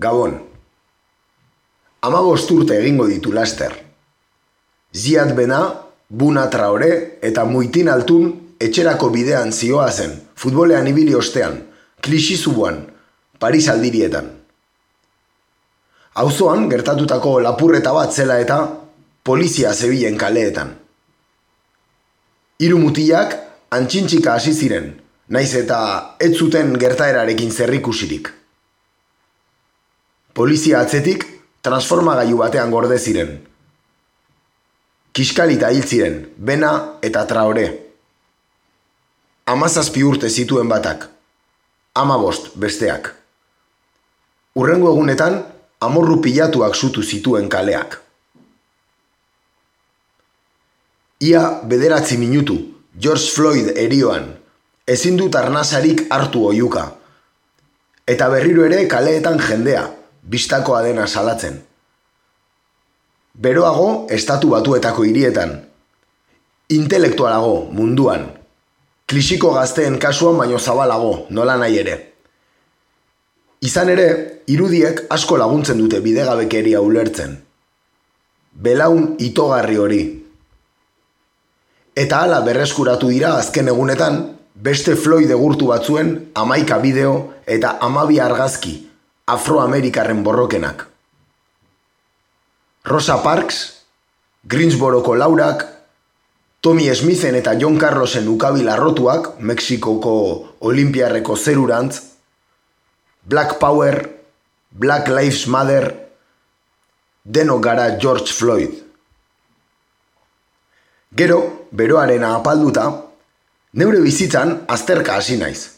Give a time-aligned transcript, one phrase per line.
[0.00, 0.32] Gabon.
[2.00, 3.74] Ama urte egingo ditu laster.
[4.96, 5.58] Ziat bena,
[6.08, 11.60] buna traore eta muitin altun etxerako bidean zioa zen, futbolean ibili ostean,
[12.00, 12.80] klixi zubuan,
[13.38, 14.30] Paris aldirietan.
[16.14, 18.58] Auzoan gertatutako lapurreta bat zela eta
[19.22, 20.74] polizia zebilen kaleetan.
[22.60, 23.36] Hiru mutilak
[23.70, 24.94] antxintxika hasi ziren,
[25.28, 28.39] naiz eta ez zuten gertaerarekin zerrikusirik.
[30.32, 31.24] Polizia atzetik
[31.60, 33.32] transformagailu batean gorde ziren.
[35.12, 37.66] Kiskalita hil ziren, bena eta traore.
[39.50, 41.08] Amazazpi urte zituen batak,
[41.98, 43.10] ama bost besteak.
[44.54, 45.42] Urrengo egunetan,
[45.82, 47.98] amorru pilatuak zutu zituen kaleak.
[51.20, 52.60] Ia bederatzi minutu,
[52.94, 54.30] George Floyd erioan,
[54.86, 56.92] ezin dut arnasarik hartu oiuka.
[58.06, 59.88] Eta berriro ere kaleetan jendea,
[60.30, 61.58] bistakoa dena salatzen.
[63.34, 65.56] Beroago, estatu batuetako hirietan.
[66.70, 68.28] Intelektualago, munduan.
[69.10, 71.96] Klisiko gazteen kasuan baino zabalago, nola nahi ere.
[73.66, 74.08] Izan ere,
[74.46, 77.34] irudiek asko laguntzen dute bidegabekeria ulertzen.
[78.52, 80.02] Belaun itogarri hori.
[81.96, 84.20] Eta hala berreskuratu dira azken egunetan,
[84.54, 88.89] beste Floyd egurtu batzuen amaika bideo eta amabi argazki
[89.32, 90.86] afroamerikarren borrokenak.
[92.84, 93.84] Rosa Parks,
[94.42, 95.66] Greensboroko laurak,
[96.60, 100.14] Tommy Smithen eta John Carlosen ukabil arrotuak, Mexikoko
[100.60, 102.00] olimpiarreko zerurantz,
[103.24, 104.08] Black Power,
[104.70, 105.90] Black Lives Matter,
[107.24, 108.74] deno gara George Floyd.
[111.16, 113.10] Gero, beroaren apalduta,
[113.72, 115.76] Neure bizitzan azterka hasi naiz.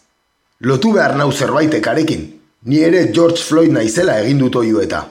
[0.65, 2.23] Lotu behar nau zerbaitek arekin,
[2.69, 5.03] ni ere George Floyd naizela egin dut oio eta.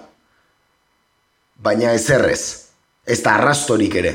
[1.61, 2.44] Baina ez errez,
[3.05, 4.13] ez da arrastorik ere.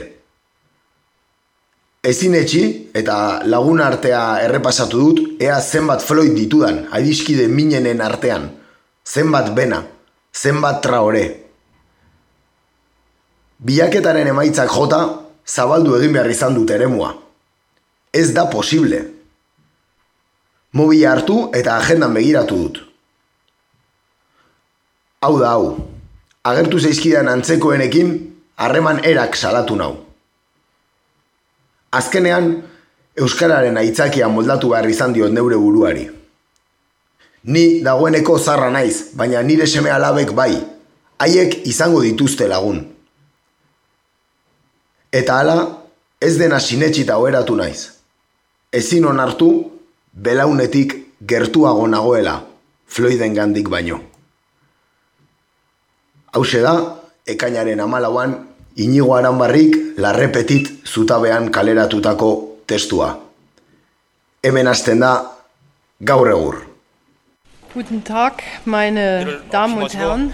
[2.07, 2.63] Ezin etxi
[2.95, 8.49] eta lagun artea errepasatu dut ea zenbat Floyd ditudan, adiskide minenen artean,
[9.07, 9.83] zenbat bena,
[10.35, 11.27] zenbat traore.
[13.59, 15.05] Biaketaren emaitzak jota,
[15.47, 17.15] zabaldu egin behar izan dut eremua
[18.17, 19.01] ez da posible.
[20.73, 22.79] Mobi hartu eta agendan begiratu dut.
[25.27, 25.71] Hau da hau,
[26.47, 28.13] agertu zeizkidan antzekoenekin,
[28.63, 29.93] harreman erak salatu nau.
[31.99, 32.53] Azkenean,
[33.17, 36.05] Euskararen aitzakia moldatu behar izan diot neure buruari.
[37.49, 40.53] Ni dagoeneko zarra naiz, baina nire seme alabek bai,
[41.25, 42.83] haiek izango dituzte lagun.
[45.11, 45.59] Eta hala,
[46.21, 47.97] ez dena sinetxita oeratu naiz
[48.77, 49.49] ezin onartu
[50.13, 50.95] belaunetik
[51.27, 52.43] gertuago nagoela
[52.87, 53.99] Floyden gandik baino.
[56.37, 56.75] Hauxe da,
[57.33, 58.33] ekainaren amalauan,
[58.77, 62.29] inigo aranbarrik larrepetit zutabean kaleratutako
[62.69, 63.09] testua.
[64.45, 65.13] Hemen hasten da,
[66.05, 66.59] gaur egur.
[67.73, 70.33] Guten Tag, meine Damen und Herren.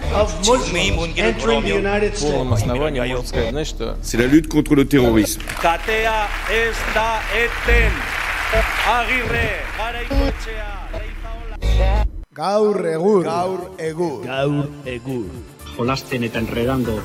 [4.01, 5.43] C'est la lutte contre le terrorisme.
[5.61, 7.91] Katea ez da eten.
[8.87, 9.47] Agirre,
[9.77, 10.73] garaikoetxea,
[12.33, 13.23] Gaur egur.
[13.23, 14.23] Gaur egur.
[14.25, 15.52] Gaur egur.
[15.77, 16.99] Jolasten eta enredando.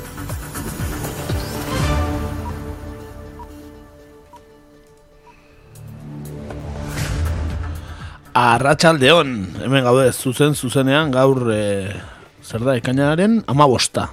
[8.39, 9.33] Arratxaldeon,
[9.65, 11.91] hemen gaude, zuzen, zuzenean, gaur, e,
[12.45, 14.05] zer da, ekainaren, ama bosta.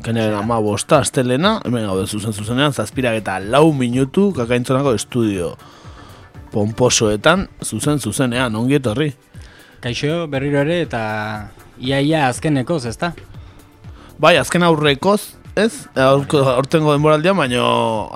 [0.00, 5.52] Ekainaren ama bosta, astelena, hemen gaude, zuzen, zuzenean, zazpirak eta lau minutu, kakaintzonako estudio
[6.50, 9.12] pomposoetan, zuzen zuzenean, ongi etorri.
[9.80, 11.02] Kaixo, berriro ere, eta
[11.78, 13.12] iaia azkenekoz, ezta?
[14.20, 15.86] Bai, azken aurrekoz, ez?
[15.96, 17.62] Hortengo denboraldia, baino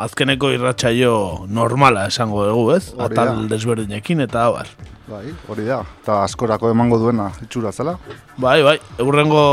[0.04, 1.14] azkeneko irratsaio
[1.48, 2.90] normala esango dugu, ez?
[3.00, 4.68] Atal desberdinekin eta abar.
[5.08, 7.94] Bai, hori da, eta askorako emango duena itxura zela.
[8.36, 9.44] Bai, bai, eurrengo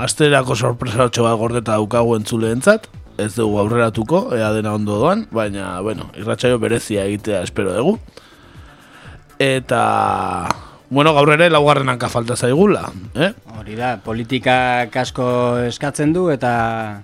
[0.00, 2.88] asterako sorpresatxo bat gordeta daukagu entzuleentzat,
[3.20, 7.98] ez dugu aurreratuko, ea dena ondo doan, baina, bueno, irratsaio berezia egitea espero dugu.
[9.36, 9.82] Eta,
[10.90, 13.32] bueno, gaur ere laugarrenanka falta zaigula, eh?
[13.58, 15.28] Hori da, politika kasko
[15.68, 17.02] eskatzen du eta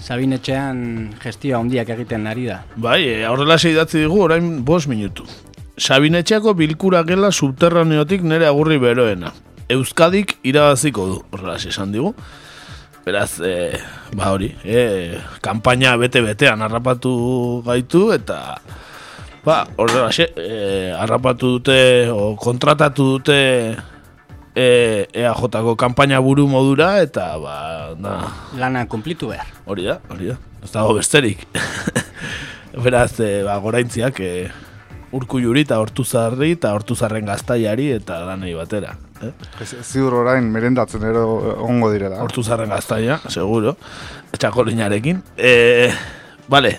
[0.00, 0.80] Sabinetxean
[1.20, 2.62] gestioa handiak egiten ari da.
[2.80, 5.26] Bai, e, aurrela seidatzi digu orain bos minutu.
[5.80, 9.34] Sabinetxeako bilkura gela subterraneotik nere agurri beroena.
[9.70, 12.14] Euskadik irabaziko du, horrela esan digu.
[13.04, 13.76] Beraz, e,
[14.16, 17.12] ba hori, e, kampaina bete-betean harrapatu
[17.66, 18.40] gaitu eta
[19.44, 23.36] Ba, horre base, e, arrapatu dute, o kontratatu dute
[24.54, 24.66] e,
[25.16, 27.54] EAJ-ko kanpaina buru modura, eta ba,
[27.96, 28.18] da,
[28.60, 29.48] Lana konplitu behar.
[29.64, 31.46] hori da, hori da, ez dago besterik.
[32.84, 34.30] Beraz, e, ba, goraintziak e,
[35.16, 38.92] urku juri eta hortuzarri eta hortuzarren gaztaiari eta lanei batera.
[39.24, 39.32] Eh?
[39.64, 41.24] Ez- Ziur orain merendatzen ero
[41.64, 42.20] ongo direla.
[42.22, 43.72] Hortuzarren gaztaia, seguro,
[44.36, 45.24] txakolinarekin.
[45.40, 45.88] E,
[46.52, 46.76] bale,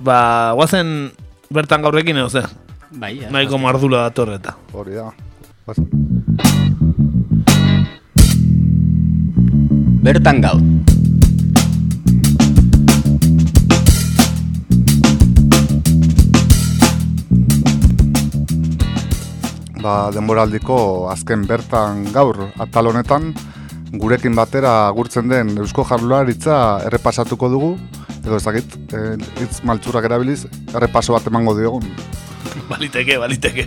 [0.00, 1.10] ba, guazen
[1.50, 2.42] bertan gaurrekin edo ze,
[2.90, 3.30] Bai, ja.
[3.30, 4.56] nahiko mardula datorreta.
[4.72, 5.10] Hori da.
[5.66, 5.82] Bas-
[10.08, 10.60] Bertan gaur.
[19.78, 23.30] Ba, denboraldiko azken bertan gaur atal honetan
[23.94, 26.56] gurekin batera agurtzen den Eusko Jarlaritza
[26.88, 27.70] errepasatuko dugu
[28.28, 30.42] edo ezagit, eh, hitz maltzurrak erabiliz,
[30.74, 31.86] errepaso bat emango diogun.
[32.72, 33.66] Baliteke, baliteke.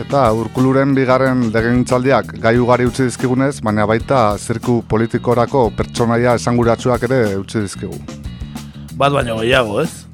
[0.00, 7.20] Eta urkuluren bigarren legegintzaldiak gai ugari utzi dizkigunez, baina baita zirku politikorako pertsonaia esanguratsuak ere
[7.40, 7.98] utzi dizkigu.
[9.00, 10.06] Bat baino gehiago, ez?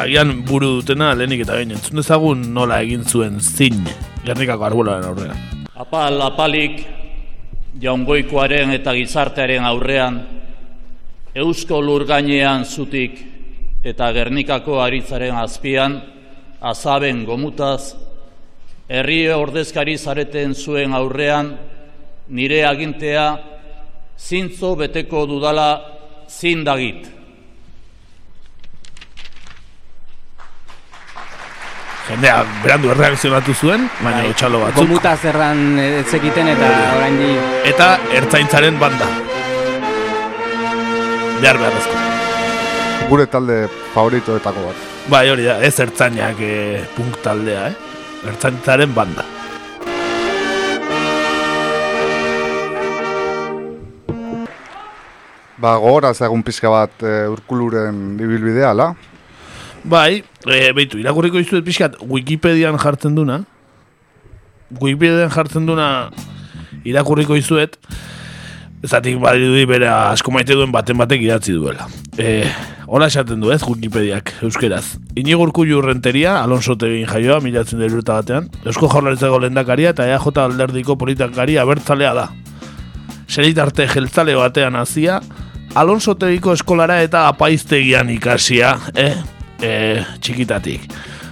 [0.00, 3.84] Agian buru dutena lehenik eta behin entzun dezagun nola egin zuen zin
[4.24, 5.38] Gernikako arbolaren aurrean.
[5.80, 6.80] Apal apalik
[7.80, 10.20] jaungoikoaren eta gizartearen aurrean
[11.34, 13.20] Eusko lur gainean zutik
[13.86, 16.00] eta Gernikako aritzaren azpian
[16.60, 17.94] azaben gomutaz
[18.90, 21.54] herri ordezkari zareten zuen aurrean
[22.34, 23.28] nire agintea
[24.18, 25.70] zintzo beteko dudala
[26.28, 27.06] zindagit.
[32.10, 34.30] Jendea berandu erreakzionatu zuen, baina Bai.
[34.34, 34.82] otxalo batzuk.
[34.82, 37.34] Gomuta zerran ez egiten eta orain di...
[37.70, 39.29] Eta ertzaintzaren banda.
[41.40, 42.00] Behar beharrezko.
[43.08, 43.54] Gure talde
[43.94, 44.80] favoritoetako bat.
[45.08, 48.26] Bai, hori da, ez ertzainak e, punk taldea, eh?
[48.28, 49.24] Ertzaintzaren banda.
[55.60, 58.90] Ba, gogora egun pixka bat e, urkuluren ibilbidea, la?
[59.80, 63.40] Bai, e, beitu, irakurriko izuet pixkat Wikipedian jartzen duna.
[64.76, 65.88] Wikipedian jartzen duna
[66.84, 67.80] irakurriko izuet.
[68.80, 71.84] Zatik badirudi bere asko maite duen baten batek idatzi duela.
[72.16, 72.46] E,
[72.88, 74.96] hola esaten du ez Wikipediak, euskeraz.
[75.20, 78.48] Inigo Urkullu renteria, Alonso Tegin jaioa, milatzen urta batean.
[78.64, 82.26] Eusko jaurlaritzako lendakaria eta EAJ alderdiko politikari abertzalea da.
[83.28, 85.20] Seritarte jeltzale batean hazia,
[85.76, 89.12] Alonso Tegiko eskolara eta apaiztegian ikasia, eh?
[89.60, 89.72] E,
[90.24, 90.88] txikitatik.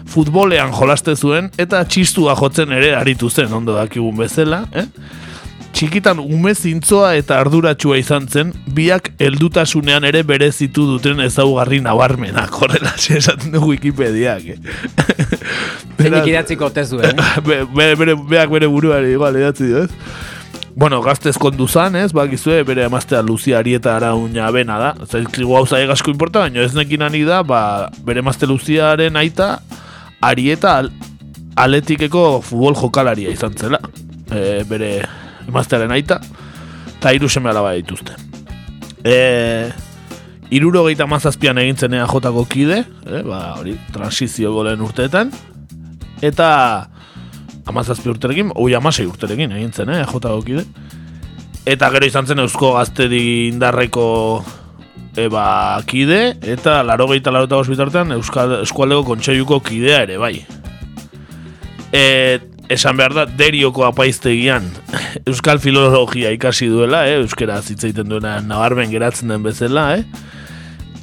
[0.09, 4.85] Futbolean jolaste zuen eta txistua jotzen ere aritu zen ondo dakigun bezala, eh?
[5.77, 12.95] Txikitan ume zintzoa eta arduratsua izan zen, biak heldutasunean ere berezitu duten ezaugarri nabarmenak, horrela
[12.97, 14.49] esaten du Wikipediak.
[14.55, 14.59] Eh?
[15.99, 17.13] Zeinik idatziko tezu, eh?
[17.47, 20.37] be, be, bere, beak bere buruari igual idatzi dio, ez?
[20.79, 24.93] Bueno, gaztez kondu zan, ez, bakizue, bere emaztea Luzia Arieta arauna bena da.
[25.09, 27.61] Zaizkigu hau zaik asko importa, baina ez nekin ani da, ba,
[28.07, 29.57] bere emazte Luziaren aita,
[30.23, 30.93] Arieta al,
[31.59, 33.83] aletikeko futbol jokalaria izan zela.
[34.31, 34.93] E, bere
[35.49, 36.21] emaztearen aita,
[36.99, 38.17] eta hiru seme alaba dituzte.
[39.05, 39.71] E,
[40.55, 45.33] iruro gehieta mazazpian egintzen jotako kide, e, ba, hori, transizio golen urteetan,
[46.23, 46.49] eta
[47.69, 50.65] amazazpi urterekin, oi amasei urterekin egin zen, eh, jota kide.
[51.69, 54.07] Eta gero izan zen Eusko Gaztedi indarreko
[55.19, 60.47] eba kide, eta laro gehieta laro eta Euskal, Eskualdeko Kontseiluko kidea ere, bai.
[61.93, 64.67] E, esan behar da, derioko apaiztegian
[65.27, 70.05] Euskal Filologia ikasi duela, eh, Euskera zitzaiten duena nabarmen geratzen den bezala, eh?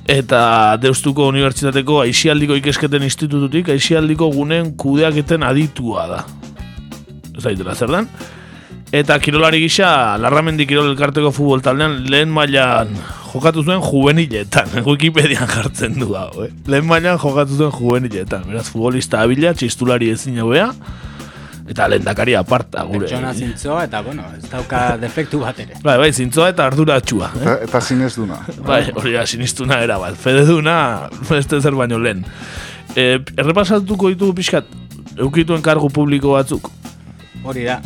[0.06, 6.24] Eta Deustuko Unibertsitateko Aixialdiko Ikesketen Institututik Aixialdiko guneen kudeaketen aditua da.
[7.34, 8.10] Ez daitela zer den.
[8.94, 9.90] Eta kirolari gisa,
[10.22, 12.94] Larramendi Kirol Elkarteko futbol taldean lehen mailan
[13.34, 14.70] jokatu zuen juveniletan.
[14.88, 16.52] Wikipedian jartzen du hau, eh?
[16.70, 18.46] Lehen mailan jokatu zuen juveniletan.
[18.52, 20.70] Beraz, futbolista abila, txistulari ezin hobea,
[21.66, 23.08] eta lehendakari aparta gure.
[23.08, 25.80] Pertsona zintzoa eta, bueno, ez dauka defektu bat ere.
[25.84, 27.32] Bai, bai, zintzoa eta arduratxua.
[27.34, 27.42] Eh?
[27.42, 28.40] Eta, eta zinez duna.
[28.68, 30.18] Bai, hori da, sinistuna era bat.
[30.20, 30.78] Fede duna,
[31.30, 32.24] beste zer baino lehen.
[32.94, 34.70] E, errepasatuko ditugu pixkat,
[35.18, 36.70] eukituen kargu publiko batzuk.
[37.44, 37.82] Hori da.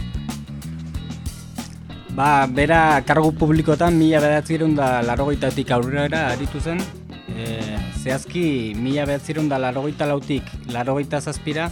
[2.19, 6.83] Ba, bera kargu publikotan mila bederatzerun da larogeitatik aurrera aritu zen.
[7.31, 11.69] E, zehazki mila bederatzerun da larogeita lautik larogeita zazpira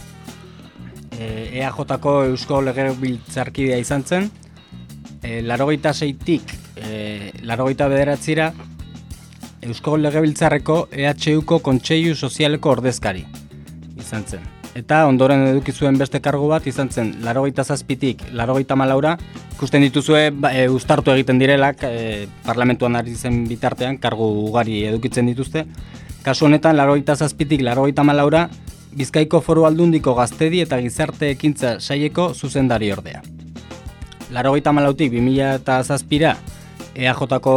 [1.18, 4.30] e, EAJ-ko Eusko Legebiltzarkidea izan zen.
[5.22, 8.52] E, larogeita seitik e, larogeita bederatzira
[9.66, 13.26] Eusko Legebiltzarreko EHUko Kontseilu Sozialeko ordezkari
[13.98, 14.46] izan zen.
[14.78, 19.16] eta ondoren eduki zuen beste kargu bat izan zen larogeita zazpitik larogeita malaura
[19.56, 25.26] ikusten dituzue ba, e, ustartu egiten direlak e, parlamentuan ari zen bitartean kargu ugari edukitzen
[25.26, 25.64] dituzte
[26.22, 28.48] kasu honetan larogeita zazpitik larogeita malaura
[28.98, 33.22] Bizkaiko foru aldundiko gaztedi eta gizarte ekintza saieko zuzendari ordea.
[34.34, 36.34] Larogeita malautik 2000 eta zazpira
[36.98, 37.54] EAJ-ko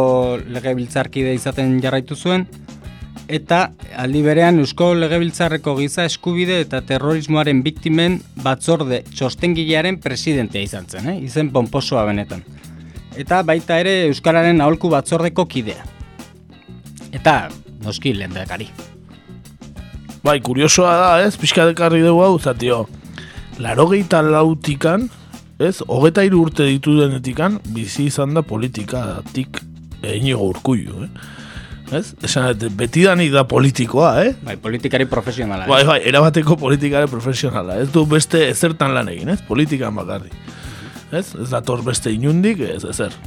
[0.54, 2.46] legebiltzarkide izaten jarraitu zuen,
[3.32, 11.08] eta aldi berean Eusko Legebiltzarreko giza eskubide eta terrorismoaren biktimen batzorde txostengilearen presidentea izan zen,
[11.08, 11.18] eh?
[11.24, 12.44] izen pomposoa benetan.
[13.16, 15.84] Eta baita ere Euskararen aholku batzordeko kidea.
[17.12, 17.36] Eta
[17.84, 18.70] noski lehendakari.
[20.22, 21.34] Bai, kuriosoa da, ez?
[21.40, 22.84] Pixka dekarri dugu hau, zatio.
[23.62, 25.08] Larogeita lautikan,
[25.58, 25.80] ez?
[25.90, 29.58] Hogeta hiru urte ditu denetikan, bizi izan da politika, tik
[30.06, 31.10] inigo urkullu, eh?
[31.98, 32.14] Ez?
[32.24, 34.32] Esan, betidanik da politikoa, eh?
[34.46, 35.66] Bai, politikari profesionala.
[35.68, 37.80] Bai, bai, erabateko politikari profesionala.
[37.82, 39.42] Ez du beste ezertan lan egin, ez?
[39.48, 40.30] Politikan bakarri.
[41.10, 41.34] Ez?
[41.34, 43.18] Ez dator beste inundik, ez ezer.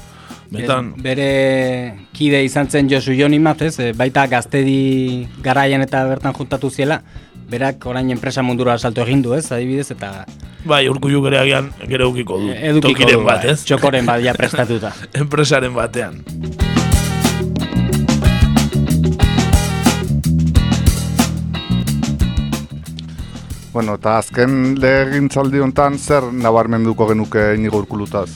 [0.51, 0.93] Betan...
[1.01, 3.79] bere kide izan zen Josu Joni ez?
[3.79, 7.01] E, baita gaztedi garaian eta bertan juntatu ziela,
[7.49, 9.51] berak orain enpresa mundura salto egin du, ez?
[9.51, 10.25] Adibidez, eta...
[10.65, 12.51] Bai, urkullu gere agian gero ukiko du.
[12.53, 13.53] Edukiko du, bat, bai.
[13.53, 13.63] ez?
[13.65, 14.93] Txokoren bat, ja prestatuta.
[15.13, 16.21] Enpresaren batean.
[23.75, 28.29] Bueno, eta azken legintzaldi honetan zer nabarmenduko genuke inigo urkulutaz?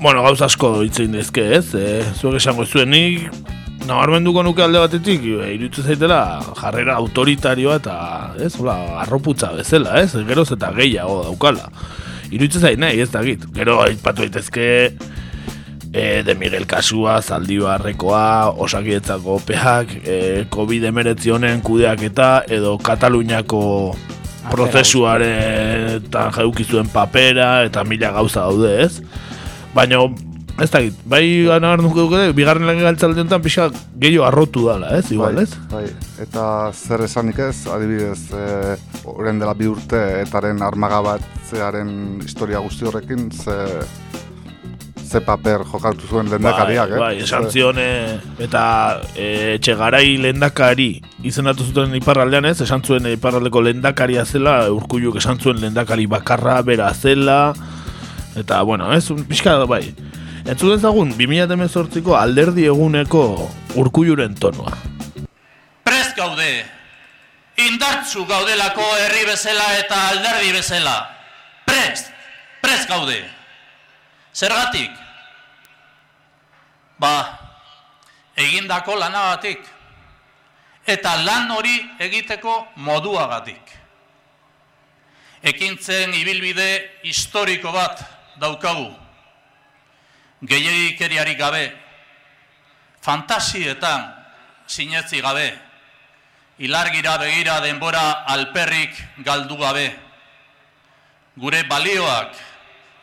[0.00, 1.74] Bueno, gauz asko hitzein dezke, ez?
[1.74, 3.28] E, zuek esango zuen nik
[3.88, 6.18] nabarmenduko nuke alde batetik, e, iruditzen zaitela
[6.58, 7.96] jarrera autoritarioa eta,
[8.42, 10.12] ez, hola, arroputza bezala, ez?
[10.28, 11.70] Geroz eta gehiago daukala.
[12.30, 13.46] Iruditzen zait nahi, ez dakit.
[13.54, 14.66] Gero, aipatu daitezke
[15.94, 20.18] e, de Miguel kasua, zaldibarrekoa, osakietzako peak, e,
[20.50, 23.62] COVID-19 honen kudeak eta, edo Kataluniako
[24.50, 28.98] prozesuaren eta jaukizuen papera eta mila gauza daude, ez?
[29.74, 30.04] Baina,
[30.62, 33.66] ez da git, bai gana nuke duke, bigarren lan galtzalde honetan pixka
[33.98, 35.08] gehiago arrotu dala, ez?
[35.10, 35.56] Igual, bai, ez?
[35.72, 35.84] Bai,
[36.22, 38.76] eta zer esanik ez, adibidez, e,
[39.10, 41.90] oren dela bi urte, etaren armagabatzearen
[42.22, 43.58] historia guzti horrekin, ze,
[45.02, 47.02] ze paper jokatu zuen lendakariak, bai, eh?
[47.02, 47.90] Bai, esan zion, e,
[48.46, 48.64] eta
[49.18, 50.92] e, etxegarai lendakari
[51.26, 56.94] izendatu zuten iparraldean ez, esan zuen iparraldeko lendakaria zela, urkulluk esan zuen lendakari bakarra bera
[56.94, 57.40] zela,
[58.36, 59.94] eta, bueno, ez, pixka da, bai.
[60.44, 63.48] Entzuten zagun, 2018ko alderdi eguneko
[63.80, 64.74] urkulluren tonua.
[65.84, 66.50] Prez gaude,
[67.64, 70.98] indartzu gaudelako herri bezala eta alderdi bezala.
[71.64, 72.10] Prez,
[72.60, 73.22] prez gaude.
[74.34, 74.90] Zergatik?
[77.00, 77.14] Ba,
[78.36, 79.62] egindako lanagatik.
[80.84, 83.62] Eta lan hori egiteko moduagatik.
[85.44, 86.68] Ekintzen ibilbide
[87.08, 88.02] historiko bat
[88.40, 88.90] daukagu.
[90.44, 91.72] Gehiagikeriarik gabe,
[93.00, 94.12] fantasietan
[94.66, 95.54] sinetzi gabe,
[96.58, 98.92] ilargira begira denbora alperrik
[99.24, 99.94] galdu gabe,
[101.36, 102.36] gure balioak,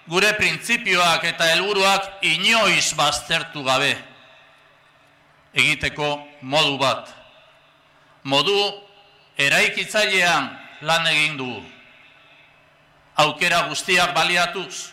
[0.07, 3.95] gure printzipioak eta helburuak inoiz baztertu gabe,
[5.53, 7.09] egiteko modu bat.
[8.23, 8.57] Modu
[9.37, 10.49] eraikitzailean
[10.81, 11.61] lan egin dugu.
[13.21, 14.91] Aukera guztiak baliatuz,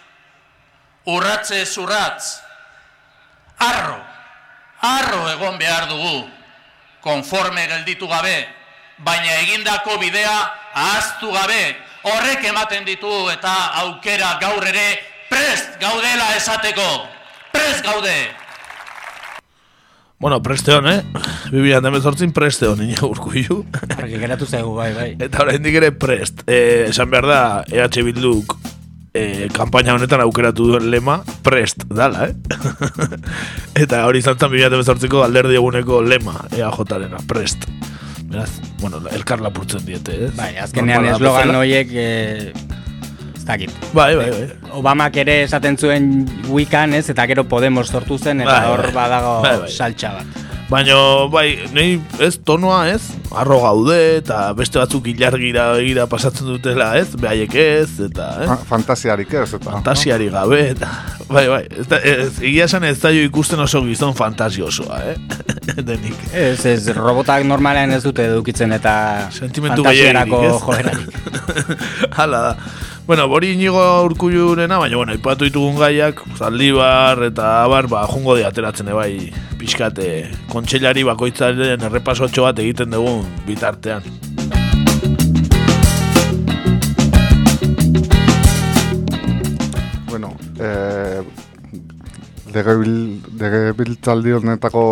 [1.09, 2.41] urratze zurratz,
[3.59, 3.97] arro,
[4.85, 6.27] arro egon behar dugu,
[7.01, 8.37] konforme gelditu gabe,
[9.05, 10.37] baina egindako bidea
[10.75, 11.63] ahaztu gabe,
[12.05, 14.89] horrek ematen ditu eta aukera gaur ere
[15.31, 16.89] prest gaudela esateko,
[17.57, 18.19] prest gaude.
[20.19, 21.03] Bueno, preste hon, eh?
[21.53, 23.63] Bibian demezortzin preste hon, nina urkuiu.
[23.97, 25.13] Argi geratu zaigu, bai, bai.
[25.15, 26.43] Eta oraindik ere prest.
[26.51, 28.57] Eh, esan behar da, EH Bilduk
[29.15, 32.35] eh, kampaina honetan aukeratu duen lema, prest, dala, eh?
[33.83, 37.67] Eta hori izan zan 2018ko alderdi eguneko lema, EAJ-arena, prest.
[38.29, 38.51] Beraz,
[38.83, 40.31] bueno, elkar lapurtzen diete, eh?
[40.37, 42.53] Bai, azkenean eslogan horiek, eh,
[43.37, 43.73] ez dakit.
[43.97, 44.49] Bai, bai, bai.
[44.77, 46.11] Obamak ere esaten zuen
[46.53, 48.93] wikan, ez, eta gero Podemos sortu zen, eta Bai, hor bai.
[48.99, 49.71] badago Bai, bai.
[49.73, 50.45] saltxa bat.
[50.69, 50.95] Baina,
[51.33, 53.01] bai, nahi, ez, tonua, ez,
[53.33, 58.49] arro gaude, eta beste batzuk ilargira begira pasatzen dutela, ez, behaiek ez, eta, eh?
[58.51, 59.65] Fa- Fantasiarik ez, eta...
[59.71, 60.91] Fantasiari gabe, eta,
[61.31, 65.17] bai, bai, ez, ez, egia esan ez da jo ikusten oso gizon fantasiosoa, eh?
[65.89, 66.21] Denik.
[66.37, 68.93] Ez, ez, robotak normalean ez dute edukitzen eta
[69.33, 72.13] Sentimentu fantasiarako gehiagirik, joerarik.
[72.21, 72.55] Hala da.
[73.09, 78.43] Bueno, bori inigo urkulurena, baina, bueno, ipatu ditugun gaiak, zaldibar eta abar, ba, jungo de
[78.45, 80.09] ateratzen ebai pixkate
[80.53, 84.05] kontxelari bakoitzaren errepasotxo bat egiten dugun bitartean.
[90.11, 91.23] Bueno, eh,
[92.53, 94.83] legebiltzaldi honetako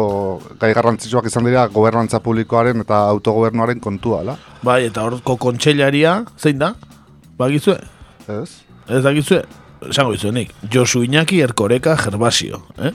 [0.62, 4.38] gai garrantzitsuak izan dira gobernantza publikoaren eta autogobernuaren kontua, la?
[4.64, 6.72] Bai, eta horko kontxelaria, zein da?
[7.36, 7.76] Bagizue?
[8.28, 8.62] Ez?
[8.88, 9.42] Ez dakizue?
[9.90, 12.92] Esango izuenik, Josu Iñaki Erkoreka Gervasio, eh?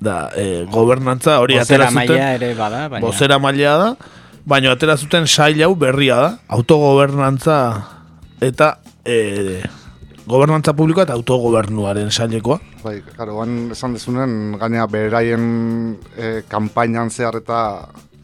[0.00, 2.16] Da, e, gobernantza hori Bozera atera zuten.
[2.16, 3.06] maila ere bada, baina...
[3.06, 3.88] Bozera maila da,
[4.44, 7.56] baina atera zuten sail hau berria da, autogobernantza
[8.44, 9.62] eta e,
[10.26, 12.58] gobernantza publikoa eta autogobernuaren sailekoa.
[12.84, 17.60] Bai, claro, guan esan dezunen, gaina beraien e, kanpainan zehar eta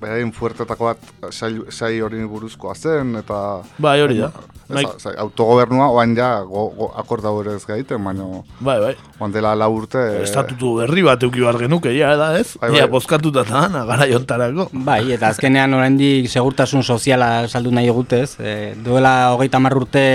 [0.02, 3.38] beraien fuertetako bat sai, sai hori buruzkoa zen, eta...
[3.82, 4.32] Bai, hori da.
[4.72, 8.26] Ez, zai, autogobernua, oain ja, go, go, akordau ere ez gaiten, baina...
[8.64, 8.92] Bai, bai.
[9.20, 10.00] Oan dela lau urte...
[10.22, 12.54] Estatutu berri bat euki behar genuke, ja, da, ez?
[12.60, 12.92] Bai, Ja, bai.
[12.94, 14.68] bozkatuta da, gara jontarako.
[14.86, 18.36] Bai, eta azkenean oraindik segurtasun soziala saldu nahi gutez.
[18.40, 20.06] E, duela hogeita hamar urte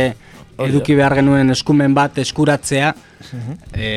[0.57, 2.93] eduki behar genuen eskumen bat eskuratzea,
[3.77, 3.91] e,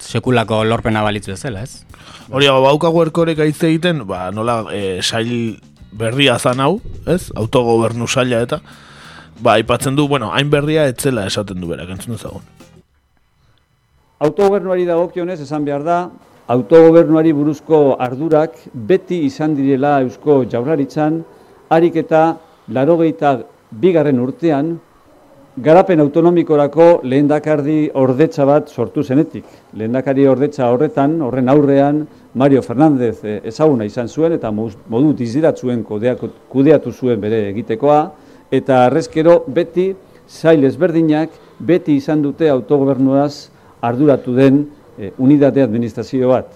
[0.00, 1.84] sekulako lorpena balitzu bezala, ez?
[2.30, 5.56] Hori hau baukagu erkorek aitze egiten, ba, nola e, sail
[5.96, 7.30] berria zan hau, ez?
[7.36, 8.60] Autogobernu saila eta,
[9.40, 12.44] ba, aipatzen du, bueno, hain berria etzela esaten du berak, entzun ezagun.
[14.26, 15.98] Autogobernuari dagokionez esan behar da,
[16.48, 21.20] autogobernuari buruzko ardurak beti izan direla Eusko Jaurlaritzan,
[21.68, 22.36] harik eta
[22.72, 23.38] larogeita
[23.70, 24.76] bigarren urtean,
[25.56, 29.44] garapen autonomikorako lehendakardi ordetza bat sortu zenetik.
[29.72, 32.02] Lehendakari ordetza horretan, horren aurrean,
[32.34, 38.00] Mario Fernández eh, ezaguna izan zuen eta modu diziratzuen kudeatu zuen bere egitekoa,
[38.50, 39.94] eta arrezkero beti
[40.28, 43.48] sail ezberdinak beti izan dute autogobernuaz
[43.80, 44.66] arduratu den
[44.98, 46.52] eh, unidade administrazio bat.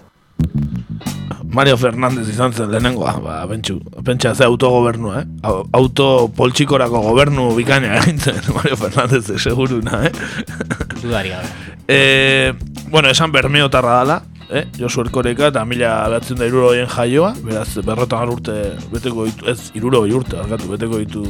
[1.52, 5.26] Mario Fernández izan zen lehenengoa, ba, bentsu, pentsa ze autogobernua, eh?
[5.42, 10.12] Au- Auto poltsikorako gobernu bikaina egin zen Mario Fernández seguruna, eh?
[11.02, 11.49] Dudari gabe.
[11.88, 12.52] E,
[12.90, 14.64] bueno, esan bermeotarra dala, eh?
[14.78, 18.55] Josu Erkoreka eta mila behatzen da iruroien jaioa, beraz, berrotan urte
[18.92, 21.25] beteko ditu, ez, iruroi urte, argatu, beteko ditu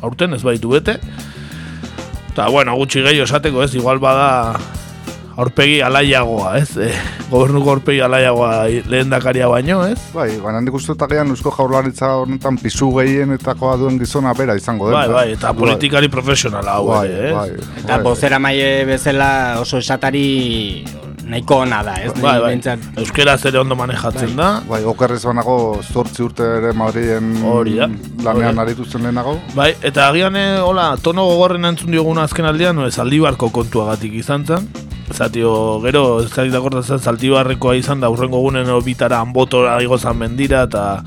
[0.00, 1.00] aurten, ez baitu bete.
[2.30, 4.54] Eta, bueno, gutxi gehiago esateko, ez, igual bada
[5.40, 6.74] aurpegi alaiagoa, ez?
[6.76, 6.90] E,
[7.30, 8.52] gobernuko aurpegi alaiagoa
[8.90, 9.96] lehendakaria baino, ez?
[10.14, 14.90] Bai, baina handik uste eta gehan Eusko Jaurlaritza honetan pisu gehienetakoa duen gizona bera izango
[14.90, 14.98] den.
[14.98, 17.36] Bai, bai, eta politikari profesionala hau, Bai, ere, ez?
[17.36, 17.76] bai.
[17.84, 19.30] Eta bozera maile bezala
[19.62, 20.26] oso esatari
[21.30, 22.12] nahiko ona da, ez?
[22.18, 22.50] Bai, bai.
[22.50, 24.50] Behintzat, Euskera ere ondo manejatzen da.
[24.68, 25.56] Bai, okerrez banago
[25.92, 27.88] zortzi urte ere Madriden Hori da.
[28.24, 28.66] lanean Hori.
[28.66, 29.38] aritu zen lehenago.
[29.54, 34.46] Bai, eta agian, eh, hola, tono gogorren entzun dioguna azken aldean, no, zaldibarko kontuagatik izan
[34.46, 34.70] zen.
[35.10, 41.02] Zatio, gero, ez dakit akordatzen, zaldibarrekoa izan da, urrengo gunen bitara anbotora igozan mendira, eta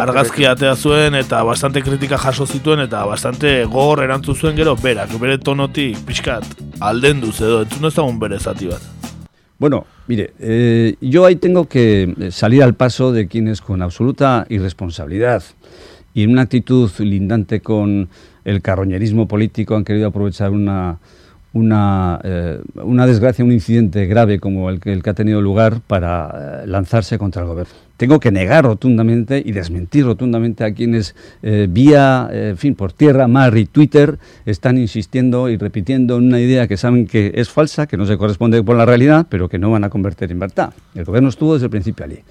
[0.00, 5.12] argazki atea zuen, eta bastante kritika jaso zituen, eta bastante gogor erantzun zuen gero, berak,
[5.20, 6.46] bere tonotik, pixkat,
[6.80, 8.97] alden duz edo, entzun ezagun bere zati bat.
[9.58, 15.42] Bueno, mire, eh, yo ahí tengo que salir al paso de quienes con absoluta irresponsabilidad
[16.14, 18.08] y en una actitud lindante con
[18.44, 21.00] el carroñerismo político han querido aprovechar una,
[21.52, 26.66] una, eh, una desgracia, un incidente grave como el que, ha tenido lugar para eh,
[26.66, 27.72] lanzarse contra el gobierno.
[27.96, 33.56] Tengo que negar rotundamente y desmentir rotundamente a quienes eh, vía, fin, por tierra, mar
[33.56, 37.96] y Twitter están insistiendo y repitiendo en una idea que saben que es falsa, que
[37.96, 40.72] no se corresponde con la realidad, pero que no van a convertir en verdad.
[40.94, 42.22] El gobierno estuvo desde el principio allí.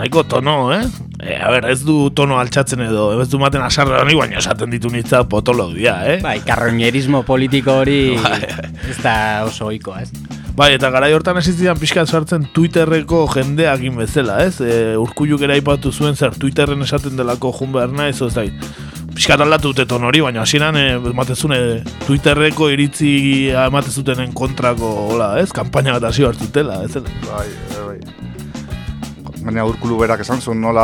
[0.00, 0.80] Nahiko tono, eh?
[1.20, 4.72] e, a ber, ez du tono altxatzen edo, ez du maten asarra honi, baina esaten
[4.72, 6.14] ditu nitza potolog dia, eh?
[6.24, 8.14] bai, karroñerismo politiko hori
[8.90, 10.38] ez da oso ohikoa, ez?
[10.56, 14.62] Bai, eta garai hortan hasi zidan pixkat sartzen Twitterreko jendeakin bezala, ez?
[14.64, 18.46] E, urkulluk ere aipatu zuen zer Twitterren esaten delako jun behar naiz, ez da,
[19.12, 21.60] pixkat aldatu dute ton hori, baina hasieran e, ematezune
[22.06, 23.12] Twitterreko iritzi
[23.66, 25.50] ematezutenen kontrako, hola, ez?
[25.52, 26.96] Kampaina bat hasi hartutela, ez?
[27.28, 28.19] Bai, eh, bai.
[29.40, 30.82] Baina urkulu berak esan zuen nola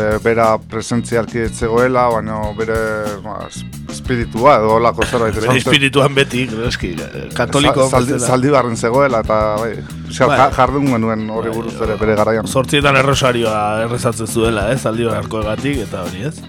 [0.00, 2.78] e, bera presentzialki ez zegoela, baina bere
[3.24, 5.74] ba, es- espiritua edo holako zerbait esan Bere zuen.
[5.74, 6.94] espirituan beti, eski,
[7.36, 8.30] katoliko Sa- zaldi, bezala.
[8.32, 10.38] zaldibarren zegoela eta bai, Bai.
[10.38, 12.46] ja- jardun genuen hori buruz ere bere garaian.
[12.48, 14.86] Zortzietan errosarioa errezatzen zuela, ez?
[14.86, 16.40] Aldi barko egatik, eta hori, ez?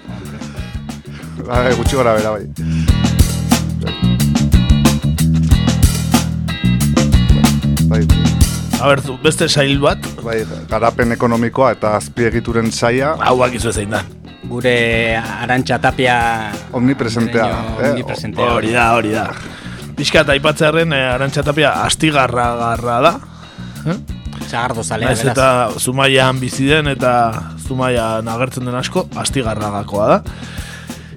[1.45, 2.48] Bai, gutxi gora bera bai.
[7.89, 8.28] Bai, A
[8.87, 10.39] ber, zu, beste sail bat, bai,
[10.69, 14.03] garapen ekonomikoa eta azpiegituren saia hau bakizu zein da.
[14.49, 14.75] Gure
[15.19, 16.17] arantxa tapia
[16.73, 17.47] omnipresentea.
[17.47, 18.53] Diseño omnipresentea.
[18.55, 19.27] Hori da, hori da.
[19.99, 23.13] Piskat aipatzearen eh, arantxatapia astigarra garra da.
[23.85, 23.97] Eh?
[24.47, 25.25] Sagardo zalea, beraz.
[25.27, 27.11] eta Zumaian bizi den eta
[27.67, 30.19] Zumaian agertzen den asko astigarragakoa da.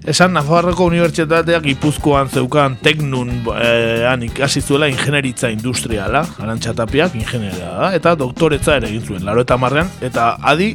[0.03, 7.91] Esan Nafarroko Unibertsitateak Gipuzkoan zeukan teknun eh, han ikasi zuela ingenieritza industriala, arantxatapiak ingenieria da,
[7.95, 10.73] eta doktoretza ere egin zuen, laro eta marrean, eta adi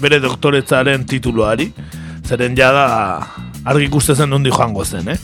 [0.00, 1.66] bere doktoretzaren tituluari,
[2.24, 2.86] zeren jada
[3.68, 5.18] argi ikusten nondi joango zen, eh?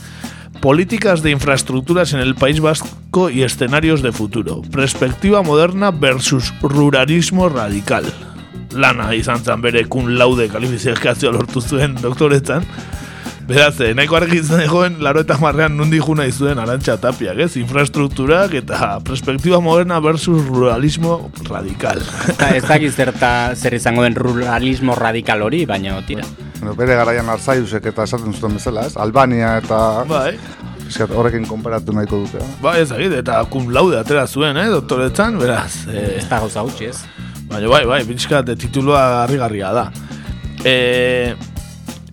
[0.61, 4.61] Políticas de infraestructuras en el País Vasco y escenarios de futuro.
[4.71, 8.05] Perspectiva moderna versus ruralismo radical.
[8.71, 12.65] Lana izan zen bere kun laude kalifikazioa lortu zuen doktoretzan.
[13.47, 17.53] Beraz, eh, nahiko argi izan egoen, laro eta marrean nundi juna izuen arantxa tapiak, ez?
[17.61, 22.01] Infrastrukturak eta perspektiba moderna versus ruralismo radical.
[22.33, 26.25] Eta ez dakiz zerta zer izango den ruralismo radikal hori, baina tira.
[26.59, 28.97] Bueno, bere garaian arzaiusek eta esaten zuten bezala, ez?
[28.99, 29.79] Albania eta...
[30.09, 30.33] Bai.
[30.87, 32.43] Fiskat, horrekin konparatu nahiko dute.
[32.43, 32.51] eh?
[32.63, 35.85] Bai, ez dakit, eta cum laude atera zuen, eh, doktoretzan, beraz.
[35.87, 36.99] Eh, Ez da gauza gutxi, ez?
[37.47, 39.87] Baina bai, bai, pixkat eh, titulua harrigarria da.
[40.65, 41.35] E,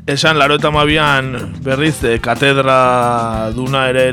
[0.06, 1.32] esan, laro eta mabian
[1.64, 4.10] berriz e, katedra duna ere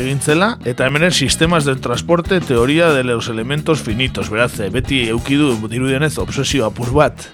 [0.00, 5.54] egintzela, eta hemen sistemas de transporte teoria de los elementos finitos, beraz, e, beti eukidu
[5.68, 7.28] dirudienez obsesio apur bat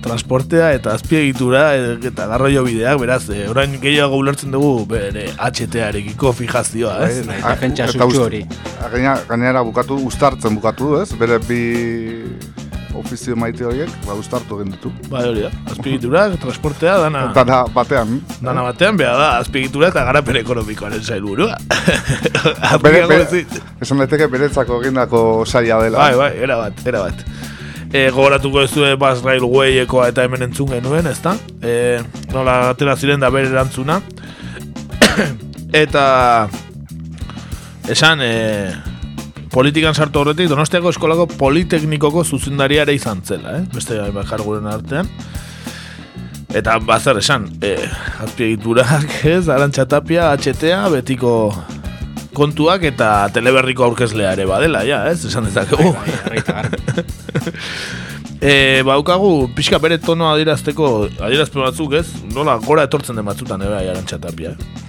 [0.00, 6.32] transportea eta azpiegitura e, eta garraio bideak, beraz, e, orain gehiago ulertzen dugu bere HT-arekiko
[6.32, 7.26] fijazioa, ez?
[7.26, 8.44] Bai, defentsa Eta hori.
[8.88, 11.10] Gainera, gainera bukatu, ustartzen bukatu du, ez?
[11.18, 11.62] Bere bi
[13.00, 14.92] ofizio maite horiek, ba, ustartu egin ditu.
[15.12, 15.52] Bai, hori da.
[15.72, 17.24] Azpiegitura, transportea, dana...
[17.36, 18.18] Dana batean.
[18.44, 21.56] Dana batean, beha da, azpiegitura eta garapen ekonomikoaren zailburua.
[22.84, 23.44] Bere, bere,
[23.82, 25.98] esan daiteke beretzako egindako saia dela.
[25.98, 27.24] Bai, bai, era bat, era bat.
[27.88, 31.34] E, gogoratuko ez duen Bas Railwayekoa eta hemen entzun genuen, ezta?
[31.64, 32.02] E,
[32.34, 34.00] nola atera ziren da bere erantzuna.
[35.84, 36.04] eta
[37.88, 38.34] esan, e,
[39.58, 43.64] politikan sartu horretik, Donostiako eskolako politeknikoko zuzendaria ere izan zela, eh?
[43.74, 45.08] beste bakar guren artean.
[46.54, 47.72] Eta bazer esan, e,
[48.22, 51.32] azpiegiturak, ez, arantxatapia, HTA, betiko
[52.38, 55.90] kontuak eta teleberriko aurkezlea ere badela, ja, ez, esan dezakegu.
[58.38, 58.54] e,
[58.86, 64.54] baukagu, pixka bere tonoa adierazteko, adierazpen batzuk, ez, nola gora etortzen den batzutan bai arantxatapia.
[64.54, 64.86] Eh?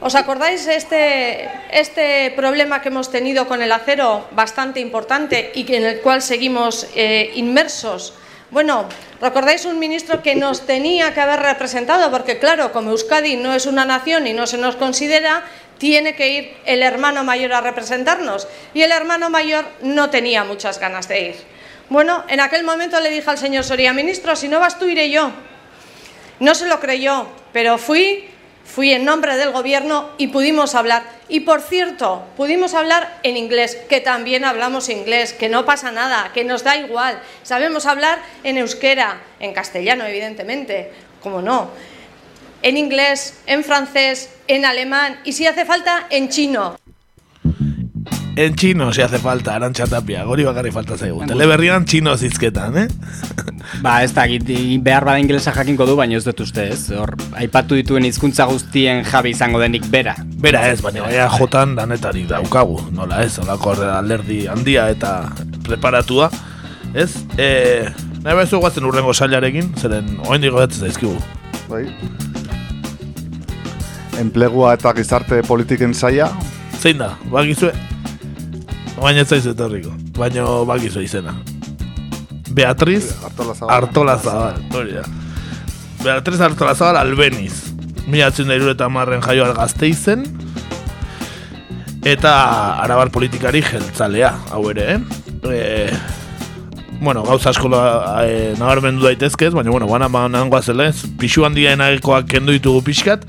[0.00, 5.84] ¿Os acordáis este, este problema que hemos tenido con el acero bastante importante y en
[5.84, 8.14] el cual seguimos eh, inmersos?
[8.52, 8.88] Bueno,
[9.20, 12.12] ¿recordáis un ministro que nos tenía que haber representado?
[12.12, 15.42] Porque claro, como Euskadi no es una nación y no se nos considera,
[15.78, 18.46] tiene que ir el hermano mayor a representarnos.
[18.74, 21.36] Y el hermano mayor no tenía muchas ganas de ir.
[21.90, 25.10] Bueno, en aquel momento le dije al señor Soria, ministro, si no vas tú, iré
[25.10, 25.32] yo.
[26.38, 28.28] No se lo creyó, pero fui,
[28.68, 31.02] fui en nombre del gobierno y pudimos hablar.
[31.28, 36.30] Y por cierto, pudimos hablar en inglés, que también hablamos inglés, que no pasa nada,
[36.34, 37.20] que nos da igual.
[37.42, 41.70] Sabemos hablar en euskera, en castellano, evidentemente, como no.
[42.62, 46.76] En inglés, en francés, en alemán y si hace falta, en chino.
[48.38, 51.24] En chino, si hace falta, arantxatapia, gori bakarri falta zaigu.
[51.26, 52.86] Teleberrian chino zizketan, eh?
[53.82, 54.28] Ba, ez da,
[54.78, 56.92] behar bada ingelesa jakinko du, baina ez dut uste, ez?
[56.94, 60.14] Hor, aipatu dituen hizkuntza guztien jabe izango denik bera.
[60.38, 65.16] Bera ez, baina baina jotan danetarik daukagu, nola ez, olako alderdi handia eta
[65.66, 66.30] preparatua,
[66.94, 67.10] ez?
[67.34, 67.50] E,
[68.22, 71.18] nahi bezu guazen urrengo sailarekin, zeren oen digo ez zaizkigu.
[71.66, 71.88] Bai.
[74.22, 76.30] Enplegua eta gizarte politiken saia.
[76.78, 77.74] Zein da, bakizue?
[78.98, 81.34] Baina ez zaizu etorriko, baina bakizue izena.
[82.50, 83.70] Beatriz Artolazabal.
[83.76, 85.04] Artolazabal, hori da.
[86.02, 87.54] Beatriz Artolazabal albeniz.
[88.08, 90.24] Milatzen da eta marren jaioa gazteizen.
[92.08, 92.32] Eta
[92.82, 95.00] arabar politikari jeltzalea, hau ere, eh?
[95.48, 95.58] E,
[97.00, 97.68] bueno, gauza asko
[98.24, 101.06] e, nabarmendu daitezkez, baina, bueno, bana banan goazela, ez?
[101.18, 103.24] Pixu handienakoak kendu ditugu pixkat,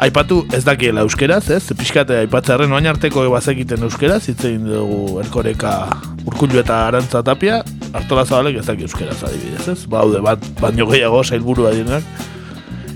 [0.00, 1.62] aipatu ez dakiela euskeraz, ez?
[1.76, 5.74] Pixkat eh, aipatzearen oain arteko bazekiten euskeraz, hitz egin dugu erkoreka
[6.24, 7.60] urkullu eta arantza tapia,
[7.92, 9.84] hartola zabalek ez daki euskeraz adibidez, ez?
[9.90, 12.06] Baude bat, baino gehiago sailburua direnak,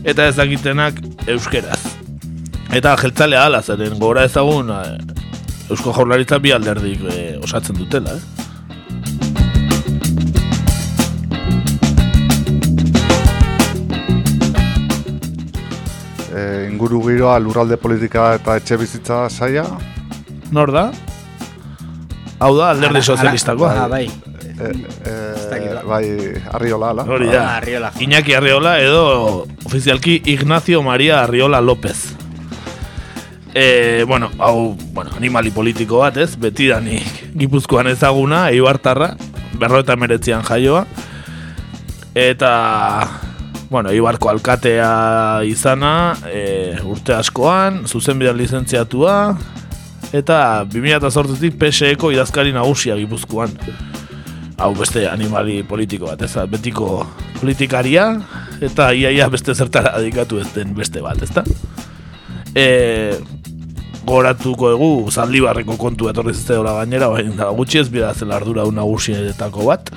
[0.04, 1.02] eta ez dakitenak
[1.36, 1.82] euskeraz.
[2.74, 4.96] Eta jeltzalea ala, zeren gora ezagun eh,
[5.70, 8.43] Eusko Jaurlaritza bi alderdik eh, osatzen dutela, eh?
[16.74, 19.62] Inguru giroa lurralde politika eta etxe bizitza saia.
[20.50, 20.88] Nor da?
[22.42, 23.70] Hau da, alderdi sozialistakoa.
[23.84, 24.08] Ah, bai.
[24.54, 24.70] E,
[25.06, 26.04] e, bai,
[26.50, 27.04] Arriola, ala.
[27.06, 27.44] Hori da.
[27.44, 27.92] Ah, Arriola.
[28.02, 32.16] Iñaki Arriola edo ofizialki Ignacio Maria Arriola López.
[33.54, 36.34] E, bueno, hau, bueno, animali politiko bat, ez?
[36.34, 39.12] Betidanik Gipuzkoan ezaguna, Eibartarra,
[39.60, 40.88] berro eta meretzian jaioa.
[42.14, 42.50] Eta,
[43.74, 49.14] bueno, Ibarko alkatea izana, e, urte askoan, zuzenbide lizentziatua,
[50.14, 50.36] eta
[50.70, 53.50] 2008tik PSEko idazkari nagusia gipuzkoan.
[54.62, 57.00] Hau beste animali politiko bat, ez betiko
[57.40, 58.12] politikaria,
[58.62, 61.42] eta iaia beste zertara adikatu ez den beste bat, ezta?
[62.54, 63.18] E,
[64.06, 69.66] goratuko egu zaldibarreko kontu etorri zizteola gainera, baina gutxi ez bida zela ardura un nagusietako
[69.72, 69.90] bat,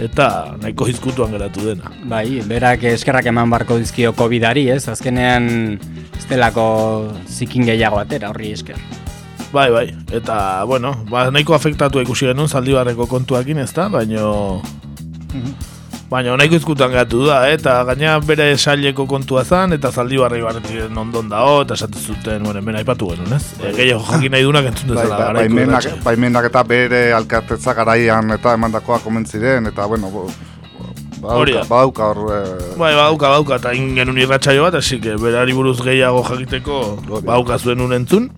[0.00, 1.92] eta nahiko hizkutuan geratu dena.
[2.08, 4.86] Bai, berak eskerrak eman barko dizkio COVID-ari, ez?
[4.88, 5.78] Azkenean
[6.18, 6.66] ez delako
[7.28, 8.80] zikin gehiago atera horri esker.
[9.52, 14.62] Bai, bai, eta, bueno, ba, nahiko afektatu ikusi genuen zaldibarreko kontuakin, ez da, baino...
[16.12, 17.54] Baina nahiko izkutan gatu da, eh?
[17.56, 22.42] eta gaina bere saileko kontua zan, eta zaldi barri barretiren ondon dao, eta esatu zuten,
[22.44, 23.46] bueno, hemen aipatu genuen, ez?
[23.56, 25.30] E, Gehiago jakin nahi dunak entzun bai, dezala.
[25.32, 30.26] Bai, baimenak, baimenak eta bere alkatetza garaian eta emandakoa komentziren, eta bueno, bo,
[31.22, 32.20] Badauka, badauka hor...
[32.34, 32.76] Eh...
[32.76, 36.82] Bai, badauka, badauka, eta ingen irratxaio bat, así que berari buruz gehiago jakiteko
[37.22, 38.28] badauka zuen unentzun.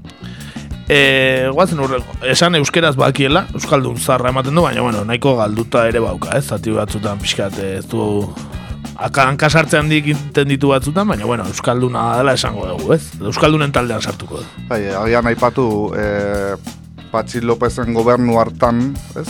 [0.85, 6.03] E, guazen urreko, esan euskeraz bakiela, euskaldun zarra ematen du, baina bueno, nahiko galduta ere
[6.05, 6.45] bauka, ez?
[6.53, 8.03] Zati batzutan pixkat ez du
[8.95, 10.13] hankasartzean dik
[10.45, 13.15] ditu batzutan, baina bueno, euskalduna dela esango dugu, ez?
[13.33, 14.67] Euskaldunen taldean sartuko du.
[14.69, 15.67] Bai, agian aipatu
[15.97, 16.05] e,
[17.15, 19.29] Patxi Lopezen gobernu hartan, ez?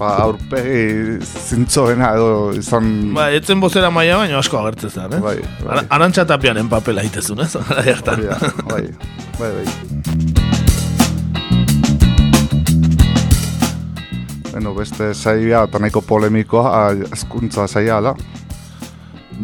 [0.00, 2.90] Ba, aurpegi zintzoena edo izan...
[3.14, 5.22] Ba, etzen bozera maia baina asko agertzen zen, eh?
[5.22, 5.86] Bai, bai.
[5.94, 7.54] Arantxa tapianen papela itezun, ez?
[8.66, 8.86] bai,
[9.38, 9.66] bai, bai.
[14.52, 18.12] Bueno, beste saia eta nahiko polemikoa, eskuntza saia da.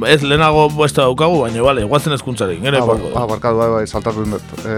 [0.06, 4.26] Ez lehenago beste daukagu, baina bale, guazen eskuntzarik, ere ah, ah, barkatu, bai, bai, saltatu
[4.28, 4.52] dut.
[4.60, 4.74] E,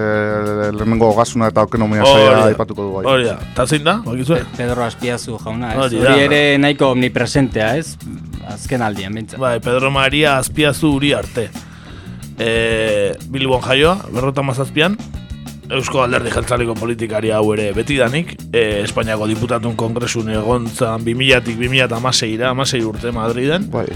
[0.77, 3.05] lehenengo gasuna eta okenomia saia aipatuko du, bai.
[3.11, 4.39] Hori da, eta zein da, bakizue?
[4.57, 5.91] Pedro Aspiazu jauna, ez?
[5.99, 7.99] Hori ere nahiko omnipresentea, ez?
[8.55, 9.41] Azken aldian, bintza.
[9.43, 11.51] Bai, Pedro Maria Aspiazu uri arte.
[12.39, 12.53] E,
[13.35, 14.97] Bilbon jaioa, berrota mazazpian,
[15.71, 21.61] Eusko Alderdi Jeltzaliko politikari hau ere beti danik, e, Espainiako diputatun kongresun egon zan 2000-tik
[21.61, 23.69] 2000-amasei amasei urte Madriden.
[23.71, 23.87] Bai.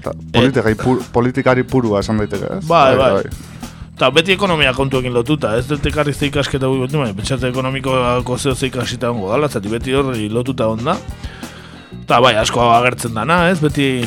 [0.00, 2.64] Ta, politika, pur, politikari purua esan daiteke, ez?
[2.68, 3.10] Bai, bai.
[3.18, 3.60] bai.
[4.00, 8.54] Ta beti ekonomia kontuekin lotuta, ez dut ekarri ikasketa gui beti, bai, pentsate ekonomiko zeo
[8.54, 10.96] zeikasita ongo dala, zati beti horri lotuta onda.
[12.08, 13.60] Ta bai, asko agertzen dana, ez?
[13.60, 14.00] Beti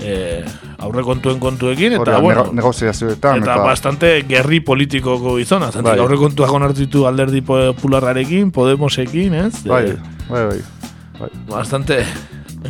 [0.00, 0.44] e,
[0.78, 5.98] aurre kontuen kontuekin eta Hora, bueno, negoziazioetan eta, eta bastante gerri politikoko izona, bai.
[5.98, 9.52] aurre kontuak onartitu alderdi popularrarekin, Podemosekin, ez?
[9.68, 9.86] Bai,
[10.28, 10.58] bai, bai.
[11.20, 11.30] bai.
[11.48, 12.04] Bastante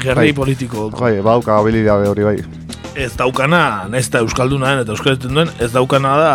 [0.00, 0.32] gerri bai.
[0.32, 0.90] politiko.
[0.90, 2.38] Bai, bauka habilidade hori bai.
[2.94, 6.34] Ez daukana, ez da euskalduna eta euskaletzen duen, ez daukana da,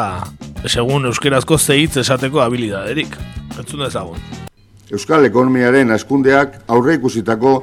[0.68, 3.16] segun euskerazko zehitz esateko habilidaderik.
[3.60, 4.20] Entzun ezagun.
[4.92, 7.60] Euskal ekonomiaren askundeak aurre ikusitako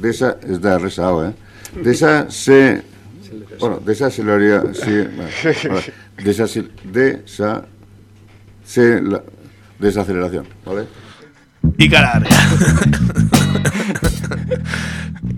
[0.00, 0.36] desazeleri...
[0.40, 1.32] Desa, ez da erreza hau, eh?
[1.84, 2.82] Desa se...
[3.60, 5.80] Bueno, desacelería, sí, bueno,
[6.24, 7.64] desacel, desa,
[8.64, 9.22] se, la,
[9.78, 10.86] desaceleración, ¿vale?
[11.78, 13.36] Ikaragarria.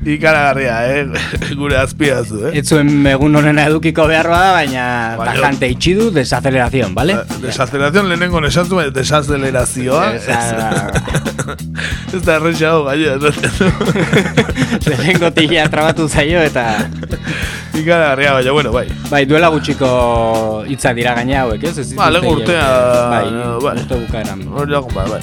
[0.05, 1.07] Ikaragarria, eh?
[1.59, 2.59] Gure azpiazu, eh?
[2.59, 4.85] Ez zuen egun honena edukiko behar bada, baina
[5.19, 7.21] bastante itxidu desaceleración, ¿vale?
[7.43, 10.15] Desaceleración lehenengo nesatu, desacelerazioa.
[10.17, 10.27] Ez
[12.27, 13.15] da errexago gaio.
[14.89, 16.89] lehenengo tila trabatu zaio eta...
[17.79, 18.89] Ikaragarria, baina, bueno, bai.
[19.09, 21.95] Bai, duela gutxiko hitza dira gaina hauek, ez?
[21.95, 22.67] Ba, lehen urtea...
[23.15, 23.25] Bai,
[23.63, 23.79] bai.
[23.79, 24.45] urte bukaeran.
[24.51, 25.23] Hori bai, bai.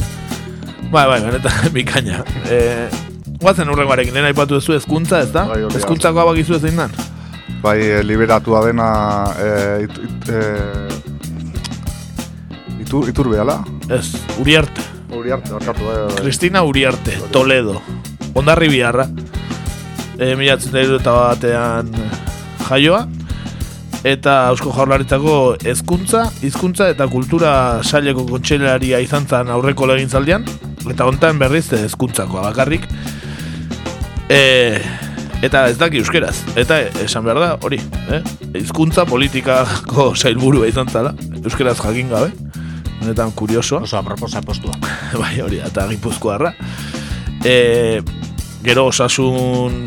[0.89, 2.23] Bai, bai, benetan bikaina.
[2.49, 3.08] Eh,
[3.39, 5.45] guazen urrengoarekin, lehen aipatu duzu ezkuntza, ez da?
[5.47, 6.91] Bai, Ezkuntzako abak izu ezin dan?
[7.63, 8.89] Bai, e, liberatua dena
[9.39, 9.49] e,
[9.85, 10.39] it, it, e,
[12.83, 13.61] itur, itur behala?
[13.89, 14.07] Ez,
[14.43, 14.83] Uriarte.
[15.15, 16.17] Uriarte, barkatu, bai, bai.
[16.19, 17.79] Cristina Uriarte, Toledo.
[18.35, 19.07] Ondarri biharra.
[20.19, 21.93] E, Milatzen eta batean
[22.67, 23.07] jaioa.
[24.07, 30.45] Eta Eusko Jaurlaritzako hezkuntza, hizkuntza eta kultura saileko kontseilaria izan zen aurreko legintzaldian
[30.87, 32.87] eta hontan berriz hezkuntzako bakarrik.
[34.29, 34.77] E,
[35.41, 36.35] eta ez daki euskeraz.
[36.59, 37.79] Eta esan behar da, hori,
[38.13, 38.21] eh?
[38.59, 42.29] hizkuntza politikako sailburua izan zala, euskeraz jakin gabe.
[42.99, 43.79] Honetan kurioso.
[43.81, 44.75] Oso aproposa postua.
[45.21, 46.53] bai, hori, eta gipuzkoarra.
[47.47, 48.01] E,
[48.61, 49.81] gero osasun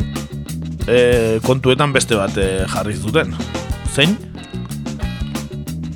[0.88, 3.35] e, kontuetan beste bat e, jarri zuten.
[3.92, 4.16] Zein?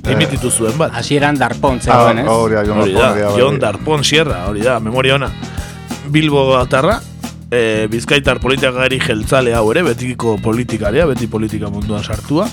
[0.07, 0.93] Emititu zuen bat.
[0.95, 2.27] Hasieran Darpon zegoen, ez?
[2.31, 5.27] Hori da, Jon Darpon Sierra, hori da, memoria ona.
[6.07, 7.01] Bilbo atarra,
[7.51, 12.47] e, bizkaitar politikari jeltzale hau ere, betiko politikaria, beti politika munduan sartua.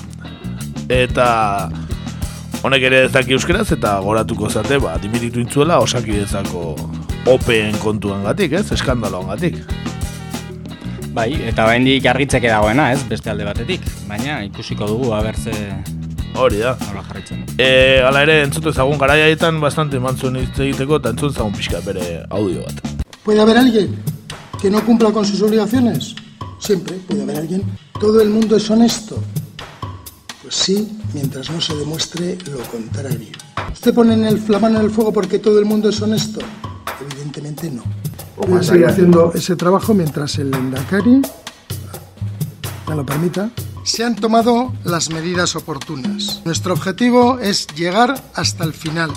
[0.89, 1.69] Eta
[2.65, 6.75] honek ere ez daki euskeraz, eta goratuko zate, ba, dimititu intzuela, osaki ezako
[7.29, 8.67] opeen kontuan gatik, ez?
[8.75, 9.59] Eskandaloan gatik.
[11.15, 13.85] Bai, eta oraindik argitzeke dagoena, ez, beste alde batetik.
[14.09, 15.53] Baina ikusiko dugu abertze
[16.35, 16.73] Hori da.
[16.89, 17.45] nola jarraitzen.
[17.47, 17.53] du.
[17.63, 22.25] E, ala ere, entzute ezagun garaiaetan bastante mantzuen hitz egiteko eta entzun ezagun pixka bere
[22.27, 22.83] audio bat.
[23.23, 23.95] ¿Puede haber alguien
[24.61, 26.15] que no cumpla con sus obligaciones?
[26.59, 27.63] Siempre puede haber alguien.
[27.99, 29.21] ¿Todo el mundo es honesto?
[30.41, 33.29] Pues sí, mientras no se demuestre lo contrario.
[33.71, 36.39] ¿Usted pone en el, la mano en el fuego porque todo el mundo es honesto?
[37.09, 37.83] Evidentemente no.
[38.37, 41.21] Voy a más seguir haciendo ese trabajo mientras el Endacari,
[42.87, 43.49] me lo permita,
[43.83, 46.41] se han tomado las medidas oportunas.
[46.45, 49.11] Nuestro objetivo es llegar hasta el final.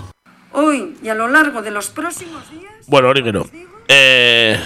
[0.53, 3.47] Hoy y a lo largo de los próximos días Bueno, hori gero.
[3.89, 4.57] E,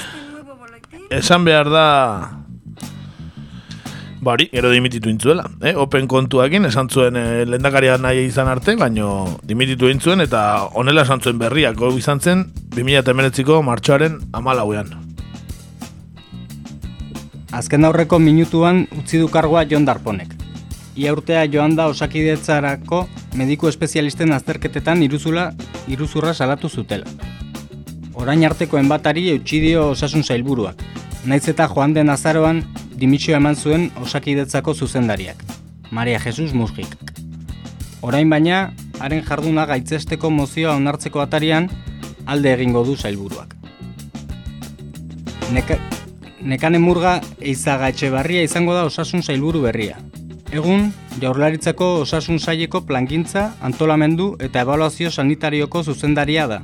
[1.11, 1.87] esan behar da...
[4.22, 5.48] Ba hori, gero dimititu intzuela.
[5.66, 5.74] Eh?
[5.74, 11.20] Open kontuakin esan zuen eh, lehendakaria nahi izan arte, baino dimititu intzuen eta honela esan
[11.20, 11.81] zuen berriak.
[11.83, 12.44] Hau izan zen
[12.76, 14.94] 2008ko martxoaren amalauean.
[17.52, 20.38] Azken aurreko minutuan utzi du kargoa Jon Darponek.
[20.96, 25.50] Ia urtea joan da osakidetzarako mediku espezialisten azterketetan iruzula,
[25.88, 27.11] iruzurra salatu zutela.
[28.14, 30.83] Orain artekoen batari eutxi dio osasun sailburuak.
[31.25, 32.62] Naiz eta joan den azaroan
[32.98, 35.42] dimisio eman zuen osakidetzako zuzendariak.
[35.90, 36.92] Maria Jesus Musgik.
[38.03, 41.70] Orain baina, haren jarduna gaitzesteko mozioa onartzeko atarian
[42.27, 43.57] alde egingo du sailburuak.
[45.53, 45.79] Neka,
[46.42, 50.01] Nekane Murga eizaga etxebarria izango da osasun sailburu berria.
[50.51, 50.88] Egun,
[51.22, 56.62] jaurlaritzako osasun saileko plangintza, antolamendu eta ebaluazio sanitarioko zuzendaria da.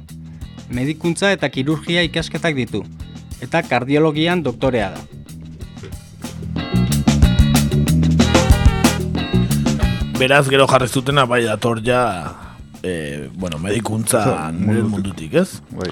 [0.69, 2.83] Medikuntza eta kirurgia ikasketak ditu,
[3.41, 5.01] eta kardiologian doktorea da.
[10.19, 12.03] Beraz, gero jarri zutena bai dator ja
[12.83, 15.63] e, bueno, medikuntza nire mundutik, ez?
[15.71, 15.89] Bai.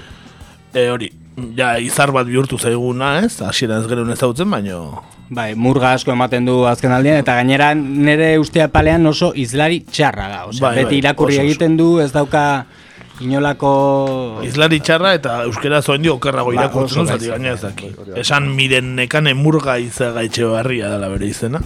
[0.75, 1.13] E, hori,
[1.57, 3.39] ja izar bat bihurtu zaiguna, ez?
[3.41, 8.37] Hasieran ez gero ezagutzen, baino Bai, murga asko ematen du azken aldian, eta gainera nire
[8.39, 10.43] ustea palean oso izlari txarra da.
[10.51, 11.49] Osea, Bai, beti bai, irakurri oso, oso.
[11.49, 12.43] egiten du, ez dauka
[13.25, 13.71] inolako...
[14.47, 17.91] Izlari txarra eta euskera zoen dio okerrago Ba, irakurtzen oso du, zati gaina ez daki.
[18.21, 21.63] Esan miren nekane murga izaga etxe barria dela bere izena.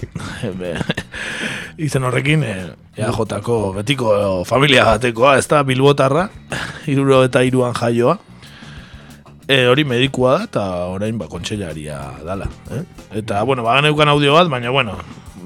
[1.86, 2.56] Izen horrekin, e,
[3.00, 6.28] EAJ-ko betiko e, familia batekoa, ez da Bilbotarra,
[6.92, 8.18] iruro eta iruan jaioa.
[9.50, 12.46] E, hori medikua da eta orain ba kontseilaria dala.
[12.70, 12.84] Eh?
[13.22, 14.94] Eta, bueno, bagan eukan audio bat, baina, bueno,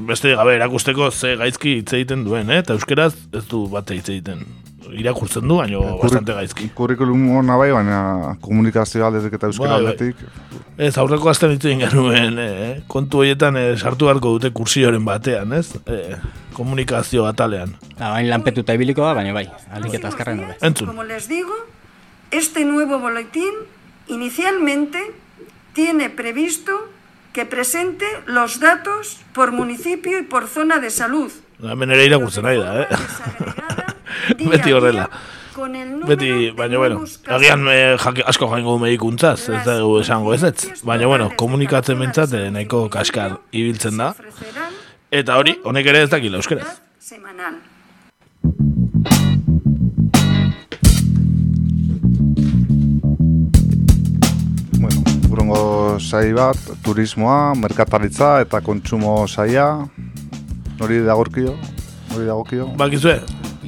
[0.08, 2.60] beste gabe erakusteko ze gaizki hitz egiten duen, eh?
[2.60, 4.44] eta euskeraz ez du bate hitz egiten.
[4.94, 6.68] Irakurtzen du, baina bastante gaizki.
[6.74, 7.98] Kurrikulum hona bai, baina
[8.40, 9.92] komunikazio aldetik eta euskara Bai, bai.
[9.92, 10.16] aldetik.
[10.78, 12.82] Ez, aurreko azten hitz egin genuen, eh?
[12.90, 15.68] kontu horietan eh, sartu beharko dute kursioren batean, ez?
[15.86, 16.16] Eh,
[16.54, 17.76] komunikazio atalean.
[17.98, 20.56] Da, bain lanpetuta ibiliko da, baina bai, aldik eta azkarren hobe.
[20.62, 20.88] Entzun.
[20.90, 21.54] Como les digo,
[22.30, 23.54] este nuevo boletín
[24.08, 24.98] inicialmente
[25.72, 26.72] tiene previsto
[27.32, 31.32] que presente los datos por municipio y por zona de salud.
[31.62, 32.86] Hemen ere irakurtzen nahi da, eh?
[34.38, 35.08] Beti horrela.
[35.54, 39.76] Con el número Beti, baina bueno, agian eh, jake, asko jaingo du medikuntzaz, ez da
[40.00, 40.82] esango ez ez.
[40.82, 44.14] Baina bueno, komunikatzen mentzat eh, nahiko kaskar ibiltzen da.
[45.14, 46.80] Eta hori, honek ere ez dakila euskeraz.
[46.98, 47.60] semanal.
[54.80, 59.68] Bueno, urrengo sai bat, turismoa, merkataritza eta kontsumo saia.
[60.80, 61.54] Nori dagorkio?
[62.10, 62.72] Nori dagokio?
[62.80, 63.20] Bakizue?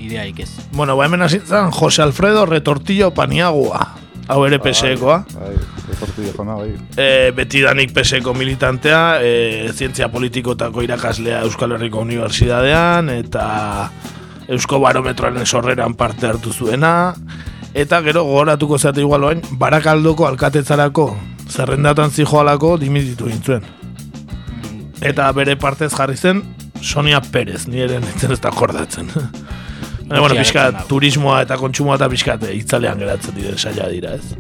[0.06, 0.50] Ideaik ez.
[0.72, 3.96] Bueno, ba hemen hasi zen Jose Alfredo Retortillo Paniagua.
[4.28, 5.20] Hau ere PSEkoa.
[5.34, 5.52] Bai,
[5.86, 6.72] retortillo jona, bai.
[6.98, 13.46] E, betidanik PSeko militantea, e, zientzia politikotako irakaslea Euskal Herriko Unibertsitatean, eta
[14.48, 17.14] Eusko Barometroaren sorreran parte hartu zuena,
[17.74, 21.08] eta gero gogoratuko zeate igual oain, barakaldoko alkatetzarako
[21.50, 23.66] zerrendatan zijoalako dimititu gintzuen.
[25.06, 26.42] Eta bere partez jarri zen
[26.82, 29.10] Sonia Perez, nire nintzen ez da akordatzen.
[30.06, 34.36] Baina, bueno, pixka, turismoa eta kontsumoa eta pixka itzalean geratzen diren saia dira, ez?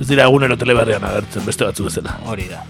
[0.00, 2.16] Ez dira egunero teleberrian agertzen, beste batzu bezala.
[2.32, 2.62] Hori da.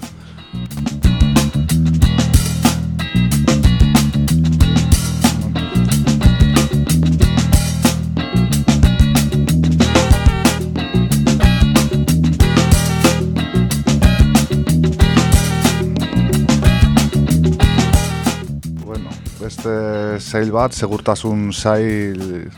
[19.63, 22.49] Beste sail bat, segurtasun sail,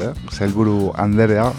[0.00, 0.12] eh?
[0.30, 1.52] sailburu anderea.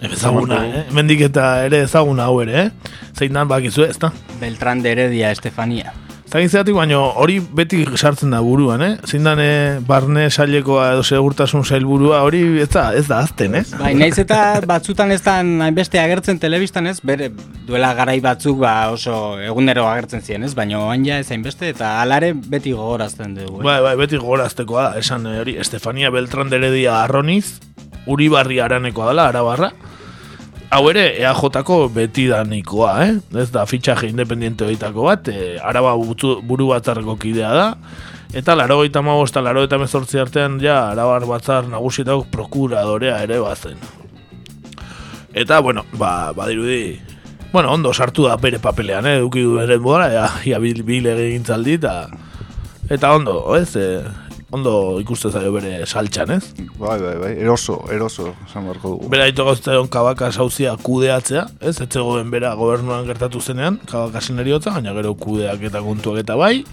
[0.00, 0.84] Ezaguna, eh?
[0.92, 2.92] Mendik eta ere ezaguna hau ere, eh?
[3.16, 4.12] Zein dan bakizu ez da?
[4.40, 5.92] Beltran de Heredia Estefania.
[6.30, 8.90] Zagitzeatik, baino hori beti sartzen da buruan, eh?
[9.02, 9.40] Zindan
[9.82, 13.64] barne sailekoa edo segurtasun sailburua hori ez da, ez da azten, eh?
[13.80, 17.32] Bai, naiz eta batzutan ez da hainbeste agertzen telebistan ez, bere
[17.66, 21.96] duela garai batzuk ba oso egunero agertzen ziren ez, baina oain ja ez hainbeste eta
[22.04, 23.64] alare beti gogorazten dugu.
[23.64, 23.66] Eh?
[23.66, 27.58] Bai, bai, beti gogoraztekoa da, esan eh, hori, Estefania Beltran de Heredia Arroniz,
[28.06, 29.72] Uribarri Aranekoa dela, Arabarra,
[30.70, 33.14] hau ere EAJ-ko beti da nikoa, eh?
[33.42, 37.66] Ez da fitxaje independiente horietako bat, e, araba butzu, buru batzarreko kidea da,
[38.32, 43.76] eta laro gaita eta laro gaita mezortzi artean ja arabar batzar nagusietako prokuradorea ere bazen.
[45.34, 47.00] Eta, bueno, ba, badirudi,
[47.52, 49.18] bueno, ondo sartu da bere papelean, eh?
[49.18, 52.08] Duki du ere mola, ja, ja bil, bil egin zaldi, eta,
[52.88, 56.68] eta ondo, ez, e, ondo ikuste zaio bere saltxan, ez?
[56.78, 59.10] Bai, bai, bai, eroso, eroso, esan beharko dugu.
[59.12, 61.76] Bera ito gauzteon kabaka sauzia kudeatzea, ez?
[61.86, 66.64] Etzegoen bera gobernuan gertatu zenean, kabaka sineriotza, baina gero kudeak eta kontuak eta bai,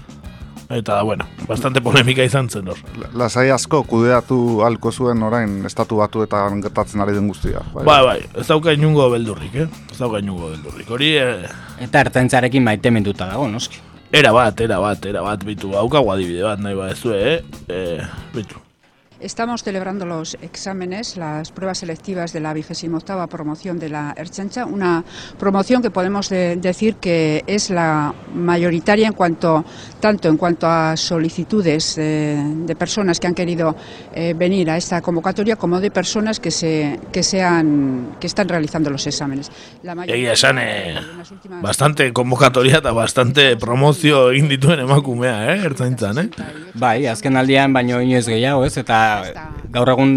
[0.69, 2.79] eta, bueno, bastante polemika izan zen hor.
[3.17, 7.61] Lasai asko kudeatu halko zuen orain estatu batu eta gertatzen ari den guztia.
[7.75, 9.67] Bai, bai, bai ez dauka inungo beldurrik, eh?
[9.91, 10.89] Ez dauka inungo beldurrik.
[10.91, 11.53] Hori, eh...
[11.85, 13.79] Eta ertzaintzarekin maite dago, noski.
[14.11, 17.41] Era bat, era bat, era bat, bitu, hauka adibide bat nahi bat ez eh?
[17.67, 17.99] eh
[18.33, 18.66] bitu.
[19.19, 25.03] Estamos celebrando los exámenes, las pruebas selectivas de la 28 promoción de la Erchancha, una
[25.39, 29.65] promoción que podemos decir que es la mayoritaria en cuanto
[29.99, 33.75] tanto en cuanto a solicitudes de personas que han querido
[34.13, 38.89] eh, venir a esta convocatoria como de personas que se que sean que están realizando
[38.89, 39.51] los exámenes.
[39.83, 40.95] La mayoría eh,
[41.61, 46.29] bastante convocatoria eta bastante promozio egin dituen emakumea, eh, ertzaintzan, eh?
[46.73, 48.77] Bai, azken aldian baino inoiz gehiago, ez?
[48.77, 49.06] Eta
[49.73, 50.11] gaur egun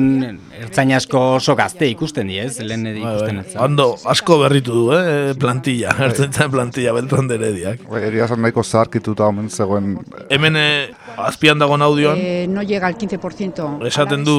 [0.61, 2.61] ertzain asko oso gazte ikusten di, ez?
[2.62, 3.55] Lehen edi bai, ikusten bai.
[3.64, 5.32] Ondo, asko berritu du, eh?
[5.41, 6.11] Plantilla, bai.
[6.11, 7.84] ertzain plantilla, beltran derediak.
[7.91, 9.97] Bai, eria zan nahiko zarkituta omen zegoen...
[10.30, 10.91] Hemen eh,
[11.26, 12.20] azpian dagoen audioan...
[12.20, 13.70] Eh, no llega al 15%.
[13.91, 14.36] Esaten du,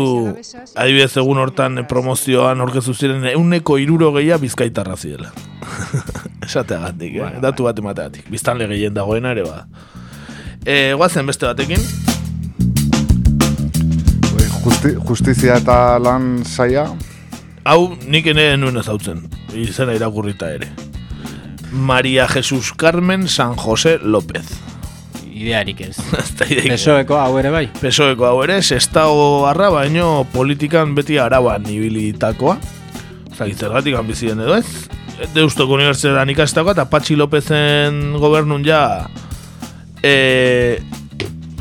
[0.76, 5.34] adibidez egun hortan promozioan orkezu ziren, euneko iruro gehia bizkaitarra ziela.
[6.48, 7.34] Esateagatik, eh?
[7.44, 8.30] Datu bat emateatik.
[8.32, 9.66] Biztan legeen dagoena ere ba.
[10.66, 12.11] Eh, guazen beste batekin
[14.64, 16.86] justi, justizia eta lan saia?
[17.68, 19.26] Hau nik ene nuen ezautzen,
[19.58, 20.72] izena irakurrita ere.
[21.72, 24.46] Maria Jesus Carmen San José López.
[25.42, 25.96] Idearik ez.
[26.68, 27.66] Pesoeko hau ere bai.
[27.82, 32.58] Pesoeko hau ere, sestao arra baino politikan beti araban ibilitakoa.
[33.38, 34.68] Zagizergatik ambizien edo ez.
[35.36, 38.82] Deustoko unibertsitatean ikastako eta Patxi Lópezen gobernun ja
[40.02, 40.82] e,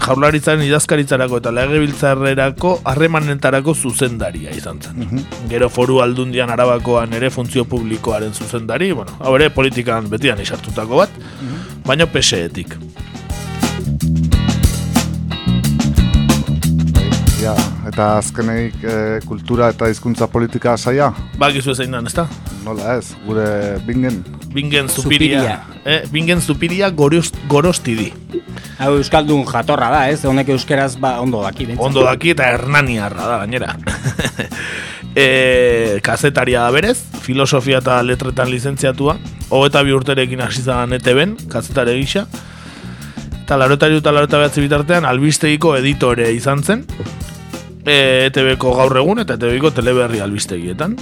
[0.01, 4.99] jaularitzaren idazkaritzarako eta legebiltzarrerako harremanetarako zuzendaria izan zen.
[5.05, 5.49] Mhm.
[5.53, 11.11] Gero foru aldundian arabakoan ere funtzio publikoaren zuzendari, bueno, hau ere politikan betian isartutako bat,
[11.21, 11.85] mhm.
[11.87, 12.77] baina peseetik.
[17.41, 17.55] Ja,
[17.89, 21.09] eta azkeneik eh, kultura eta hizkuntza politika saia?
[21.41, 22.27] Ba, gizu ezein ez da?
[22.67, 24.21] Nola ez, gure bingen?
[24.53, 25.63] Bingen zupiria.
[25.85, 28.11] Eh, bingen zupiria gorosti di.
[28.81, 30.23] Hau euskaldun jatorra da, ez?
[30.25, 31.67] Honek euskeraz ba, ondo daki.
[31.69, 31.85] Bentzen.
[31.85, 33.75] Ondo daki eta hernaniarra da, gainera.
[35.25, 39.19] e, kazetaria da berez, filosofia eta letretan lizentziatua.
[39.51, 42.25] Hogeta bi urterekin hasi zan ETB-en, kazetare gisa.
[43.43, 46.87] Eta larotari eta larota bitartean, albistegiko editore izan zen
[47.85, 50.97] e, ETV-ko gaur egun eta ETV-ko teleberri albistegietan.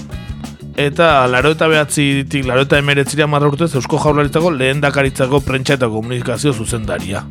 [0.78, 5.74] Eta laro eta behatzi ditik, laro eta emeretzira marra urtez, Eusko Jaurlaritzako lehen dakaritzako prentsa
[5.74, 7.24] eta komunikazio zuzendaria.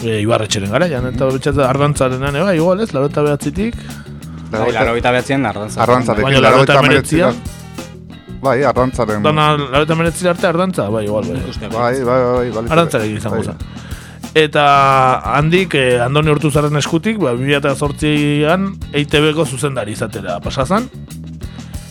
[0.00, 3.76] E, Ibarretxeren gara, jan, eta betxatzen ardantzaren ane, bai, igual ez, laro eta behatzitik.
[4.48, 5.84] Bai, laro eta behatzien ardantzaren.
[5.84, 7.30] Ardantzaren, baina laro eta emeretzia.
[8.40, 9.28] Bai, ardantzaren.
[9.28, 11.42] Dona, laro eta emeretzira arte ardantza, bai, igual, bai.
[11.68, 12.64] Bai, bai, bai, bai.
[12.64, 13.52] Ardantzaren izango bai.
[13.52, 13.76] zen
[14.38, 14.64] eta
[15.34, 20.86] handik eh, andoni hortu zaren eskutik, ba, 2008an EITB-ko zuzendari izatera pasazan.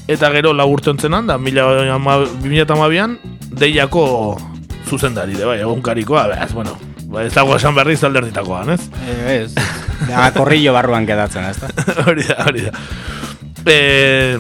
[0.08, 3.18] Eta gero lagurtu entzenan, da 2008an
[3.60, 4.03] deiako
[4.88, 6.78] zuzendari, de bai, egunkarikoa, behaz, bueno,
[7.12, 8.88] ba, ez dago esan berriz alderditakoan, ez?
[9.03, 9.55] Eh, ez,
[10.08, 11.72] ja, korrillo barruan kedatzen, ez da?
[12.08, 12.72] hori da, hori da.
[13.68, 14.39] Eh,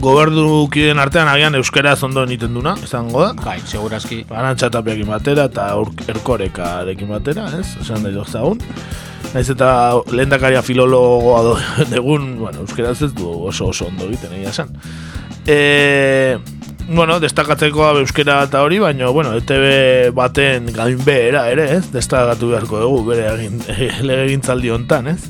[0.00, 3.30] goberdu kiden artean agian euskera zondo niten duna, izango da.
[3.44, 4.22] Bai, segurazki.
[4.32, 5.68] Arantxa tapiakin batera eta
[6.08, 7.76] erkoreka arekin batera, ez?
[7.82, 8.62] Esan da jozagun.
[9.34, 9.68] Naiz eta
[10.10, 11.52] lehendakaria filologoa do,
[11.92, 14.72] degun, bueno, euskera ez du oso oso ondo egiten egia esan.
[15.46, 16.38] E,
[16.88, 21.86] bueno, destakatzeko euskera eta hori, baina, bueno, ETV baten gainbehera ere, ez?
[21.92, 23.62] Destakatu beharko dugu, bere egin,
[24.08, 25.22] lege hontan, ez?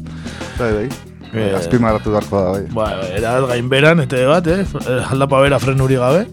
[0.58, 1.09] Bai, bai.
[1.32, 2.62] Eh, Azpimarratu darko da, bai.
[2.74, 4.64] Bai, bai, era gainberan, eta bat, eh?
[5.10, 6.26] Aldapa bera frenuri gabe.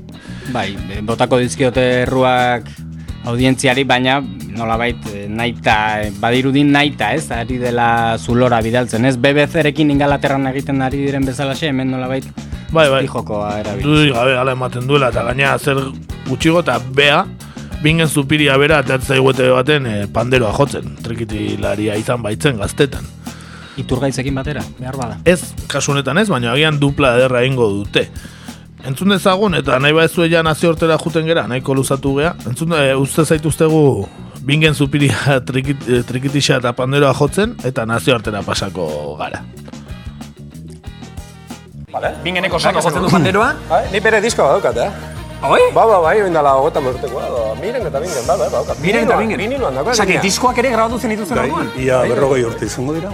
[0.53, 0.71] Bai,
[1.05, 2.65] botako dizkiote erruak
[3.27, 4.21] audientziari, baina
[4.57, 10.81] nolabait eh, naita, eh, badirudin naita, ez, ari dela zulora bidaltzen, ez, BBC-rekin ingalaterran egiten
[10.81, 12.25] ari diren bezalaxe, hemen nolabait
[12.71, 13.05] Bai, bai.
[13.07, 14.07] jokoa erabiltzen.
[14.09, 15.77] Du gabe ala ematen duela eta gaina zer
[16.27, 17.21] gutxigo eta bea
[17.83, 23.05] bingen zupiria bera eta iguete baten eh, panderoa jotzen, trikitilaria izan baitzen gaztetan.
[23.77, 25.19] Iturgaitzekin batera, behar bada.
[25.25, 28.07] Ez, kasu honetan ez, baina agian dupla ederra egingo dute.
[28.87, 32.33] Entzun dezagun eta nahi baezu ja nazio hortera juten gera, nahiko luzatu gea.
[32.49, 33.81] Entzun e, uste zaituztegu
[34.47, 38.87] bingen zupiria trikit, eh, trikitixa eta panderoa jotzen eta nazio hortera pasako
[39.19, 39.43] gara.
[41.91, 42.15] Vale.
[42.23, 43.53] Bingeneko sako jotzen du panderoa.
[43.69, 45.16] Bai, ni bere diskoa daukat, eh?
[45.43, 45.61] Oi?
[45.73, 47.41] Ba, ba, bai, oindala hogeta urtekoa, da.
[47.61, 48.79] Miren eta bingen, ba, ba, daukat.
[48.81, 49.37] Miren eta bingen.
[49.37, 49.93] Viniloan daukat.
[49.93, 51.69] Osea, que diskoak ere grabatu zen dituzen Bai, orduan.
[51.77, 53.11] ia berrogei urte izango dira.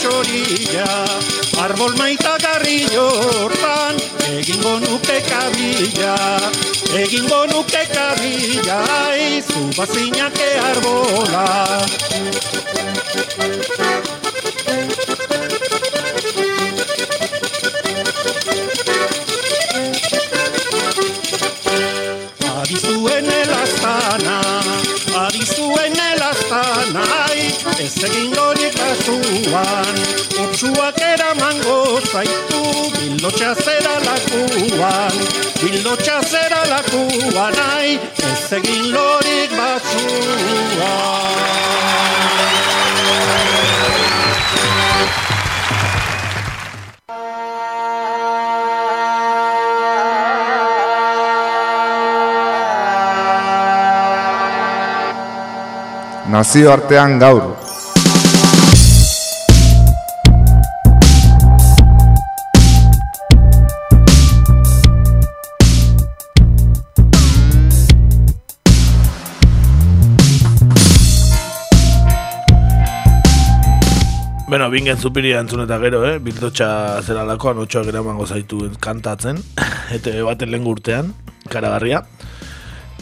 [0.00, 0.86] Chorilla,
[1.64, 3.06] arbol maita garrillo
[3.42, 3.96] hortan,
[4.38, 6.16] egingo nuke kabila,
[7.02, 8.78] egingo nuke kabila,
[9.76, 11.46] vacina que arbola.
[29.38, 29.94] Kasuan,
[30.42, 32.62] utsuak eramango zaitu,
[32.98, 35.14] bildotxa zera lakuan,
[35.62, 41.26] bildotxa zera lakuan, ai, ez egin lorik batzuan.
[56.28, 57.57] Nazio artean gaur.
[74.78, 76.18] Bingen zupiria entzun eta gero, eh?
[76.22, 76.68] Bildotxa
[77.02, 79.40] zera lakoan, otxoak eramango zaitu kantatzen,
[79.96, 81.10] eta baten lehen urtean,
[81.50, 82.04] karagarria.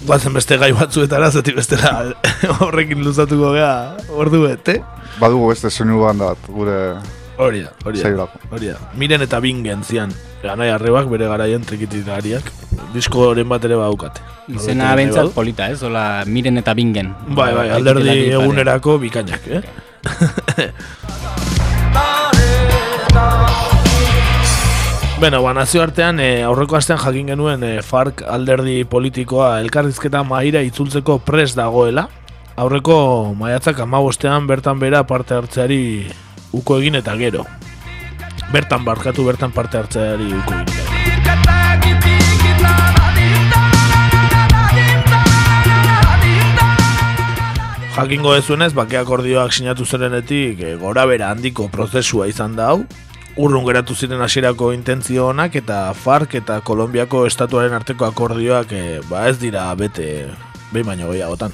[0.06, 1.92] Guazen beste gai batzuetara, zeti bestera
[2.64, 3.74] horrekin luzatuko gea
[4.22, 4.78] ordu bete.
[5.20, 6.80] Badugu beste soinu banda bat, gure...
[7.36, 8.78] Hori da, hori da, hori da.
[8.96, 12.48] Miren eta bingen zian, ganai arrebak bere garaien trikititariak,
[12.94, 14.24] diskoren bat ere baukate.
[14.48, 15.82] Izena bentsat polita, ez?
[15.84, 17.12] Ola, miren eta bingen.
[17.36, 19.66] Bai, bai, alderdi egunerako bikainak, eh?
[25.16, 30.60] Beno, ba, nazio artean, e, aurreko astean jakin genuen e, FARC alderdi politikoa elkarrizketa mahaira
[30.60, 32.04] itzultzeko pres dagoela.
[32.60, 35.78] Aurreko maiatzak amabostean bertan bera parte hartzeari
[36.52, 37.46] uko egin eta gero.
[38.52, 40.76] Bertan barkatu bertan parte hartzeari uko egin.
[47.96, 52.82] Jakingo dezuenez, bake akordioak sinatu zerenetik e, gora bera handiko prozesua izan da hau.
[53.36, 59.26] Urrun geratu ziren hasierako intentzio honak eta FARC eta Kolombiako estatuaren arteko akordioak e, ba
[59.28, 60.06] ez dira bete
[60.70, 61.52] behin baino gehiagotan.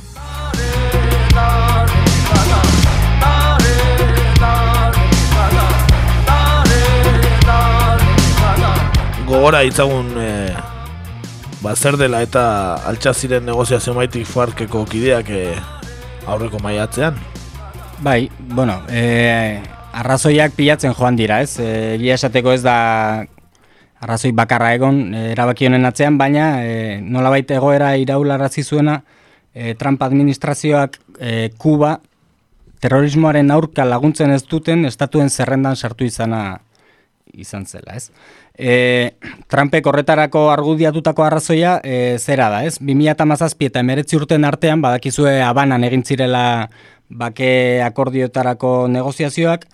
[9.26, 10.30] Gogora itzagun e,
[11.66, 12.46] ba zer dela eta
[12.94, 15.44] altxa ziren negoziazio maitik FARCeko kideak e,
[16.30, 17.18] aurreko maiatzean.
[18.06, 21.58] Bai, bueno, e, arrazoiak pilatzen joan dira, ez?
[21.60, 22.76] Egia esateko ez da
[24.02, 29.02] arrazoi bakarra egon e, erabaki honen atzean, baina e, nolabait egoera iraularazi zuena
[29.54, 31.98] e, Trump administrazioak e, Kuba
[32.82, 36.42] terrorismoaren aurka laguntzen ez duten estatuen zerrendan sartu izana
[37.32, 38.10] izan zela, ez?
[38.52, 39.12] E,
[39.48, 42.80] Trumpek horretarako argudiatutako arrazoia e, zera da, ez?
[42.80, 46.44] 2017 eta 19 urten artean badakizue abanan egin zirela
[47.08, 49.68] bake akordioetarako negoziazioak,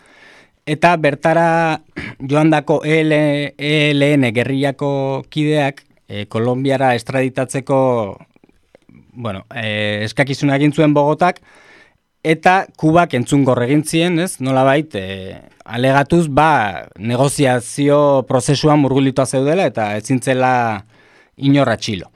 [0.68, 1.80] eta bertara
[2.20, 3.12] joandako EL,
[3.56, 4.90] ELN gerriako
[5.32, 7.78] kideak e, Kolombiara estraditatzeko
[9.18, 11.40] bueno, e, eskakizuna egin zuen Bogotak,
[12.22, 14.36] eta Kubak entzun gorregin zien, ez?
[14.44, 20.52] Nolabait, e, alegatuz, ba, negoziazio prozesuan murgulitua zeudela eta ezintzela
[21.36, 22.12] inorra txilo.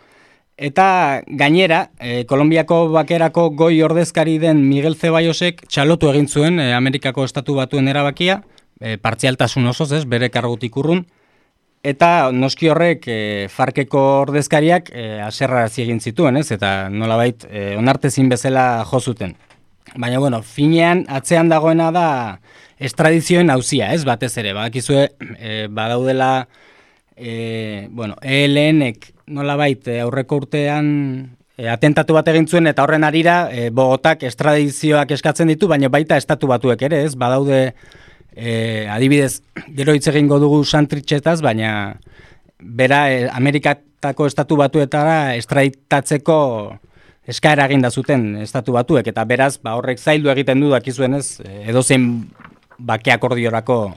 [0.63, 7.25] Eta gainera, e, Kolombiako bakerako goi ordezkari den Miguel Zebaiosek txalotu egin zuen e, Amerikako
[7.27, 8.39] estatu batuen erabakia,
[8.79, 11.03] e, partzialtasun osoz, ez, bere kargutik urrun,
[11.83, 13.19] eta noski horrek e,
[13.51, 19.35] farkeko ordezkariak e, aserra egin zituen, ez, eta nolabait e, onartezin bezala jo zuten.
[19.97, 22.09] Baina, bueno, finean, atzean dagoena da
[22.79, 25.09] estradizioen hauzia, ez, batez ere, badakizue,
[25.41, 26.47] e, badaudela,
[27.23, 30.89] e, bueno, ELN-ek nolabait e, aurreko urtean
[31.57, 36.19] e, atentatu bat egin zuen, eta horren arira, e, Bogotak estradizioak eskatzen ditu, baina baita
[36.19, 37.63] estatu batuek ere, ez, badaude,
[38.35, 39.41] e, adibidez,
[39.79, 41.73] gero hitz egingo dugu santritxetaz, baina
[42.59, 46.39] bera e, Amerikatako estatu batuetara estraditatzeko
[47.31, 49.07] eskaera egin zuten estatu batuek.
[49.07, 51.39] Eta beraz ba horrek zaildu egiten du dakizuenez
[51.71, 52.09] edozein
[52.79, 53.95] bake akordiorako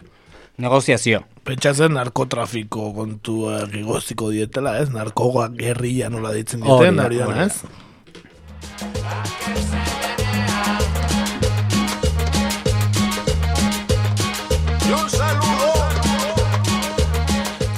[0.57, 1.23] negoziazio.
[1.45, 4.89] Pentsatzen narkotrafiko kontua gigoziko dietela, ez?
[4.93, 9.34] Narkoa gerrilla nola ditzen dieten, hori da, ez?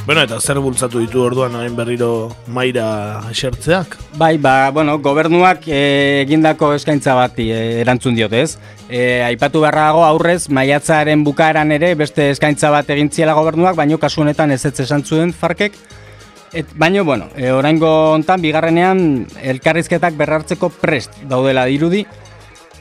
[0.08, 2.86] Bueno, eta zer bultzatu ditu orduan hain berriro maira
[3.28, 3.98] esertzeak?
[4.16, 8.54] Bai, ba, bueno, gobernuak e, egindako eskaintza bati e, erantzun diote, ez?
[8.88, 14.24] E, aipatu beharrago aurrez, maiatzaren bukaeran ere beste eskaintza bat egin ziela gobernuak, baino kasu
[14.24, 15.76] honetan ez ez esan zuen farkek.
[16.54, 22.06] Et, baino, bueno, e, oraingo hontan bigarrenean elkarrizketak berrartzeko prest daudela dirudi,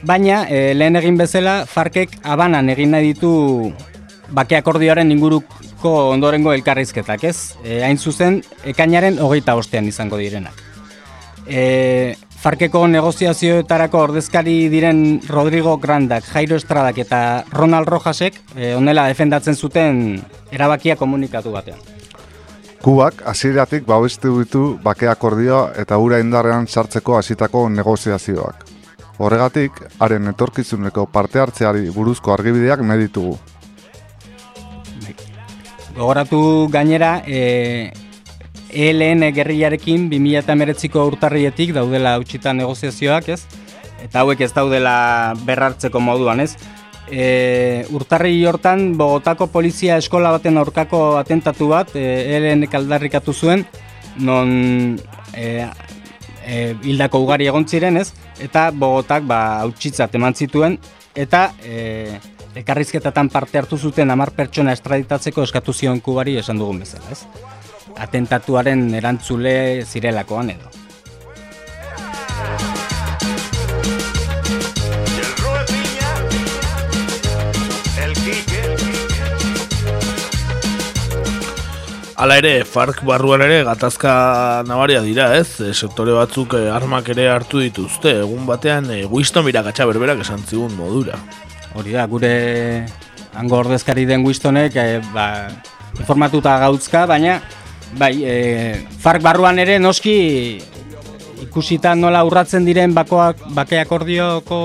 [0.01, 3.33] baina e, lehen egin bezala farkek abanan egin nahi ditu
[4.31, 5.11] bake akordioaren
[5.77, 7.55] inguruko ondorengo elkarrizketak, ez?
[7.63, 10.53] E, hain zuzen, ekainaren hogeita ostean izango direnak.
[11.45, 19.55] E, Farkeko negoziazioetarako ordezkari diren Rodrigo Grandak, Jairo Estradak eta Ronald Rojasek e, onela defendatzen
[19.55, 20.21] zuten
[20.51, 21.79] erabakia komunikatu batean.
[22.81, 28.65] Kubak hasieratik babestu ditu bake akordioa eta ura indarrean sartzeko hasitako negoziazioak.
[29.17, 33.37] Horregatik, haren etorkizuneko parte hartzeari buruzko argibideak meditugu.
[35.97, 37.91] Gogoratu gainera, e,
[38.69, 43.41] ELN gerriarekin 2008ko urtarrietik daudela hautsita negoziazioak, ez?
[44.05, 46.53] Eta hauek ez daudela berrartzeko moduan, ez?
[47.09, 52.05] E, urtarri hortan, Bogotako polizia eskola baten aurkako atentatu bat, e,
[52.37, 53.65] ELN kaldarrikatu zuen,
[54.21, 54.99] non
[55.33, 55.65] e,
[56.45, 58.11] e, hildako ugari egon ziren, ez?
[58.43, 60.77] Eta Bogotak ba, hautsitzat eman zituen,
[61.17, 62.19] eta e,
[62.61, 67.23] ekarrizketatan parte hartu zuten amar pertsona estraditatzeko eskatu zion kubari esan dugun bezala, ez?
[68.07, 69.53] Atentatuaren erantzule
[69.85, 70.73] zirelakoan edo.
[82.17, 84.11] Hala ere, FARC barruan ere gatazka
[84.65, 85.59] nabaria dira, ez?
[85.61, 88.15] E, sektore batzuk e, armak ere hartu dituzte.
[88.23, 91.19] Egun batean, e, Winston mirakatxa berberak esan zigun modura.
[91.77, 92.31] Hori da, gure
[93.37, 95.27] hango ordezkari den Winstonek e, ba,
[95.99, 97.37] informatuta gautzka, baina
[97.99, 98.37] bai, e,
[99.03, 100.15] FARC barruan ere noski
[101.45, 104.59] ikusita nola urratzen diren bakoak, bake akordioko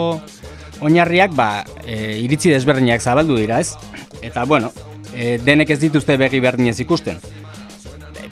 [0.80, 1.50] oinarriak, ba,
[1.84, 3.76] e, iritzi desberdinak zabaldu dira, ez?
[4.24, 4.72] Eta, bueno,
[5.12, 7.20] e, denek ez dituzte begi berdinez ikusten.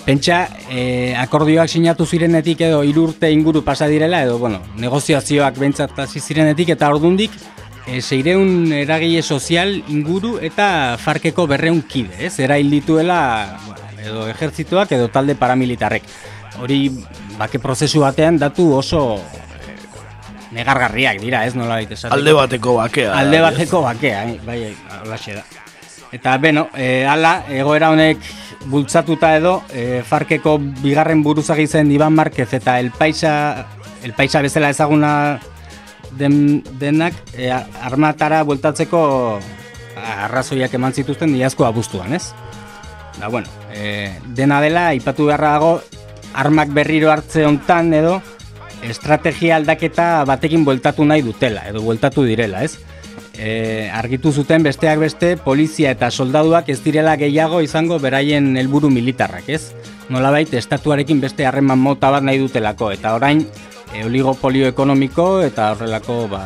[0.06, 0.40] Pentsa,
[0.72, 6.72] e, akordioak sinatu zirenetik edo irurte inguru pasa direla, edo, bueno, negoziazioak bentsat hasi zirenetik,
[6.72, 7.36] eta ordundik,
[7.86, 12.38] e, seireun eragile sozial inguru eta farkeko berreun kide, ez?
[12.40, 16.04] Era dituela, bueno, edo ejertzituak edo talde paramilitarrek.
[16.60, 16.88] Hori,
[17.38, 19.76] bake prozesu batean datu oso e,
[20.56, 23.16] negargarriak dira, ez nola baita Alde bateko bakea.
[23.16, 24.38] Alde bateko bakea, eh?
[24.44, 24.60] bai,
[25.06, 25.44] bai, da.
[26.12, 28.18] Eta, beno, e, ala, egoera honek
[28.66, 33.66] bultzatuta edo, e, Farkeko bigarren buruzagi zen Iban Marquez eta El Paisa,
[34.02, 35.40] El Paisa bezala ezaguna
[36.18, 39.00] den, denak e, armatara bueltatzeko
[40.00, 42.30] arrazoiak eman zituzten diazko abuztuan, ez?
[43.18, 45.72] Da, bueno, e, dena dela, ipatu beharra dago,
[46.34, 48.20] armak berriro hartze hontan edo,
[48.86, 52.78] estrategia aldaketa batekin bueltatu nahi dutela, edo bueltatu direla, ez?
[53.40, 59.48] e, argitu zuten besteak beste polizia eta soldaduak ez direla gehiago izango beraien helburu militarrak,
[59.48, 59.72] ez?
[60.10, 63.46] Nolabait estatuarekin beste harreman mota bat nahi dutelako eta orain
[63.94, 66.42] e, oligopolio ekonomiko eta horrelako ba,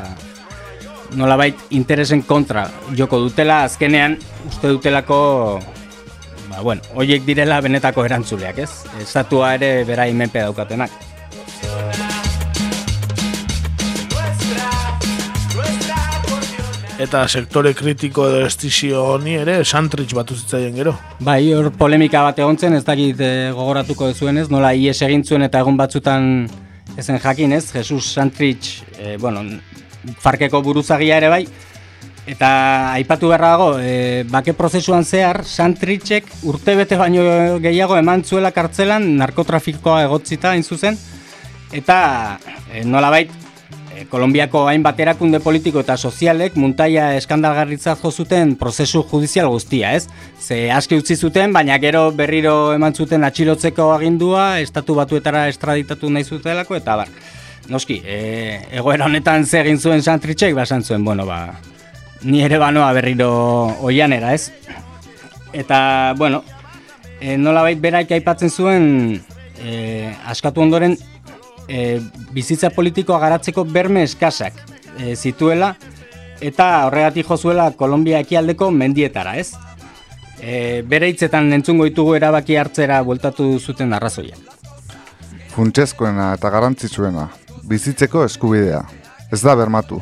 [1.15, 2.67] nolabait interesen kontra
[2.97, 4.19] joko dutela azkenean
[4.49, 5.19] uste dutelako
[6.51, 8.71] ba, bueno, hoiek direla benetako erantzuleak, ez?
[9.03, 10.91] Estatua ere bera menpe daukatenak.
[17.05, 20.93] Eta sektore kritiko edo estizio honi ere santrich batu zitzaien gero.
[21.27, 25.43] Bai, hor polemika bat egon zen, ez dakit e, gogoratuko duzuenez, nola ies egin zuen
[25.43, 26.47] eta egun batzutan
[26.97, 29.43] ezen jakin ez, Jesus Santrich, e, bueno,
[30.21, 31.45] farkeko buruzagia ere bai,
[32.27, 32.51] eta
[32.95, 37.25] aipatu beharra dago, e, bake prozesuan zehar, Santrichek urte bete baino
[37.61, 40.99] gehiago eman zuela kartzelan narkotrafikoa egotzita hain zuzen,
[41.73, 42.39] eta
[42.73, 43.44] e, nolabait
[44.11, 50.09] Kolombiako hainbat erakunde politiko eta sozialek muntaia eskandalgarritzat jo zuten prozesu judizial guztia, ez?
[50.41, 56.25] Ze aski utzi zuten, baina gero berriro eman zuten atxilotzeko agindua, estatu batuetara estraditatu nahi
[56.25, 57.13] zutelako, eta bar.
[57.69, 58.19] Noski, e,
[58.77, 61.55] egoera honetan ze egin zuen Santritxek, basan zuen, bueno, ba,
[62.23, 63.31] ni ere banoa berriro
[63.81, 64.51] oianera, ez?
[65.53, 66.43] Eta, bueno,
[67.21, 68.87] e, nola bait beraik aipatzen zuen,
[69.63, 70.99] e, askatu ondoren,
[71.69, 72.01] e,
[72.33, 74.57] bizitza politikoa garatzeko berme eskasak
[74.99, 75.75] e, zituela
[76.45, 79.55] eta horregatik jozuela Kolombia ekialdeko mendietara, ez?
[80.41, 84.37] E, bere hitzetan entzungo ditugu erabaki hartzera bueltatu zuten arrazoia.
[85.55, 87.29] Funtsezkoena eta garrantzitsuena,
[87.71, 88.83] bizitzeko eskubidea.
[89.33, 90.01] Ez da bermatu.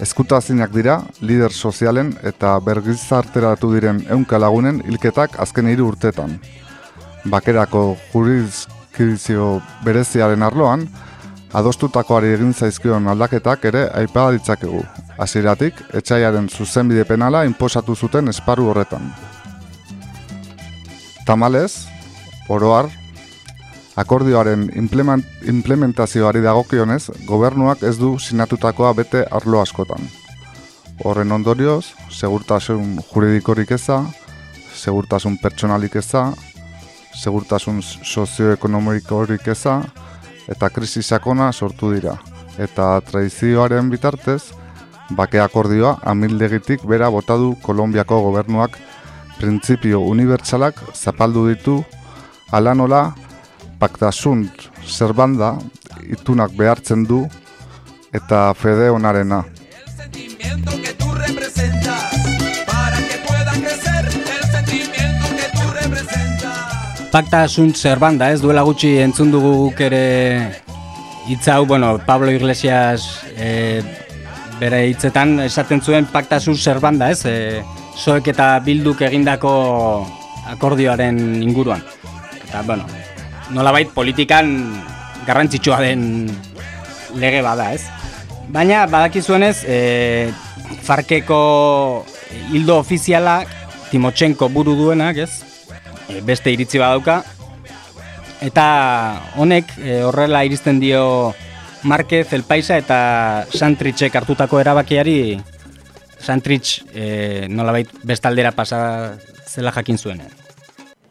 [0.00, 6.36] Eskutazinak dira, lider sozialen eta bergizarteratu diren eunka lagunen hilketak azken hiru urtetan.
[7.26, 10.88] Bakerako juriz adquizio bereziaren arloan,
[11.54, 14.82] adostutakoari egin zaizkion aldaketak ere aipa ditzakegu.
[15.18, 19.12] Hasieratik etxaiaren zuzenbide penala inposatu zuten esparu horretan.
[21.26, 21.86] Tamalez,
[22.48, 22.88] oroar,
[23.96, 24.68] akordioaren
[25.44, 30.00] implementazioari dagokionez, gobernuak ez du sinatutakoa bete arlo askotan.
[31.04, 34.02] Horren ondorioz, segurtasun juridikorik eza,
[34.74, 36.32] segurtasun pertsonalik eza,
[37.14, 39.82] segurtasun sozioekonomiko horik eza
[40.48, 42.16] eta krisi sakona sortu dira.
[42.58, 44.50] Eta tradizioaren bitartez,
[45.10, 48.78] bake akordioa amildegitik bera botadu Kolombiako gobernuak
[49.38, 51.78] printzipio unibertsalak zapaldu ditu
[52.52, 53.02] ala nola
[53.78, 55.54] paktasunt zerbanda
[56.08, 57.26] itunak behartzen du
[58.12, 59.44] eta fede onarena.
[67.08, 70.02] Pakta asunt zerbanda, ez duela gutxi entzun dugu guk ere
[71.28, 73.80] hitz hau, bueno, Pablo Iglesias e,
[74.60, 77.24] bere hitzetan esaten zuen pakta asunt zerbanda, ez?
[77.24, 77.62] E,
[77.96, 79.54] soek eta bilduk egindako
[80.52, 81.80] akordioaren inguruan.
[82.42, 82.84] Eta, bueno,
[83.56, 84.52] nolabait politikan
[85.24, 86.28] garrantzitsua den
[87.16, 87.88] lege bada, ez?
[88.52, 90.30] Baina, badakizuenez, e,
[90.84, 91.42] Farkeko
[92.52, 93.42] hildo ofiziala
[93.88, 95.47] Timotxenko buru duenak, ez?
[96.08, 97.22] E, beste iritzi badauka
[98.44, 98.66] eta
[99.36, 101.34] honek e, horrela iristen dio
[101.82, 105.38] Marquez, El Paisa eta Santrichek hartutako erabakiari
[106.18, 110.22] Santrich e, nolabait bestaldera pasa zela jakin zuen.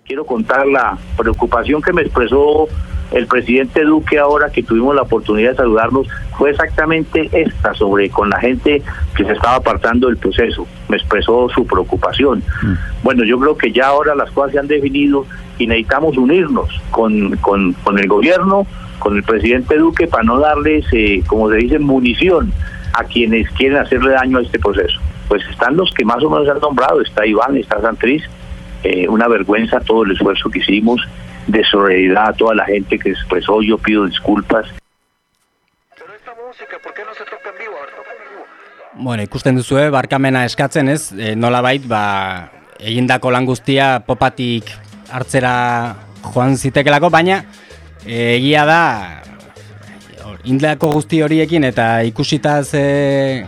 [0.07, 2.69] Quiero contar la preocupación que me expresó
[3.11, 8.29] el presidente Duque ahora que tuvimos la oportunidad de saludarnos fue exactamente esta sobre con
[8.29, 8.81] la gente
[9.15, 10.65] que se estaba apartando del proceso.
[10.87, 12.41] Me expresó su preocupación.
[12.61, 12.73] Mm.
[13.03, 15.25] Bueno, yo creo que ya ahora las cosas se han definido
[15.57, 18.65] y necesitamos unirnos con, con, con el gobierno,
[18.99, 22.53] con el presidente Duque para no darles, eh, como se dice, munición
[22.93, 25.01] a quienes quieren hacerle daño a este proceso.
[25.27, 28.23] Pues están los que más o menos han nombrado, está Iván, está Santriz,
[28.87, 31.01] eh, una vergüenza todo el esfuerzo que hicimos
[31.47, 33.61] de solidaridad a toda la gente que expresó.
[33.61, 34.67] Yo pido disculpas.
[38.99, 44.71] Bueno, ikusten duzue, barkamena eskatzen ez, e, nola bait, ba, egindako lan guztia popatik
[45.13, 45.53] hartzera
[46.23, 47.43] joan zitekelako, baina
[48.01, 48.81] e, egia da,
[50.49, 53.45] indako guzti horiekin eta ikusita ze,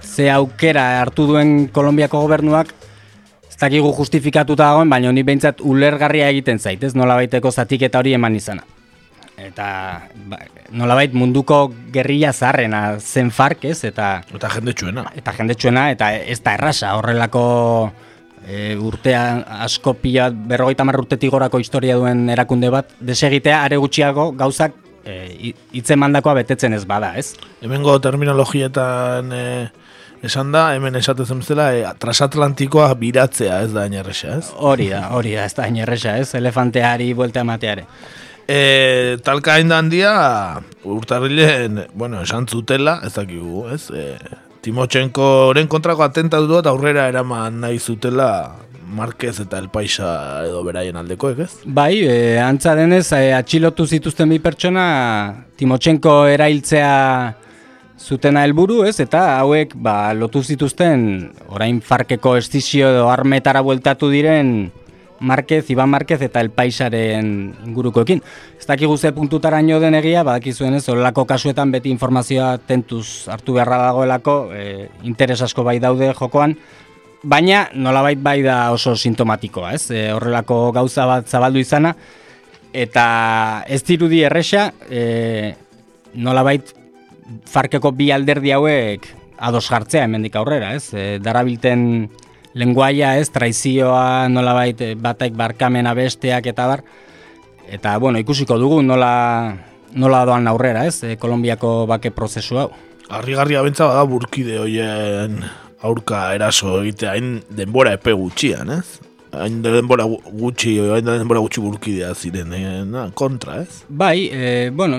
[0.00, 2.72] ze aukera hartu duen Kolombiako gobernuak,
[3.60, 8.64] dakigu justifikatuta dagoen, baina honi behintzat ulergarria egiten zait, ez nolabaiteko zatiketa hori eman izana.
[9.40, 9.66] Eta
[10.28, 10.38] ba,
[10.76, 13.78] nolabait munduko gerrilla zaharrena zen fark, ez?
[13.88, 15.06] Eta, eta jendetsuena.
[15.16, 17.44] Eta jendetsuena, eta ez da errasa horrelako
[18.44, 19.22] e, urtea
[19.64, 26.00] asko pila berrogeita marrurtetik gorako historia duen erakunde bat, desegitea are gutxiago gauzak e, itzen
[26.00, 27.32] mandakoa betetzen ez bada, ez?
[27.64, 29.32] Hemengo terminologietan...
[29.32, 29.46] E
[30.26, 34.50] esan da, hemen esatezen bezala, e, trasatlantikoa biratzea ez da inerresa, ez?
[34.56, 36.34] Hori da, hori da, ez da inerresa, ez?
[36.38, 37.86] Elefanteari buelta emateare.
[38.50, 40.12] E, talka hain handia,
[40.84, 43.84] urtarrilen, bueno, esan zutela, ez dakigu, ez?
[43.94, 44.16] E,
[44.60, 48.56] Timotxenko kontrako atentatu eta aurrera eraman nahi zutela
[48.90, 51.52] Marquez eta El Paisa edo beraien aldeko, ez?
[51.64, 56.90] Bai, e, antza denez, e, atxilotu zituzten bi pertsona, Timotxenko erailtzea
[58.00, 58.98] zutena helburu, ez?
[59.02, 64.70] Eta hauek ba, lotu zituzten orain farkeko estizio edo armetara bueltatu diren
[65.20, 67.26] Marquez, Iban Marquez eta El Paisaren
[67.66, 68.22] ingurukoekin.
[68.58, 73.82] Ez dakigu ze puntutaraino den egia, badakizuen ez, horrelako kasuetan beti informazioa tentuz hartu beharra
[73.90, 76.56] dagoelako, e, interes asko bai daude jokoan,
[77.22, 79.90] baina nolabait bai da oso sintomatikoa, ez?
[79.92, 81.92] E, horrelako gauza bat zabaldu izana,
[82.72, 83.06] eta
[83.68, 85.52] ez dirudi erresa, e,
[86.14, 86.79] nolabait
[87.50, 89.06] farkeko bi alderdi hauek
[89.40, 90.92] ados jartzea hemendik aurrera, ez?
[90.92, 92.10] E, darabilten
[92.58, 96.84] lenguaia, ez, traizioa, nolabait eh, batek barkamena besteak eta bar.
[97.70, 99.56] Eta, bueno, ikusiko dugu nola,
[99.94, 102.70] nola doan aurrera, ez, e, Kolombiako bake prozesu hau.
[103.10, 105.40] Arrigarri abentza bada burkide hoien
[105.82, 109.00] aurka eraso egitea, hain denbora epe gutxian, ez?
[109.30, 113.84] Hain denbora gutxi, hain denbora gutxi burkidea ziren, eh, na, kontra, ez?
[113.88, 114.98] Bai, e, bueno,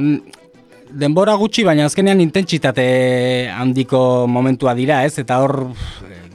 [0.93, 2.85] denbora gutxi, baina azkenean intentsitate
[3.53, 5.17] handiko momentua dira, ez?
[5.21, 5.71] Eta hor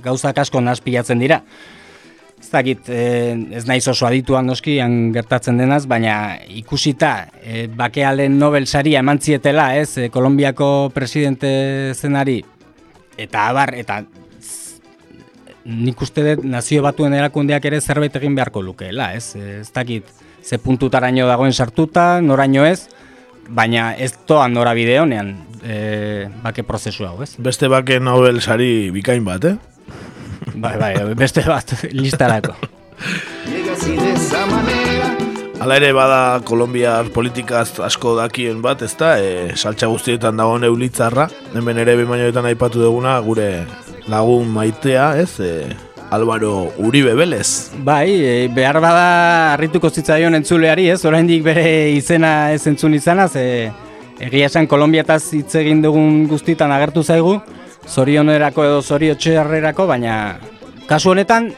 [0.04, 1.42] gauzak asko nazpilatzen dira.
[2.36, 4.76] Ez dakit, eh, ez naiz oso adituan noski,
[5.14, 12.44] gertatzen denaz, baina ikusita, e, bakealen Nobel saria eman zietela, ez, e, Kolombiako presidente zenari,
[13.16, 14.04] eta abar, eta
[15.64, 20.04] nik uste dut nazio batuen erakundeak ere zerbait egin beharko lukeela, ez, ez dakit,
[20.44, 22.86] ze puntutaraino dagoen sartuta, noraino ez,
[23.48, 27.34] baina ez toan norabide honean e, bake prozesu hau, ez?
[27.38, 29.56] Beste bake Nobel sari bikain bat, eh?
[30.54, 32.54] Bai, bai, beste bat listarako.
[35.56, 39.16] Hala ere bada Kolombiar politikaz asko dakien bat, ezta?
[39.18, 41.28] E, saltza guztietan dago neulitzarra.
[41.56, 43.50] Hemen ere bimainoetan aipatu duguna gure
[44.12, 45.32] lagun maitea, ez?
[45.40, 45.52] E,
[46.10, 47.72] Álvaro Uribe Vélez.
[47.82, 51.04] Bai, e, behar bada harrituko zitzaion entzuleari, ez?
[51.04, 53.70] Oraindik bere izena ez entzun izanaz, e,
[54.22, 57.40] egia esan Kolombiataz hitz egin dugun guztitan agertu zaigu,
[57.86, 60.38] zorionerako edo zoriotxearrerako, baina
[60.86, 61.50] kasu honetan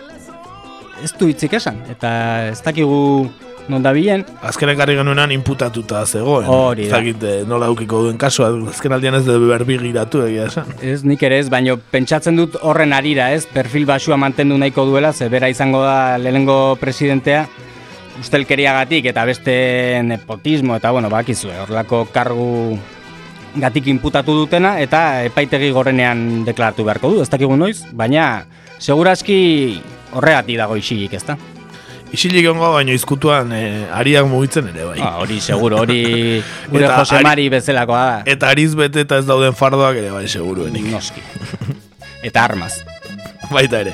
[1.05, 2.11] ez du hitzik esan, eta
[2.51, 3.29] ez dakigu
[3.69, 4.25] non da bilen.
[4.43, 6.49] Azken ekarri genuenan inputatuta zegoen.
[6.49, 6.99] Hori da.
[6.99, 10.73] Zagit, eh, nola aukiko duen kasu, azken aldean ez dut berbi giratu egia esan.
[10.83, 15.13] Ez nik ere ez, baina pentsatzen dut horren arira ez, perfil basua mantendu nahiko duela,
[15.13, 17.47] ze bera izango da lehenengo presidentea,
[18.19, 22.79] ustelkeriagatik eta beste nepotismo eta bueno, bakizue, horrelako kargu
[23.59, 28.45] gatik inputatu dutena eta epaitegi gorenean deklaratu beharko du, ez dakigu noiz, baina
[28.79, 29.39] segurazki
[30.15, 31.39] horregatik dago isilik, ezta?
[32.13, 35.01] Isilik ongo baino izkutuan e, ariak mugitzen ere bai.
[35.05, 36.01] Ah, hori seguro, hori
[36.73, 38.23] gure Jose Mari bezalakoa da.
[38.33, 40.89] Eta ariz bete eta ez dauden fardoak ere bai seguruenik.
[40.93, 41.25] Noski.
[42.29, 42.79] Eta armaz.
[43.53, 43.93] Baita ere.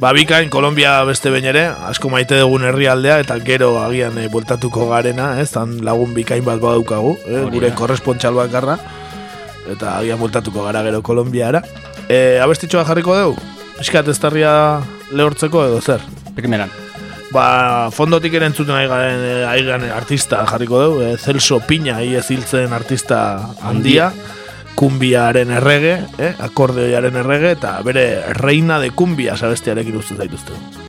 [0.00, 4.88] Ba, bikain, Kolombia beste bain ere, asko maite dugun herrialdea eta gero agian e, bueltatuko
[4.90, 8.76] garena, ez, tan lagun bikain bat badaukagu, eh, gure korrespontxal bakarra,
[9.70, 11.62] eta agian bueltatuko gara gero Kolombiara.
[12.08, 13.52] E, abestitxoa jarriko dugu?
[13.80, 16.02] Eskat ez lehortzeko edo zer?
[16.34, 16.83] Primeran.
[17.34, 22.30] Ba, fondotik ere entzuten aigan, artista jarriko dugu, e, Celso Piña, hi ez
[22.70, 24.12] artista handia
[24.74, 30.83] kumbiaren errege, eh, akordeoiaren errege, eta bere reina de kumbia sabestiarekin uste zaituzte.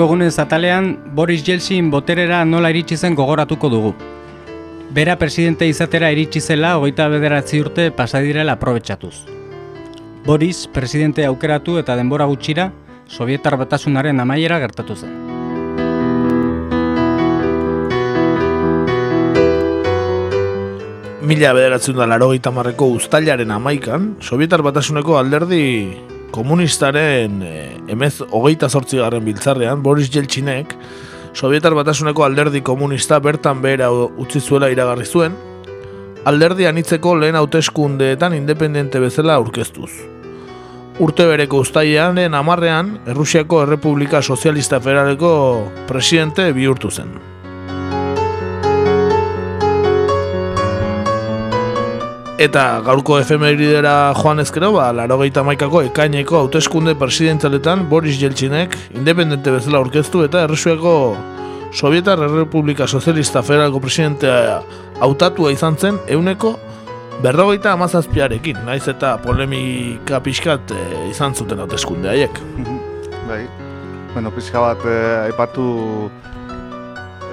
[0.00, 3.90] Gaurko egunez atalean, Boris Jeltsin boterera nola iritsi zen gogoratuko dugu.
[4.96, 9.26] Bera presidente izatera iritsi zela hogeita bederatzi urte pasadirela aprobetsatuz.
[10.24, 12.70] Boris presidente aukeratu eta denbora gutxira,
[13.12, 15.12] Sovietar batasunaren amaiera gertatu zen.
[21.20, 28.98] Mila bederatzen da laro marreko ustailaren amaikan, Sovietar batasuneko alderdi komunistaren e, emez hogeita zortzi
[29.02, 30.76] garren biltzarrean, Boris Jeltzinek,
[31.32, 35.36] Sovietar batasuneko alderdi komunista bertan behera utzi zuela iragarri zuen,
[36.26, 39.90] alderdi anitzeko lehen hauteskundeetan independente bezala aurkeztuz.
[41.00, 45.32] Urte bereko ustailean amarrean, Errusiako Errepublika Sozialista Federaleko
[45.88, 47.29] presidente bihurtu zen.
[52.40, 59.76] Eta gaurko efemeridera joan ezkero, ba, laro maikako ekaineko hauteskunde presidentzaletan Boris Jeltzinek independente bezala
[59.76, 61.16] aurkeztu eta Erresueko
[61.72, 64.62] Sovietar Errepublika Sozialista Federalko presidentea
[65.00, 66.54] hautatua izan zen euneko
[67.22, 72.40] berrogeita amazazpiarekin, naiz eta polemika pixkat e, izan zuten hauteskunde haiek.
[73.28, 73.44] bai,
[74.14, 76.10] bueno, pixka bat eh, aipatu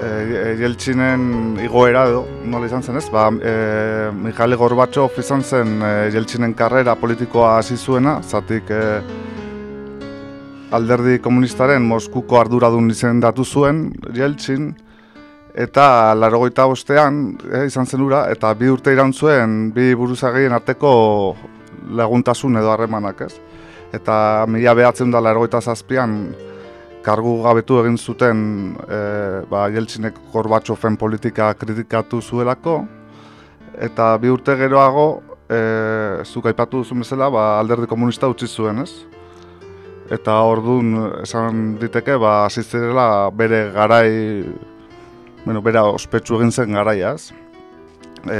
[0.02, 3.54] e, Jeltzinen igoera edo, nola izan zen ez, ba, e,
[4.14, 8.82] Mikhail Gorbatsov izan zen e, karrera politikoa hasi zuena, zatik e,
[10.70, 14.74] alderdi komunistaren Moskuko arduradun izendatu zuen Jeltzin,
[15.58, 20.92] eta larogoita bostean e, izan zen ura, eta bi urte iran zuen bi buruzagien arteko
[21.98, 23.34] laguntasun edo harremanak ez.
[23.94, 26.18] Eta mila behatzen da larogoita zazpian,
[27.08, 28.40] kargu gabetu egin zuten
[28.84, 28.98] e,
[29.48, 32.82] ba, Jeltzinek Gorbatxofen politika kritikatu zuelako,
[33.88, 35.06] eta bi urte geroago,
[35.48, 35.60] e,
[36.28, 38.92] zuk aipatu duzun bezala, ba, alderdi komunista utzi zuen, ez?
[40.12, 44.44] Eta orduan esan diteke, ba, azizerela bere garai,
[45.44, 47.30] bueno, bera ospetsu egin zen garaiaz.
[48.28, 48.38] E,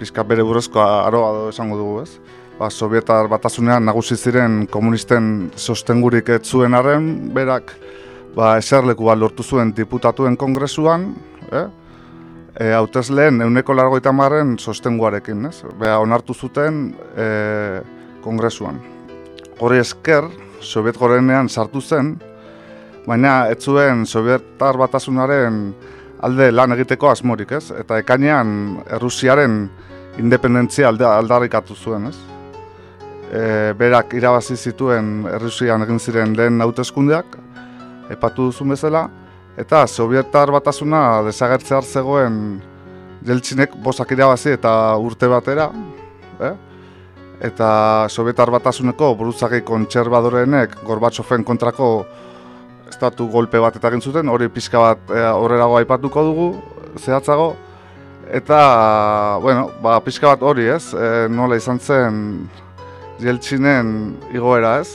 [0.00, 2.27] pizka bere buruzko aroa esango dugu, ez?
[2.58, 7.72] Ba, Sovietar batasunean nagusi ziren komunisten sostengurik ez zuen arren, berak
[8.34, 11.12] ba, eserleku bat lortu zuen diputatuen kongresuan,
[11.52, 11.66] eh?
[12.58, 15.62] E, hautezleen euneko largoita marren sostenguarekin, ez?
[15.78, 17.26] Beha, onartu zuten e,
[18.24, 18.80] kongresuan.
[19.62, 20.26] Hori esker,
[20.58, 22.16] Soviet gorenean sartu zen,
[23.06, 25.68] baina ez zuen Sovietar batasunaren
[26.26, 27.70] alde lan egiteko asmorik, ez?
[27.78, 29.60] Eta ekainean Errusiaren
[30.18, 32.18] independentzia alde aldarrikatu zuen, ez?
[33.32, 37.36] E, berak irabazi zituen Errusian egin ziren lehen hauteskundeak,
[38.12, 39.08] epatu duzun bezala,
[39.58, 42.60] eta Sovietar batasuna desagertze zegoen
[43.26, 44.72] Jeltzinek bosak irabazi eta
[45.02, 45.68] urte batera,
[46.40, 46.54] eh?
[47.44, 47.70] eta
[48.10, 52.06] Sovietar batasuneko buruzagei kontserbadoreenek Gorbatxofen kontrako
[52.88, 56.48] estatu golpe bat eta zuten, hori pixka bat e, horrelago aipatuko dugu,
[56.98, 57.54] zehatzago,
[58.32, 62.48] eta, bueno, ba, pixka bat hori ez, e, nola izan zen
[63.18, 64.92] Jeltzinen igoera ez?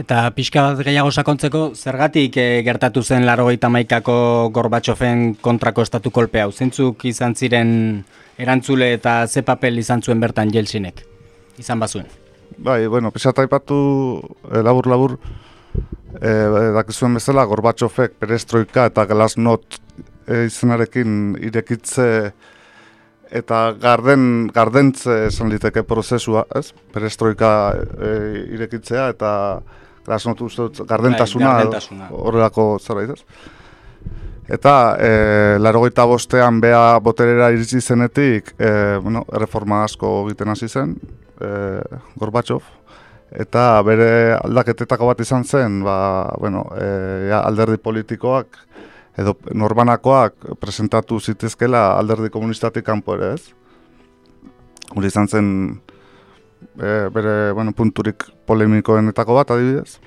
[0.00, 6.42] Eta pixka bat gehiago sakontzeko, zergatik e, gertatu zen larogeita maikako Gorbatxofen kontrako estatu kolpe
[6.42, 6.50] hau?
[6.50, 7.70] Zintzuk izan ziren
[8.40, 11.04] erantzule eta ze papel izan zuen bertan Jeltzinek?
[11.62, 12.10] Izan bazuen?
[12.58, 13.78] Bai, bueno, pixat aipatu
[14.50, 15.49] eh, labur-labur, e,
[16.74, 19.78] dakizuen bezala Gorbatsofek perestroika eta glasnot
[20.26, 22.08] e, izenarekin irekitze
[23.30, 26.72] eta garden gardentze esan liteke prozesua, ez?
[26.92, 28.10] Perestroika e,
[28.56, 29.32] irekitzea eta
[30.06, 33.48] glasnot uste dut gardentasuna, bai, horrelako zerbait, ez?
[34.50, 35.10] Eta e,
[35.62, 40.96] larogeita bostean bea boterera iritsi zenetik e, bueno, reforma asko egiten hasi zen
[41.38, 41.50] e,
[42.18, 42.64] Gorbatsov,
[43.30, 48.58] eta bere aldaketetako bat izan zen, ba, bueno, e, alderdi politikoak
[49.20, 53.42] edo norbanakoak presentatu zitezkela alderdi komunistatik kanpo ere ez.
[54.96, 55.48] Hori izan zen
[56.78, 59.98] e, bere bueno, punturik polemikoenetako bat adibidez.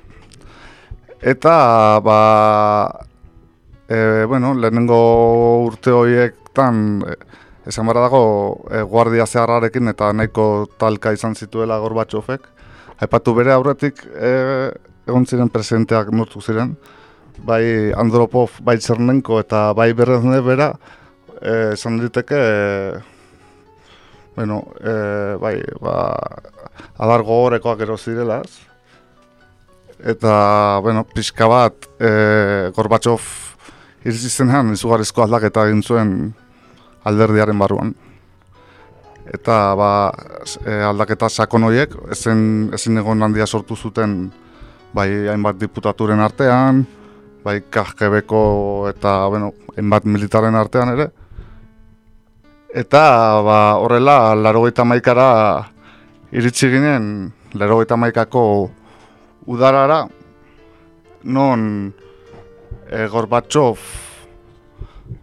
[1.24, 2.20] Eta ba,
[3.88, 4.98] e, bueno, lehenengo
[5.70, 7.16] urte horiektan e,
[7.72, 8.24] esan barra dago
[8.68, 12.53] e, guardia zeharrarekin eta nahiko talka izan zituela Gorbatxofek.
[13.04, 14.34] Aipatu bere aurretik e,
[15.08, 16.76] egon ziren presidenteak nortu ziren,
[17.44, 20.74] bai Andropov, bai Txernenko eta bai Berrezne bera,
[21.42, 22.40] eh, esan diteke,
[24.36, 25.96] bueno, eh, bai, ba,
[26.98, 28.62] adar gogorekoak ero zirela, ez?
[30.14, 33.22] Eta, bueno, pixka bat, eh, Gorbatsov
[34.04, 36.34] iritsi zenean izugarrizko aldaketa egin zuen
[37.08, 37.94] alderdiaren barruan.
[39.24, 39.90] Eta ba,
[40.66, 44.32] e, aldaketa sakon horiek ezin, ezin egon handia sortu zuten
[44.94, 46.84] bai hainbat diputaturen artean,
[47.44, 48.44] bai KGBko
[48.92, 51.08] eta bueno, hainbat militaren artean ere.
[52.74, 53.04] Eta
[53.46, 55.64] ba, horrela, laro maikara
[56.32, 58.72] iritsi ginen, laro maikako
[59.48, 60.08] udarara,
[61.24, 61.94] non
[62.90, 63.80] e, Gorbatsov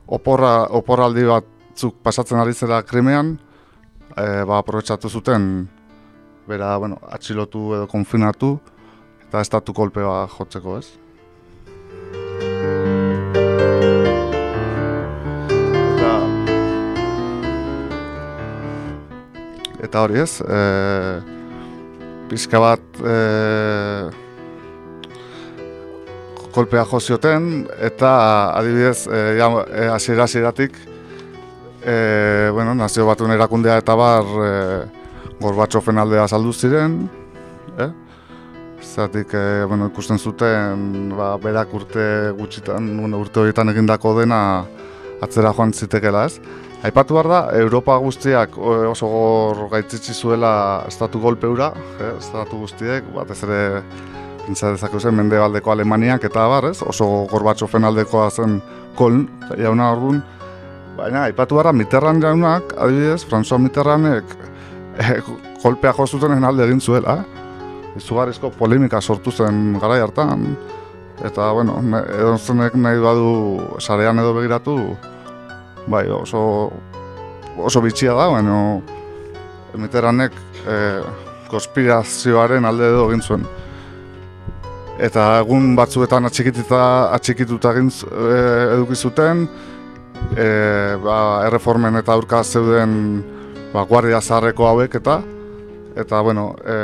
[0.06, 3.38] oporra, oporraldi batzuk pasatzen ari zela krimean,
[4.16, 5.68] e, ba, aprobetsatu zuten,
[6.48, 8.58] bera, bueno, atxilotu edo konfinatu,
[9.28, 10.88] eta estatu kolpe bat jotzeko, ez?
[15.90, 16.14] Eta,
[19.86, 20.64] eta hori ez, e,
[22.30, 23.14] pizka bat, e,
[26.50, 28.10] kolpea jo zioten eta
[28.58, 29.88] adibidez eh ja e,
[31.84, 35.00] eh bueno, nazio batuen erakundea eta bar eh
[35.40, 36.96] Gorbatxofen aldea saldu ziren,
[37.78, 37.88] eh?
[38.80, 42.04] Zatik, e, bueno, ikusten zuten, ba, berak urte
[42.36, 44.40] gutxitan, bueno, urte horietan egindako dena
[45.24, 46.40] atzera joan zitekela, ez?
[46.84, 50.52] Aipatu behar da, Europa guztiak oso gor gaitzitsi zuela
[50.88, 52.14] estatu golpeura, eh?
[52.18, 53.60] estatu guztiek, batez ere
[54.46, 56.82] pentsa zen mendebaldeko Alemaniak eta abar, ez?
[56.82, 58.60] Oso Gorbatxofen aldekoa zen
[58.96, 60.22] Koln, jauna orduan.
[60.96, 64.34] Baina, aipatu gara, Mitterran jaunak, adibidez, François Mitterrandek
[64.98, 65.20] eh,
[65.62, 67.20] kolpea jo zuten alde egin zuela.
[67.96, 70.56] Izugarrizko polemika sortu zen gara hartan.
[71.24, 71.78] Eta, bueno,
[72.16, 73.30] edo zenek nahi badu
[73.78, 74.76] sarean edo begiratu,
[75.86, 76.42] bai, oso,
[77.58, 78.60] oso bitxia da, baina
[79.76, 80.36] Mitterrandek
[80.66, 81.02] eh,
[81.50, 83.48] konspirazioaren alde edo egin zuen
[85.00, 86.80] eta egun batzuetan atxikituta
[87.16, 88.40] atxikituta egin e,
[88.76, 89.46] eduki zuten
[90.36, 90.46] e,
[91.02, 92.92] ba, erreformen eta aurka zeuden
[93.72, 95.20] ba, guardia zaharreko hauek eta
[96.00, 96.76] eta bueno e,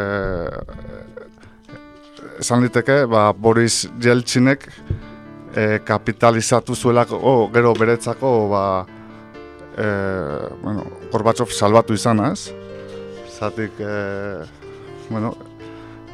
[2.41, 4.69] esan liteke ba, Boris Jeltzinek
[5.55, 8.65] e, kapitalizatu zuelako oh, gero beretzako ba,
[9.77, 9.87] e,
[10.63, 12.51] bueno, Gorbatsov salbatu izan ez?
[13.37, 13.95] Zatik e,
[15.11, 15.35] bueno,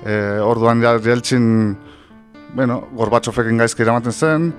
[0.04, 1.76] e, orduan Jeltzin
[2.54, 4.50] bueno, Gorbatsofek ingaizki eramaten zen,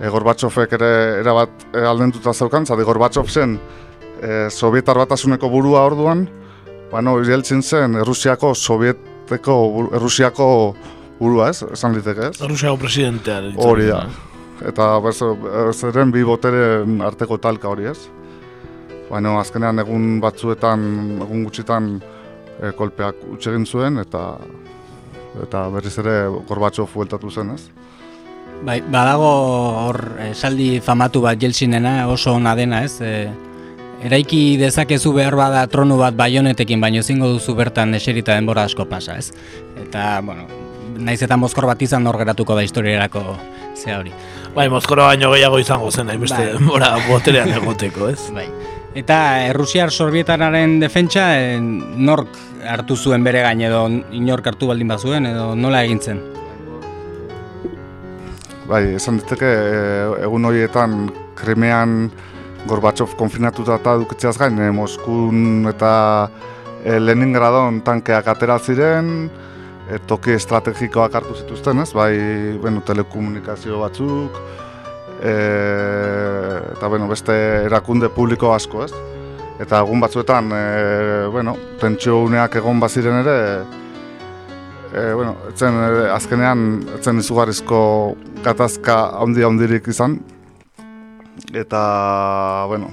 [0.00, 0.90] e, Gorbatsofek ere
[1.20, 3.58] erabat e, aldentuta zaukan, zade Gorbatsov zen
[4.20, 6.26] e, Sovietar batasuneko burua orduan,
[6.90, 9.56] bueno, Yeltsin zen Errusiako Sovieteko,
[9.96, 10.48] Errusiako
[11.20, 12.40] burua ez, esan liteke ez?
[12.40, 13.42] Errusiako presidentea.
[13.60, 14.04] Hori da.
[14.66, 14.92] Eta
[15.72, 17.98] zeren bi boteren arteko talka hori ez.
[19.10, 20.82] Bueno, azkenean egun batzuetan,
[21.24, 21.92] egun gutxitan
[22.60, 24.34] e, kolpeak utxegin zuen, eta
[25.44, 26.14] eta berriz ere
[26.48, 27.68] Gorbatxo fueltatu zen, ez?
[28.60, 29.28] Bai, badago
[29.86, 33.00] hor esaldi famatu bat Jeltsinena oso ona dena, ez?
[33.00, 33.30] E,
[34.04, 39.16] eraiki dezakezu behar bada tronu bat baionetekin, baino ezingo duzu bertan eserita denbora asko pasa,
[39.16, 39.32] ez?
[39.80, 40.44] Eta, bueno,
[41.00, 43.22] naiz eta mozkor bat izan hor geratuko da historiarako
[43.80, 44.12] ze hori.
[44.54, 46.52] Bai, mozkoro baino gehiago izango zen, nahi beste bai.
[46.58, 48.28] denbora boterean egoteko, ez?
[48.36, 48.44] Bai.
[49.00, 52.36] Eta Errusiar Sorbietararen defentsa e, nork
[52.68, 56.20] hartu zuen bere gain edo inork hartu baldin bazuen edo nola egintzen?
[58.70, 62.04] Bai, esan diteke eh, egun horietan Krimean
[62.70, 65.92] Gorbatsov konfinatuta eta dukitzeaz gain, e, Moskun eta
[66.84, 69.26] e, Leningradon tankeak atera ziren,
[69.88, 71.88] e, toki estrategikoak hartu zituzten, ez?
[71.96, 72.12] Bai,
[72.62, 74.38] bueno, telekomunikazio batzuk,
[75.18, 75.34] e,
[76.76, 77.34] eta bueno, beste
[77.64, 78.92] erakunde publiko asko, ez?
[79.60, 80.64] Eta egun batzuetan, e,
[81.34, 83.38] bueno, tentsio uneak egon baziren ere,
[84.92, 86.66] e, bueno, etzen, e, azkenean,
[86.98, 87.80] etzen izugarrizko
[88.44, 90.18] gatazka handi handirik izan.
[91.54, 91.80] Eta,
[92.68, 92.90] bueno,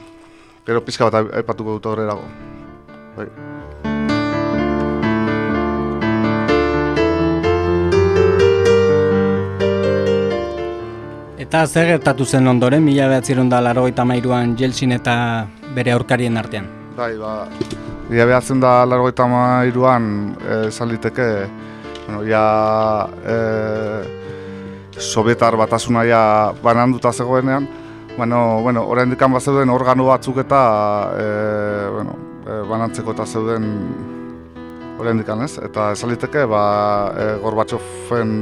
[0.65, 2.25] gero pixka bat aipatuko dut horrelago.
[3.17, 3.27] Bai.
[11.47, 15.13] Eta zer gertatu zen ondoren, mila behatzerun da largoita mairuan Jeltsin eta
[15.75, 16.67] bere aurkarien artean?
[16.97, 17.47] Bai, ba,
[18.09, 20.09] mila behatzen da largoita mairuan
[20.65, 21.27] esan liteke,
[22.07, 24.17] bueno, ja, e,
[24.97, 27.67] Sovietar batasuna ja bananduta zegoenean,
[28.17, 30.61] bueno, bueno, orain dikan bat zeuden organo batzuk eta
[31.13, 31.27] e,
[31.93, 32.15] bueno,
[32.47, 33.67] e, banantzeko eta zeuden
[34.97, 36.63] orain dikan ez, eta esan liteke, ba,
[37.13, 38.33] e, Gorbatxofen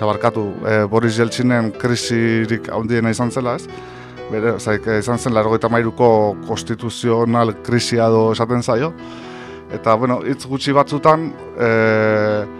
[0.00, 3.68] zabarkatu, e, Boris Jeltsinen krisirik handiena izan zela, ez?
[4.30, 8.92] Bere, zaik, izan zen, laro mairuko konstituzional krisia do esaten zaio.
[9.70, 12.59] Eta, bueno, hitz gutxi batzutan, e,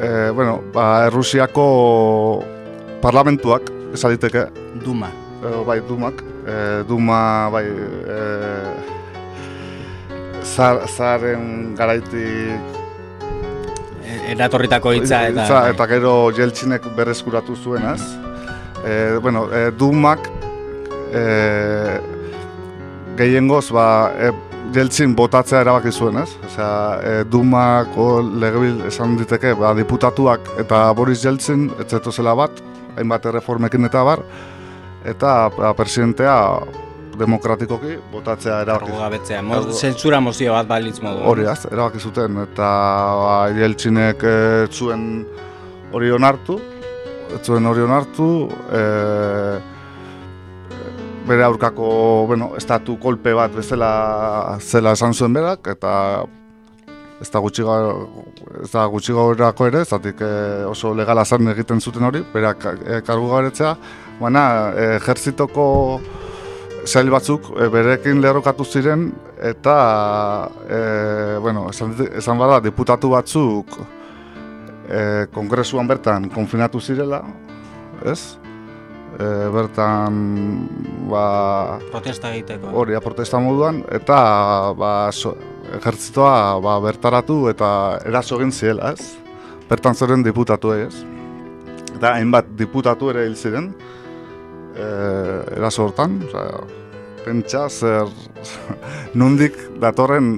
[0.00, 2.42] e, bueno, ba, Errusiako
[3.02, 4.46] parlamentuak, ez aditeke.
[4.84, 5.10] Duma.
[5.40, 6.24] E, bai, Dumak.
[6.46, 8.18] E, Duma, bai, e,
[10.42, 12.78] zar, zaren garaitik
[14.30, 18.00] eratorritako hitza eta hitza, eta gero Jeltzinek berreskuratu zuenaz.
[18.84, 20.28] E, bueno, e, Dumak
[21.12, 21.24] e,
[23.18, 23.86] gehiengoz ba,
[24.16, 24.30] e,
[24.70, 26.28] Jeltzin botatzea erabaki zuen, ez?
[26.46, 26.66] Osea,
[27.02, 32.60] e, Dumako legebil esan diteke, ba, diputatuak eta Boris Jeltzin etzeto zela bat,
[32.94, 34.22] hainbat erreformekin eta bar,
[35.10, 36.36] eta ba, presidentea
[37.18, 38.94] demokratikoki botatzea erabaki.
[38.94, 41.26] Gabetzea, mo, zentzura mozio bat balitz modu.
[41.32, 42.70] Hori az, erabaki zuten, eta
[43.24, 44.36] ba, Jeltzinek e,
[44.70, 45.04] zuen
[45.90, 46.60] hori onartu,
[47.42, 48.30] zuen hori onartu,
[48.70, 48.86] e,
[51.28, 51.88] bere aurkako,
[52.26, 55.92] bueno, estatu kolpe bat bezala zela esan zuen berak, eta
[57.20, 57.64] ez da gutxi
[58.62, 60.30] ez da gutxi gaurako ere, zatik e,
[60.68, 63.74] oso legala zan egiten zuten hori, berak e, kargu gabetzea,
[64.20, 65.66] baina e, ejertzitoko
[66.86, 69.76] zail batzuk e, berekin lerrokatu ziren eta
[70.64, 70.80] e,
[71.44, 73.76] bueno, esan, esan bada diputatu batzuk
[74.88, 77.22] e, kongresuan bertan konfinatu zirela,
[78.04, 78.39] ez?
[79.18, 80.18] E, bertan
[81.10, 82.70] ba, protesta egiteko.
[82.78, 84.18] Hori, protesta moduan eta
[84.78, 85.34] ba, so,
[85.78, 87.70] ejertzitoa ba, bertaratu eta
[88.06, 89.16] eraso egin ziela, ez?
[89.70, 91.02] Bertan zeren diputatu ez.
[91.96, 93.72] Eta hainbat diputatu ere hil ziren,
[94.78, 96.46] eh, eraso hortan, oza,
[97.24, 98.08] pentsa zer
[99.18, 100.32] nundik datorren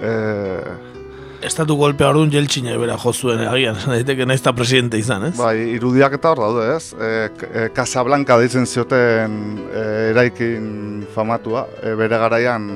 [0.00, 0.95] eh,
[1.44, 5.34] Estatu golpea orduan jeltxine bera jozuen agian, daiteke nahiz presidente izan, ez?
[5.36, 6.94] Bai, irudiak eta hor daude, ez?
[6.96, 9.82] E, e, Casablanca deitzen zioten e,
[10.12, 12.70] eraikin famatua, e, bere garaian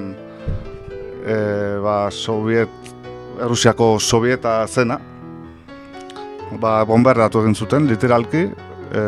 [1.24, 1.37] e,
[1.81, 2.93] ba, Soviet,
[3.41, 5.01] Errusiako Sovieta zena,
[6.61, 8.45] ba, bombardatu egin zuten, literalki,
[8.93, 9.03] e,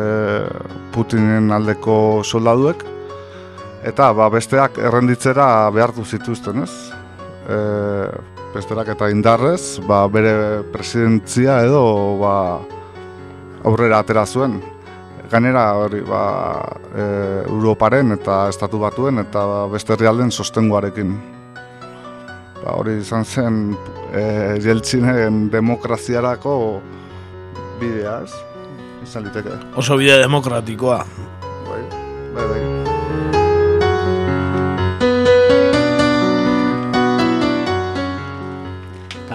[0.92, 2.86] Putinen aldeko soldaduek,
[3.84, 6.72] eta ba, besteak errenditzera behartu zituzten, ez?
[7.52, 11.82] E, besterak eta indarrez, ba, bere presidentzia edo
[12.20, 12.34] ba,
[13.64, 14.60] aurrera atera zuen.
[15.32, 16.22] Gainera hori ba,
[16.92, 17.04] e,
[17.48, 21.16] Europaren eta Estatu Batuen eta beste herrialden sostenguarekin.
[22.62, 23.60] Ba, hori izan zen
[24.12, 24.22] e,
[24.62, 26.56] Jeltzinen demokraziarako
[27.80, 28.32] bidea, ez?
[29.02, 29.58] Izan liteke.
[29.80, 31.04] Oso bidea demokratikoa.
[31.66, 31.84] Bai,
[32.36, 32.91] bai, bai.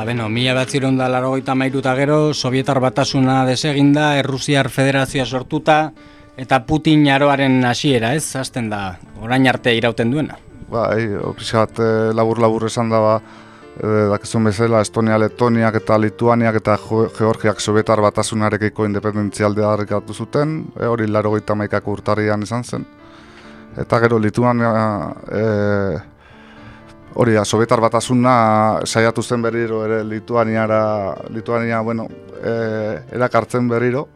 [0.07, 5.91] Beno, mila bat ziren da laro mairuta gero, Sovietar batasuna deseginda, Errusiar federazioa sortuta,
[6.37, 10.37] eta Putin jaroaren hasiera ez, hasten da, orain arte irauten duena.
[10.71, 11.79] Bai, opizat
[12.13, 13.21] labur-labur esan da, ba,
[13.77, 16.77] e, dakizun bezala, Estonia, Letoniak eta Lituaniak eta
[17.17, 22.85] Georgiak Sovietar batasunarekiko independentzialdea harrikatu zuten, e, hori laro gaita maikako urtarrian izan zen.
[23.77, 24.71] Eta gero Lituania,
[25.29, 25.43] e,
[27.17, 28.33] hori da, Sovietar batasuna
[28.85, 32.05] saiatu zen berriro ere Lituaniara, Lituania, bueno,
[32.37, 32.53] e,
[33.17, 34.07] erakartzen berriro.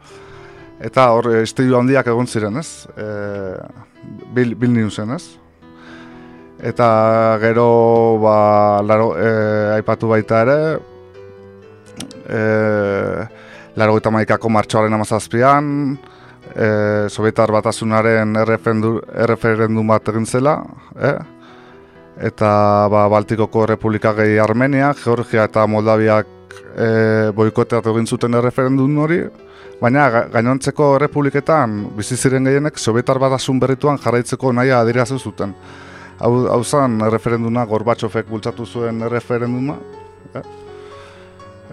[0.82, 2.86] Eta hor, estilu handiak egon ziren, ez?
[2.94, 3.06] E,
[4.34, 5.24] bil, bil zen, ez?
[6.62, 6.88] Eta
[7.42, 7.66] gero,
[8.22, 8.36] ba,
[8.86, 9.28] laro, e,
[9.80, 10.58] aipatu baita ere,
[12.30, 12.40] e,
[13.74, 15.98] laro eta maikako martxoaren amazazpian,
[16.54, 16.68] e,
[17.10, 20.60] Sovietar batasunaren erreferendum bat egin zela,
[20.94, 21.16] eh?
[22.20, 26.26] Eta ba, Baltikoko Republika gehi Armenia, Georgia eta Moldaviak
[26.76, 29.20] e, boikoteat egin zuten erreferendun hori,
[29.80, 35.54] baina gainontzeko republiketan bizi ziren gehienek Sovietar batasun berrituan jarraitzeko nahia adirazu zuten.
[36.22, 39.78] Hau, hau zan erreferenduna Gorbatsofek bultzatu zuen erreferenduma.
[40.34, 40.42] Eh?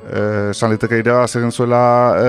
[0.10, 0.22] E,
[0.56, 1.82] esan liteke irabaz egin zuela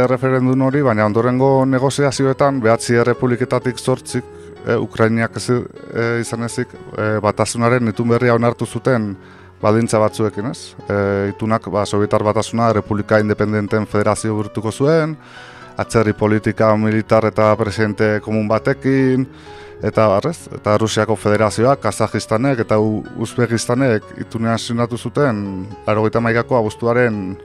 [0.02, 7.12] erreferendun hori, baina ondorengo negoziazioetan behatzi errepubliketatik zortzik e, Ukrainiak ez, e, izan ezik e,
[7.22, 9.14] batasunaren itun berria onartu zuten
[9.60, 10.74] baldintza batzuekin, ez?
[10.88, 15.16] E, itunak ba, Sovietar batasuna Republika Independenten Federazio burtuko zuen,
[15.80, 19.26] atzerri politika militar eta presidente komun batekin,
[19.82, 27.38] eta barrez, eta Rusiako Federazioak, Kazakistanek eta Uzbekistanek itunean sinatu zuten, laro maikako abuztuaren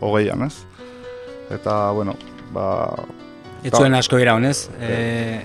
[0.00, 0.54] hogeian, ez?
[1.50, 2.14] Eta, bueno,
[2.52, 2.90] ba,
[3.62, 5.40] Ez zuen asko ira honez, e,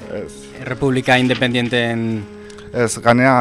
[0.67, 2.23] Republika Independienten...
[2.73, 3.33] Ez, ganea,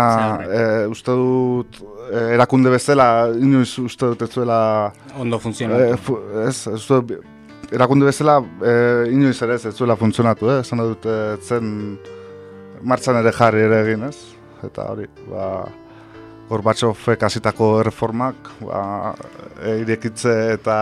[0.44, 0.62] e,
[0.92, 1.78] uste dut,
[2.12, 4.92] erakunde bezala, inoiz uste dut ez zuela...
[5.20, 6.16] Ondo funtzionatu.
[6.16, 7.14] E, ez, uste dut,
[7.72, 8.74] erakunde bezala e,
[9.12, 10.58] inoiz ere ez ez zuela funtzionatu, eh?
[10.64, 11.70] esan dut e, zen
[12.82, 14.16] martxan ere jarri ere egin, ez?
[14.66, 15.46] Eta hori, ba,
[16.50, 18.82] Gorbatsofek hasitako erreformak, ba,
[19.78, 20.76] irekitze eta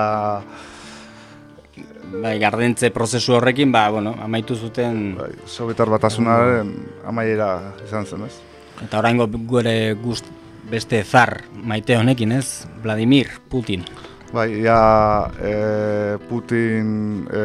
[2.13, 5.15] bai, gardentze prozesu horrekin, ba, bueno, amaitu zuten...
[5.19, 6.73] Bai, Sovietar batasunaren
[7.07, 7.51] amaiera
[7.87, 8.37] izan zen, ez?
[8.85, 10.29] Eta oraingo gure gust
[10.71, 12.67] beste zar maite honekin, ez?
[12.83, 13.85] Vladimir Putin.
[14.31, 17.41] Bai, ja e, Putin e,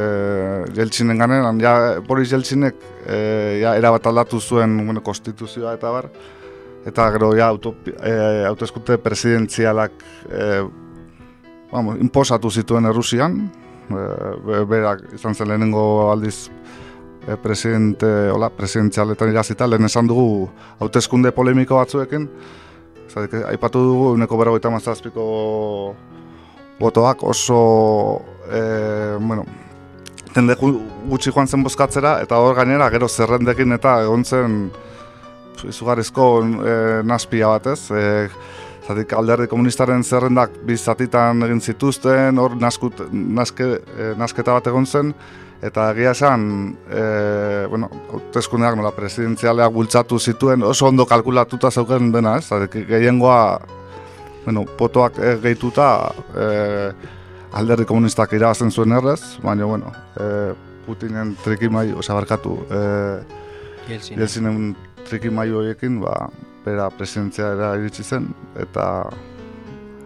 [0.77, 2.77] Jeltsinen ganen, ja Boris Jeltsinek
[3.07, 3.17] e,
[3.63, 6.11] ja, erabat aldatu zuen bueno, konstituzioa eta bar,
[6.85, 8.13] eta gero ja e,
[8.45, 9.97] autoeskute presidentzialak
[10.29, 10.61] e,
[11.71, 13.47] vamos, imposatu zituen Errusian,
[13.89, 16.49] berak izan zen lehenengo aldiz
[17.27, 20.49] e, presidente, hola, presidentzialetan irazita, lehen esan dugu
[20.79, 22.29] hauteskunde polemiko batzuekin,
[23.15, 25.25] Zatik, aipatu dugu, uneko berrogeita mazazpiko
[26.79, 27.59] botoak oso
[28.51, 28.61] e,
[29.21, 29.45] bueno,
[30.33, 34.57] tende gutxi joan zen bozkatzera eta hor gainera gero zerrendekin eta egon zen
[35.63, 36.75] izugarrizko e,
[37.07, 37.79] naspia batez.
[37.91, 38.27] E,
[38.85, 45.09] Zatik alderdi komunistaren zerrendak bizatitan egin zituzten, hor naskut, naske, e, nasketa bat egon zen,
[45.65, 46.45] eta egia esan,
[46.85, 47.05] e,
[47.71, 52.45] bueno, hautezkundeak nola presidentzialeak bultzatu zituen, oso ondo kalkulatuta zeuken dena, ez?
[52.51, 53.39] Zatik gehiengoa
[54.45, 55.89] bueno, potoak e, gehituta
[56.37, 56.47] e,
[57.57, 60.53] alderdi komunistak irabazen zuen errez, baina, bueno, e,
[60.85, 62.81] Putinen trikimai, osa barkatu, e,
[63.89, 64.75] Jelzinen
[65.07, 66.27] trikimai horiekin, ba,
[66.65, 68.27] bera presidentzia iritsi zen,
[68.59, 68.85] eta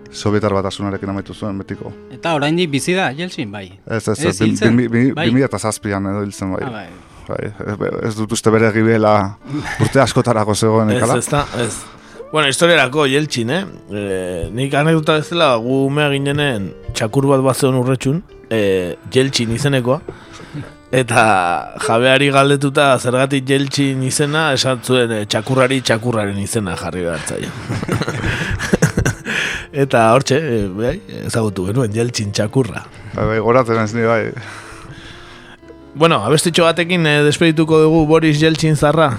[0.09, 1.91] Sovietar batasunarekin amaitu zuen betiko.
[2.09, 3.67] Eta oraindik bizi da, Jelzin, bai?
[3.85, 5.29] Ez, ez, ez, bi, bi, bai.
[5.45, 6.63] eta zazpian edo hiltzen bai.
[6.65, 7.51] Ah, bai.
[7.77, 7.91] bai.
[8.07, 9.13] Ez dut uste bere gibela
[9.79, 11.19] urte askotarako zegoen ekala.
[11.21, 11.99] Ez, ez da, ez.
[12.31, 13.61] Bueno, historiarako jeltsin, eh?
[13.89, 14.01] E,
[14.53, 16.67] nik anekdota bezala gu umea ginenen
[16.97, 18.61] txakur bat bat zeon urretxun, e,
[19.13, 20.01] jeltsin izenekoa.
[20.89, 21.23] Eta
[21.85, 27.21] jabeari galdetuta zergatik jeltsin izena, esan zuen e, txakurrari txakurraren izena jarri behar
[29.83, 30.95] Eta hortxe, e, bai,
[31.27, 32.81] ezagutu genuen jeltsin txakurra.
[33.13, 34.23] Bai, bai, goratzen ez ni bai.
[35.93, 39.11] Bueno, abestitxo batekin e, despedituko dugu Boris Jeltsin zarra.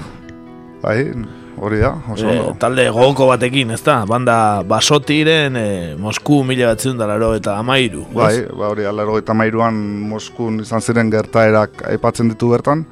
[0.83, 1.15] Bai,
[1.59, 4.01] hori da, oso e, talde gogoko batekin, ez da?
[4.09, 4.37] Banda
[4.69, 5.69] basotiren e,
[6.01, 8.07] Mosku mila batzen da laro eta amairu.
[8.15, 9.79] Bai, ba, hori, laro eta amairuan
[10.11, 12.85] Moskun izan ziren gertaerak aipatzen ditu bertan.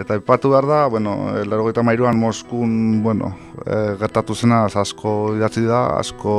[0.00, 1.14] Eta aipatu behar da, bueno,
[1.46, 3.32] laro eta amairuan Moskun, bueno,
[3.64, 6.36] e, gertatu zena asko idatzi da, asko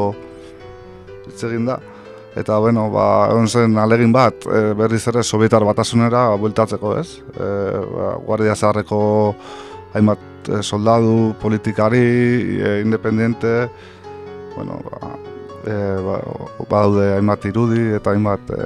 [1.30, 1.80] itzegin da.
[2.36, 7.20] Eta, bueno, ba, egon zen alegin bat, e, berriz ere Sovietar batasunera bueltatzeko, ez?
[7.38, 7.50] E,
[7.94, 9.04] ba, Guardia Zaharreko
[9.94, 13.70] hainbat Eh, soldadu, politikari, e, independiente,
[14.56, 15.16] bueno, ba,
[15.64, 18.66] e, ba, daude hainbat irudi eta hainbat e,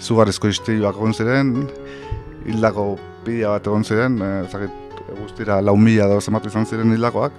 [0.00, 1.52] zugarrizko istiluak egon ziren,
[2.46, 2.94] hildako
[3.26, 4.80] pila bat egon ziren, e, zakit,
[5.20, 7.36] guztira lau mila da zematu izan ziren hildakoak.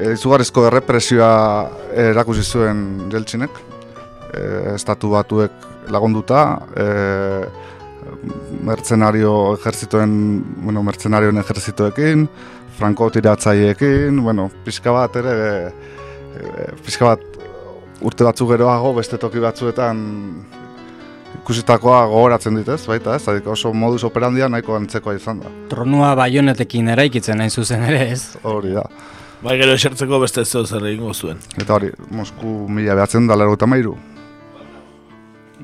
[0.00, 1.34] E, zugarrizko errepresioa
[2.08, 3.62] erakusi zuen jeltzinek,
[4.32, 4.42] e,
[4.74, 6.42] estatu batuek lagunduta,
[6.74, 6.88] e,
[8.64, 10.14] mercenario ejerzitoen,
[10.64, 12.28] bueno, mercenarioen ejerzitoekin,
[12.78, 15.36] franko tiratzaileekin, bueno, pixka bat ere,
[16.36, 17.24] e, pixka bat
[18.02, 20.02] urte batzu geroago, beste toki batzuetan
[21.40, 25.52] ikusitakoa gogoratzen ditez, baita ez, adik oso modus operandia nahiko antzekoa izan da.
[25.70, 28.22] Tronua baionetekin eraikitzen nahi zuzen ere ez?
[28.46, 28.86] Hori da.
[29.42, 31.40] Bai gero esertzeko beste ez zer egingo zuen.
[31.58, 33.96] Eta hori, Mosku mila behatzen da lero eta mairu.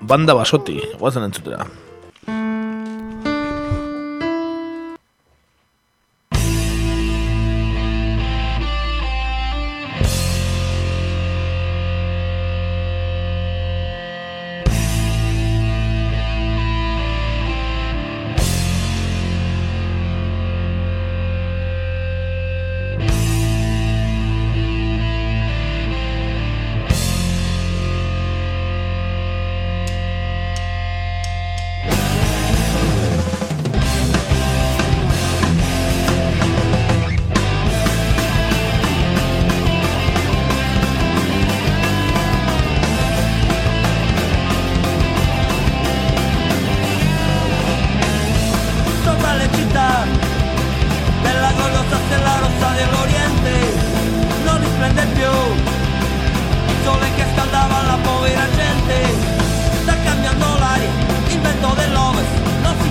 [0.08, 1.66] Banda basoti, guazen entzutera.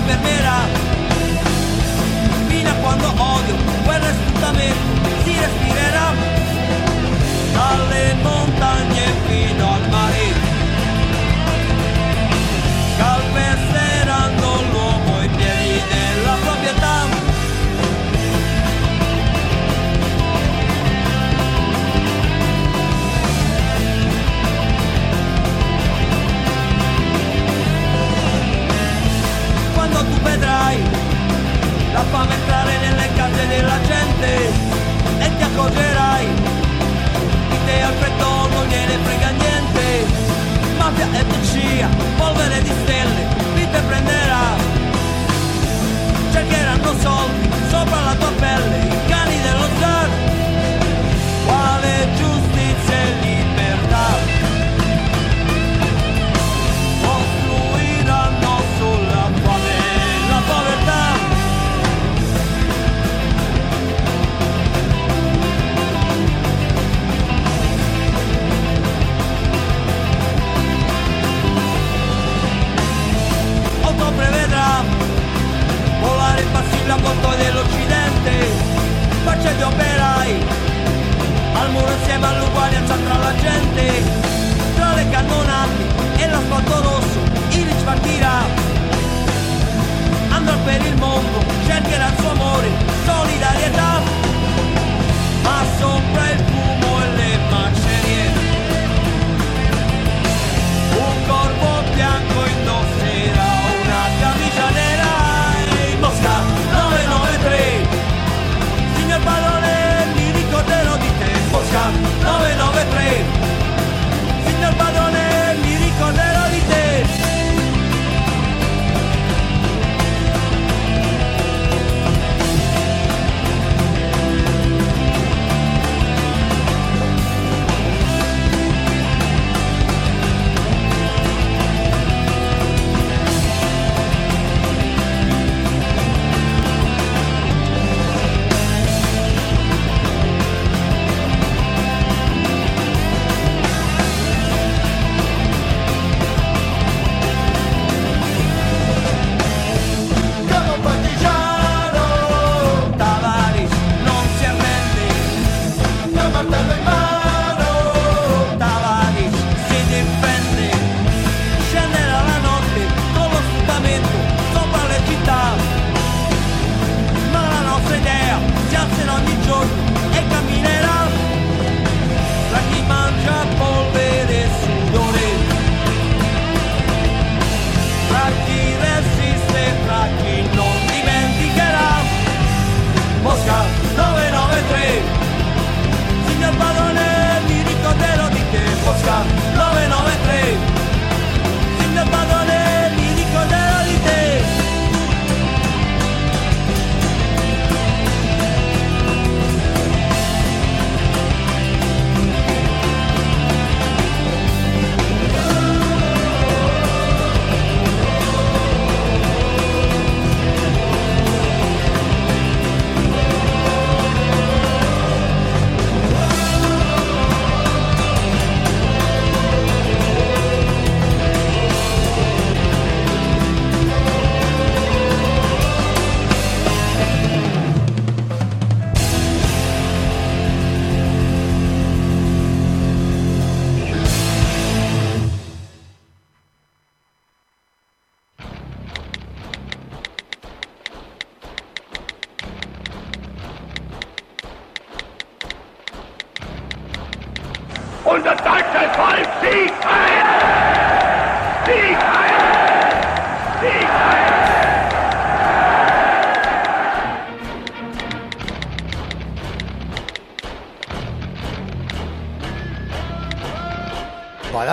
[0.08, 0.66] enfermera.
[2.48, 3.54] Mira cuando odio,
[3.84, 4.52] pues resulta
[5.24, 6.14] si respirera.
[7.54, 9.17] Dale montaña.
[32.16, 34.50] Entrare nelle case della gente
[35.18, 36.26] e ti accorgerai
[37.50, 40.06] di te al freddo non gliene frega niente.
[40.78, 44.56] Mafia e bugia polvere di stelle vi te prenderà.
[46.32, 50.08] Cercheranno soldi sopra la tua pelle cani dello zar.
[51.44, 52.37] Quale giustizia
[77.08, 78.32] conto dell'Occidente.
[79.24, 80.46] Faccia operai.
[81.54, 84.02] Al muro insieme all'uguaglianza tra la gente.
[84.76, 85.82] Tra le cannonate
[86.18, 87.20] e l'asfalto rosso
[87.50, 88.36] il rich partirà.
[90.28, 92.68] Andrà per il mondo cercherà il suo amore
[93.04, 94.00] solidarietà.
[95.42, 96.47] Ma sopra il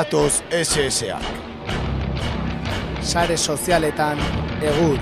[0.06, 1.18] Badatoz SSA.
[3.02, 4.20] Sare sozialetan
[4.62, 5.00] egur.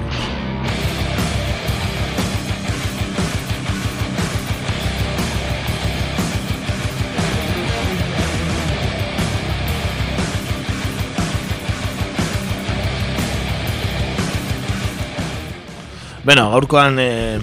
[16.23, 17.39] Beno, gaurkoan e,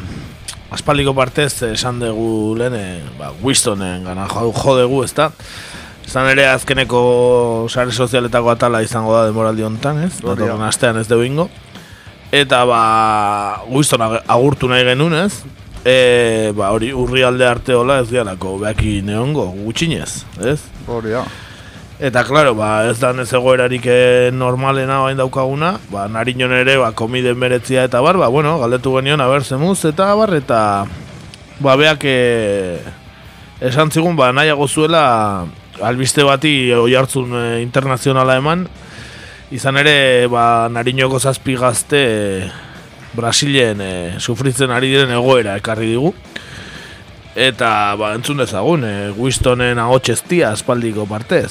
[0.72, 5.28] aspaldiko partez esan dugu lehen, e, ba, Wistonen gana jo, jo dugu, ezta?
[6.10, 7.00] Izan ere azkeneko
[7.70, 10.16] sare sozialetako atala izango da demoraldi honetan, ez?
[10.18, 11.44] Datorren astean ez dugu ingo.
[12.34, 12.80] Eta ba,
[13.70, 15.44] Wiston ag- agurtu nahi genuen, ez?
[15.86, 20.58] E, ba, hori urri alde arte hola ez dialako behaki neongo, gutxinez, ez?
[20.90, 21.22] Hori da.
[22.02, 26.90] Eta, klaro, ba, ez da ez egoerarik eh, normalena bain daukaguna, ba, nariñon ere, ba,
[26.90, 30.60] komiden beretzia eta bar, ba, bueno, galdetu genion, aber, zemuz, eta bar, eta,
[31.62, 32.82] ba, beak, eh,
[33.60, 35.46] esan zigun, ba, nahiago zuela,
[35.82, 38.66] albiste bati oi hartzun eh, internazionala eman,
[39.50, 42.50] izan ere, ba, nariñoko zazpi gazte, eh,
[43.12, 43.92] Brasilen e,
[44.22, 46.12] sufritzen ari diren egoera ekarri digu.
[47.34, 51.50] Eta, ba, entzun dezagun, e, Wistonen ahotxeztia aspaldiko partez.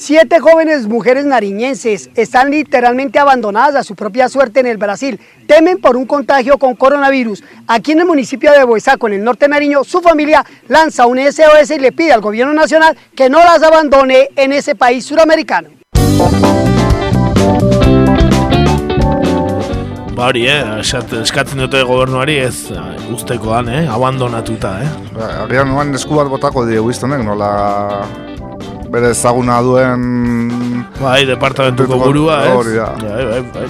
[0.00, 5.18] Siete jóvenes mujeres nariñenses están literalmente abandonadas a su propia suerte en el Brasil.
[5.48, 7.42] Temen por un contagio con coronavirus.
[7.66, 11.18] Aquí en el municipio de Boisaco, en el norte de Nariño, su familia lanza un
[11.18, 15.70] SOS y le pide al gobierno nacional que no las abandone en ese país suramericano.
[20.14, 22.78] Ba hori, eh, eskatzen dute gobernuari ez eh,
[23.10, 24.88] ustekoan, eh, abandonatuta, eh.
[25.42, 28.27] Agian noan esku bat botako die Wistonek, nola
[28.92, 30.04] bere ezaguna duen...
[31.00, 32.54] Bai, departamentuko burua, ez?
[32.56, 32.92] Hori da.
[33.02, 33.66] Bai, bai, bai.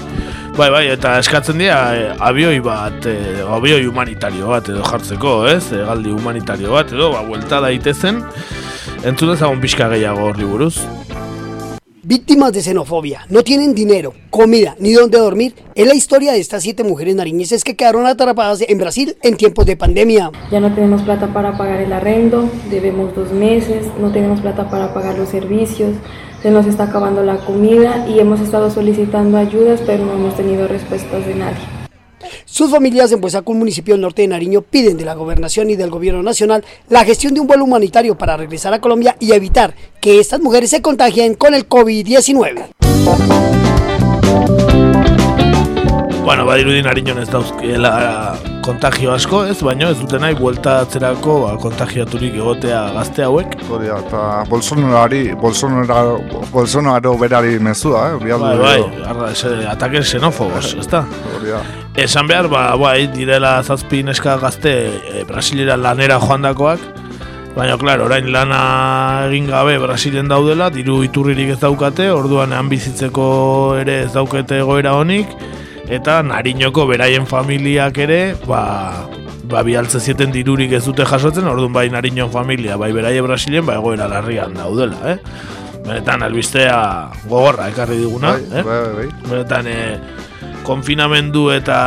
[0.59, 5.71] Bai, bai, eta eskatzen dira eh, abioi bat, eh, abioi humanitario bat edo jartzeko, ez?
[5.85, 8.25] Egaldi humanitario bat edo, ba, buelta daitezen.
[9.07, 10.75] Entzun ezagun pixka gehiago horri buruz.
[12.09, 15.55] Víctimas de xenofobia, no tienen dinero, comida ni dónde dormir.
[15.75, 19.67] Es la historia de estas siete mujeres nariñenses que quedaron atrapadas en Brasil en tiempos
[19.67, 20.31] de pandemia.
[20.51, 24.95] Ya no tenemos plata para pagar el arrendo, debemos dos meses, no tenemos plata para
[24.95, 25.97] pagar los servicios,
[26.41, 30.67] se nos está acabando la comida y hemos estado solicitando ayudas, pero no hemos tenido
[30.67, 31.78] respuestas de nadie.
[32.45, 35.77] Sus familias en Boisaco, un municipio del norte de Nariño, piden de la gobernación y
[35.77, 39.75] del gobierno nacional la gestión de un vuelo humanitario para regresar a Colombia y evitar
[40.01, 43.78] que estas mujeres se contagien con el COVID-19.
[46.29, 52.35] Bueno, badirudi nariñon ez dauzkela kontagio asko, ez, baino ez dute nahi bueltatzerako ba, kontagiaturik
[52.37, 53.55] egotea gazte hauek.
[53.73, 56.19] Hori eta Bolsonaroari, Bolsonaro,
[56.53, 58.19] Bolsonaro berari mezua, eh?
[58.21, 61.07] Bialdu Bai, bai, arra, ese, ataques xenófobos, ezta?
[61.39, 61.63] Hori da.
[62.05, 66.85] Esan behar, ba, bai, direla zazpi neska gazte e, Brasilera lanera joandakoak,
[67.57, 68.59] baina, klaro, orain lana
[69.31, 73.31] egin gabe Brasilen daudela, diru iturririk ez daukate, orduan han bizitzeko
[73.81, 75.33] ere ez daukete egoera honik,
[75.89, 79.09] eta nariñoko beraien familiak ere, ba,
[79.49, 83.79] ba bialtze zieten dirurik ez dute jasotzen, orduan bai nariñon familia, bai beraie Brasilen, ba
[83.81, 85.19] egoera larrian daudela, eh?
[85.89, 86.77] Benetan, albistea
[87.31, 88.63] gogorra ekarri diguna, Bai, eh?
[88.67, 89.09] bai, bai.
[89.31, 89.79] Benetan, e,
[90.69, 91.79] konfinamendu eta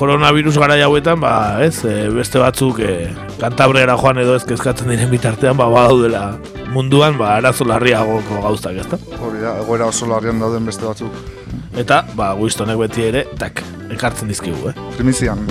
[0.00, 5.12] koronavirus gara hauetan, ba, ez, e, beste batzuk e, kantabrera joan edo ez kezkatzen diren
[5.12, 6.38] bitartean, ba, badaudela
[6.72, 9.00] munduan, ba, arazo larriagoko gauztak, ezta?
[9.20, 11.35] Hori da, egoera oso larrian dauden beste batzuk.
[11.76, 13.60] Eta, ba, Wistonek beti ere, tak,
[13.92, 14.84] ekartzen dizkigu, eh?
[14.96, 15.42] Primizian.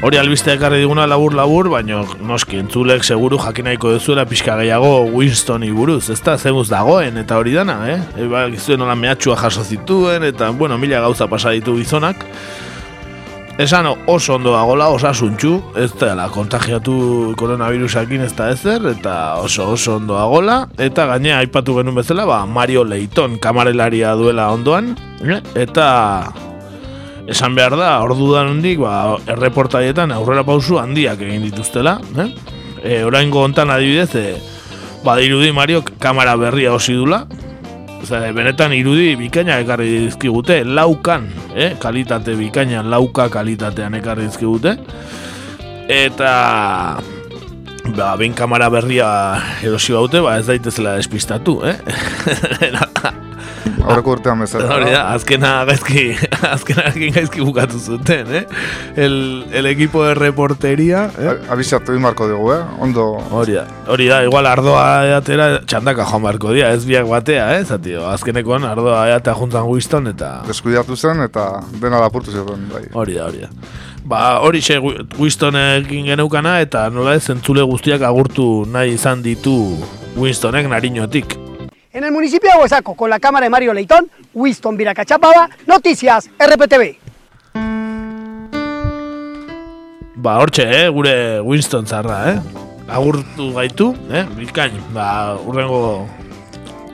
[0.00, 5.04] Hori albistea ekarri diguna labur labur, baina noski entzulek seguru jakin nahiko duzuela pixka gehiago
[5.12, 8.00] Winstoni buruz, ezta zemuz dagoen eta hori dana, eh?
[8.16, 12.24] E, ba, gizuen nola mehatxua jaso zituen eta, bueno, mila gauza pasa ditu gizonak.
[13.58, 19.96] Esan oso ondo dagola, osasuntxu, ez dela kontagiatu koronavirusakin ez da ezer, eta oso oso
[19.98, 24.94] ondo dagola, eta gainea aipatu genuen bezala, ba, Mario Leiton kamarelaria duela ondoan,
[25.58, 25.88] eta
[27.28, 32.30] esan behar da, ordu da nondik, ba, erreportaietan aurrera pausu handiak egin dituztela, eh?
[32.80, 34.38] E, oraingo hontan adibidez, e,
[35.04, 37.26] badirudi Mario kamera berria osi dula,
[38.00, 41.74] Zer, benetan irudi bikaina ekarri dizkigute, laukan, eh?
[41.80, 44.76] kalitate bikaina, lauka kalitatean ekarri dizkigute.
[45.90, 46.32] Eta,
[47.96, 49.10] ba, behin kamera berria
[49.66, 51.76] erosi baute, ba, ez daitezela despistatu, eh?
[53.80, 54.68] Aurreko urtean bezala.
[54.74, 56.04] Hori da, azkena gaizki,
[56.54, 58.44] azkena gaizki bukatu zuten, eh?
[58.96, 61.36] El, el equipo de reporteria, eh?
[61.52, 62.60] Abisatu egin barko dugu, eh?
[62.80, 63.06] Ondo...
[63.36, 67.64] Hori da, hori da, igual ardoa eatera txandaka joan barko dira, ez biak batea, eh?
[67.64, 70.32] Zatio, azkenekoan ardoa eatea juntan Winston eta...
[70.48, 71.50] Deskuidatu zen eta
[71.80, 72.86] dena lapurtu zuten, bai.
[72.92, 73.52] Hori da, hori da.
[74.10, 79.54] Ba, hori xe Winstonekin geneukana eta nola ez entzule guztiak agurtu nahi izan ditu
[80.16, 81.49] Winstonek nariñotik.
[81.92, 86.96] En el municipio de Boisaco, con la cámara de Mario Leitón, Winston Viracachapaba, Noticias RPTV.
[90.14, 92.40] Ba, hortxe, eh, gure Winston zarra, eh?
[92.86, 94.24] Agurtu gaitu, eh?
[94.36, 96.06] Bikain, ba, urrengo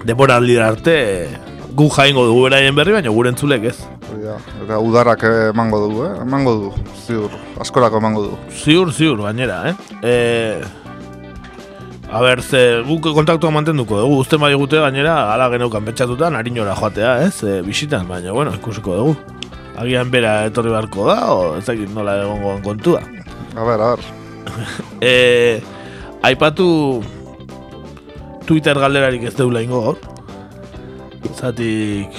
[0.05, 1.29] denboraldi arte
[1.77, 3.77] gu jaingo dugu beraien berri, baina gure entzulek ez.
[4.23, 6.13] Da, eta udarak emango du, eh?
[6.23, 6.73] Emango du,
[7.05, 8.39] ziur, askorako emango du.
[8.63, 9.77] Ziur, ziur, gainera, eh?
[10.01, 10.86] E,
[12.11, 16.77] a ber, ze, guk kontaktua mantenduko dugu, uste bai gute gainera, ala geneukan pentsatuta, nariñora
[16.79, 17.43] joatea, ez?
[17.43, 19.17] E, bisitan, baina, bueno, ikusiko dugu.
[19.77, 23.03] Agian bera etorri beharko da, o ez dakit nola egongo kontua.
[23.57, 24.05] A ber, a ber.
[25.03, 25.61] e,
[26.23, 27.03] aipatu
[28.47, 29.99] Twitter galderarik ez deula ingo gaur.
[31.35, 32.15] Zatik...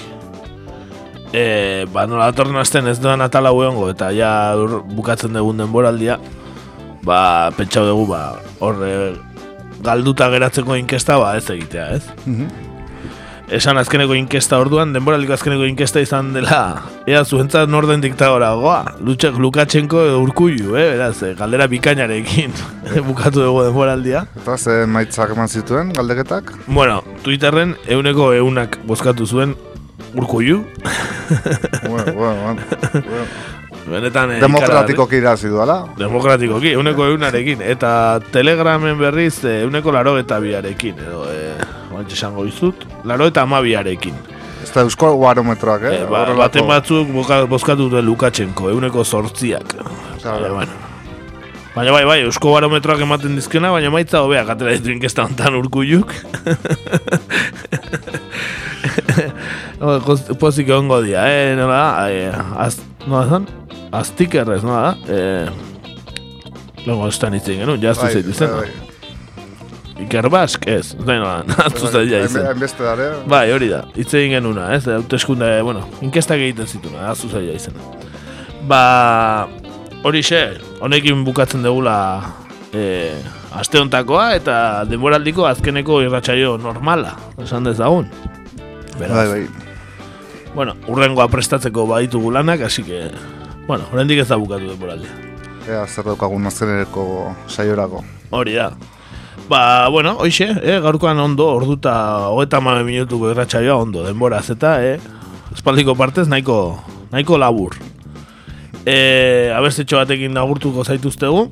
[1.32, 4.30] E, ba, nola datorren asten ez doan atala hueongo, eta ja
[4.96, 6.20] bukatzen dugun denboraldia,
[7.08, 8.22] ba, pentsau dugu, ba,
[8.64, 8.94] hor, e,
[9.88, 12.04] galduta geratzeko inkesta, ba, ez egitea, ez?
[12.26, 12.66] Mhm.
[13.48, 19.38] esan azkeneko inkesta orduan, denboraliko azkeneko inkesta izan dela, ea zuentzat norden diktadora goa, Lutxek
[19.40, 22.52] Lukatxenko edo urkullu, eh, beraz, eh, galdera bikainarekin
[23.08, 24.26] bukatu dugu denboraldia.
[24.42, 26.52] Eta ze maitzak eman zituen, galdeketak?
[26.68, 29.56] Bueno, Twitterren euneko eunak bozkatu zuen
[30.14, 30.66] urkullu.
[31.88, 32.62] bueno, bueno, bueno.
[33.88, 35.78] Benetan, eh, Demokratikoki irazi duala.
[35.98, 37.62] Demokratikoki, euneko eunarekin.
[37.64, 41.00] Eta telegramen berriz eh, euneko laro eta biarekin.
[41.08, 41.54] Edo, eh,
[41.94, 44.18] bantxe esango izut, laro eta amabiarekin.
[44.64, 45.96] Ez da eusko barometroak, eh?
[46.02, 49.78] Eh, ba, baten batzuk boka, bozkatu duen Lukatxenko, euneko sortziak.
[50.22, 50.54] Claro.
[50.56, 50.87] bueno.
[51.78, 55.54] Baina bai, bai, eusko barometroak ematen dizkiona, baina maitza hobeak atera ditu inkesta honetan
[59.80, 62.34] no, koz- pozik egongo dia, eh, nola da, eh,
[62.66, 62.76] az,
[63.06, 63.46] nola zan?
[63.92, 64.98] Aztikerrez, nola da?
[65.14, 65.48] Eh,
[66.88, 68.50] Luego estan itzen genuen, jaztu Bai, zeitu zen.
[68.56, 68.70] bai,
[70.06, 72.46] Iker Bask, ez, da nola, naztu zaila Hainbe- izen.
[72.48, 73.08] hainbeste dare.
[73.28, 77.82] Bai, hori da, hitz egin genuna, ez, hauteskunde, bueno, inkestak egiten zituna, aztu zaila izena.
[78.70, 78.82] Ba,
[80.08, 80.42] hori xe,
[80.82, 81.98] honekin bukatzen degula
[82.74, 83.14] e,
[83.58, 84.58] aste hontakoa eta
[84.90, 88.10] denboraldiko azkeneko irratsaio normala, esan dezagun.
[88.98, 89.68] Beraz, Bai, bai.
[90.56, 93.12] Bueno, urrengoa prestatzeko baditugu lanak, así que,
[93.68, 95.12] bueno, oraindik ez da bukatu denboraldia.
[95.68, 97.04] Ea, zer daukagun azkeneko
[97.48, 98.04] saiorako.
[98.32, 98.72] Hori da.
[99.48, 101.94] Ba, bueno, hoxe, eh, gaurkoan ondo, orduta
[102.32, 104.98] hogeta mame minutuko irratsaioa ondo, denbora zeta, eh,
[105.54, 106.80] espaldiko partez nahiko,
[107.12, 107.78] nahiko labur.
[108.88, 111.50] E, abestetxo batekin agurtuko zaituztegu,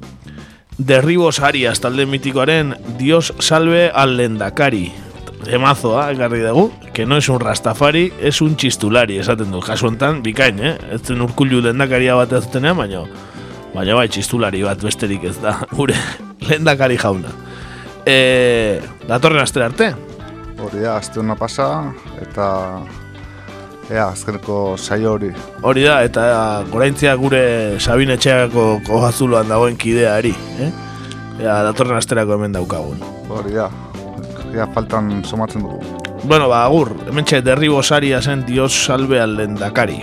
[0.77, 4.89] Derribos Arias talde mitikoaren Dios salve al lendakari.
[5.45, 10.23] Emazoa, ekarri dugu, que no es un rastafari, es un txistulari, esaten du, kasu honetan,
[10.23, 10.73] bikain, eh?
[10.95, 13.03] Ez zen urkullu lendakaria bat ez zutenean, baina,
[13.75, 15.95] baina bai, txistulari bat besterik ez da, gure
[16.49, 17.31] lendakari jauna.
[18.07, 19.93] E, datorren astera arte,
[20.55, 21.67] Hori da, azte hona pasa,
[22.23, 22.45] eta
[23.89, 25.31] ea, azkeneko saio hori.
[25.61, 30.71] hori da, eta goraintzia gure Sabin Etxeako kogazuloan dagoen kideari, eh?
[31.41, 33.01] Ea, datorren asterako hemen daukagun.
[33.29, 33.69] Hori da,
[34.53, 35.81] ea faltan somatzen dugu.
[36.23, 39.99] Bueno, ba, agur, hemen txe derribo saria zen Dios salve al lendakari.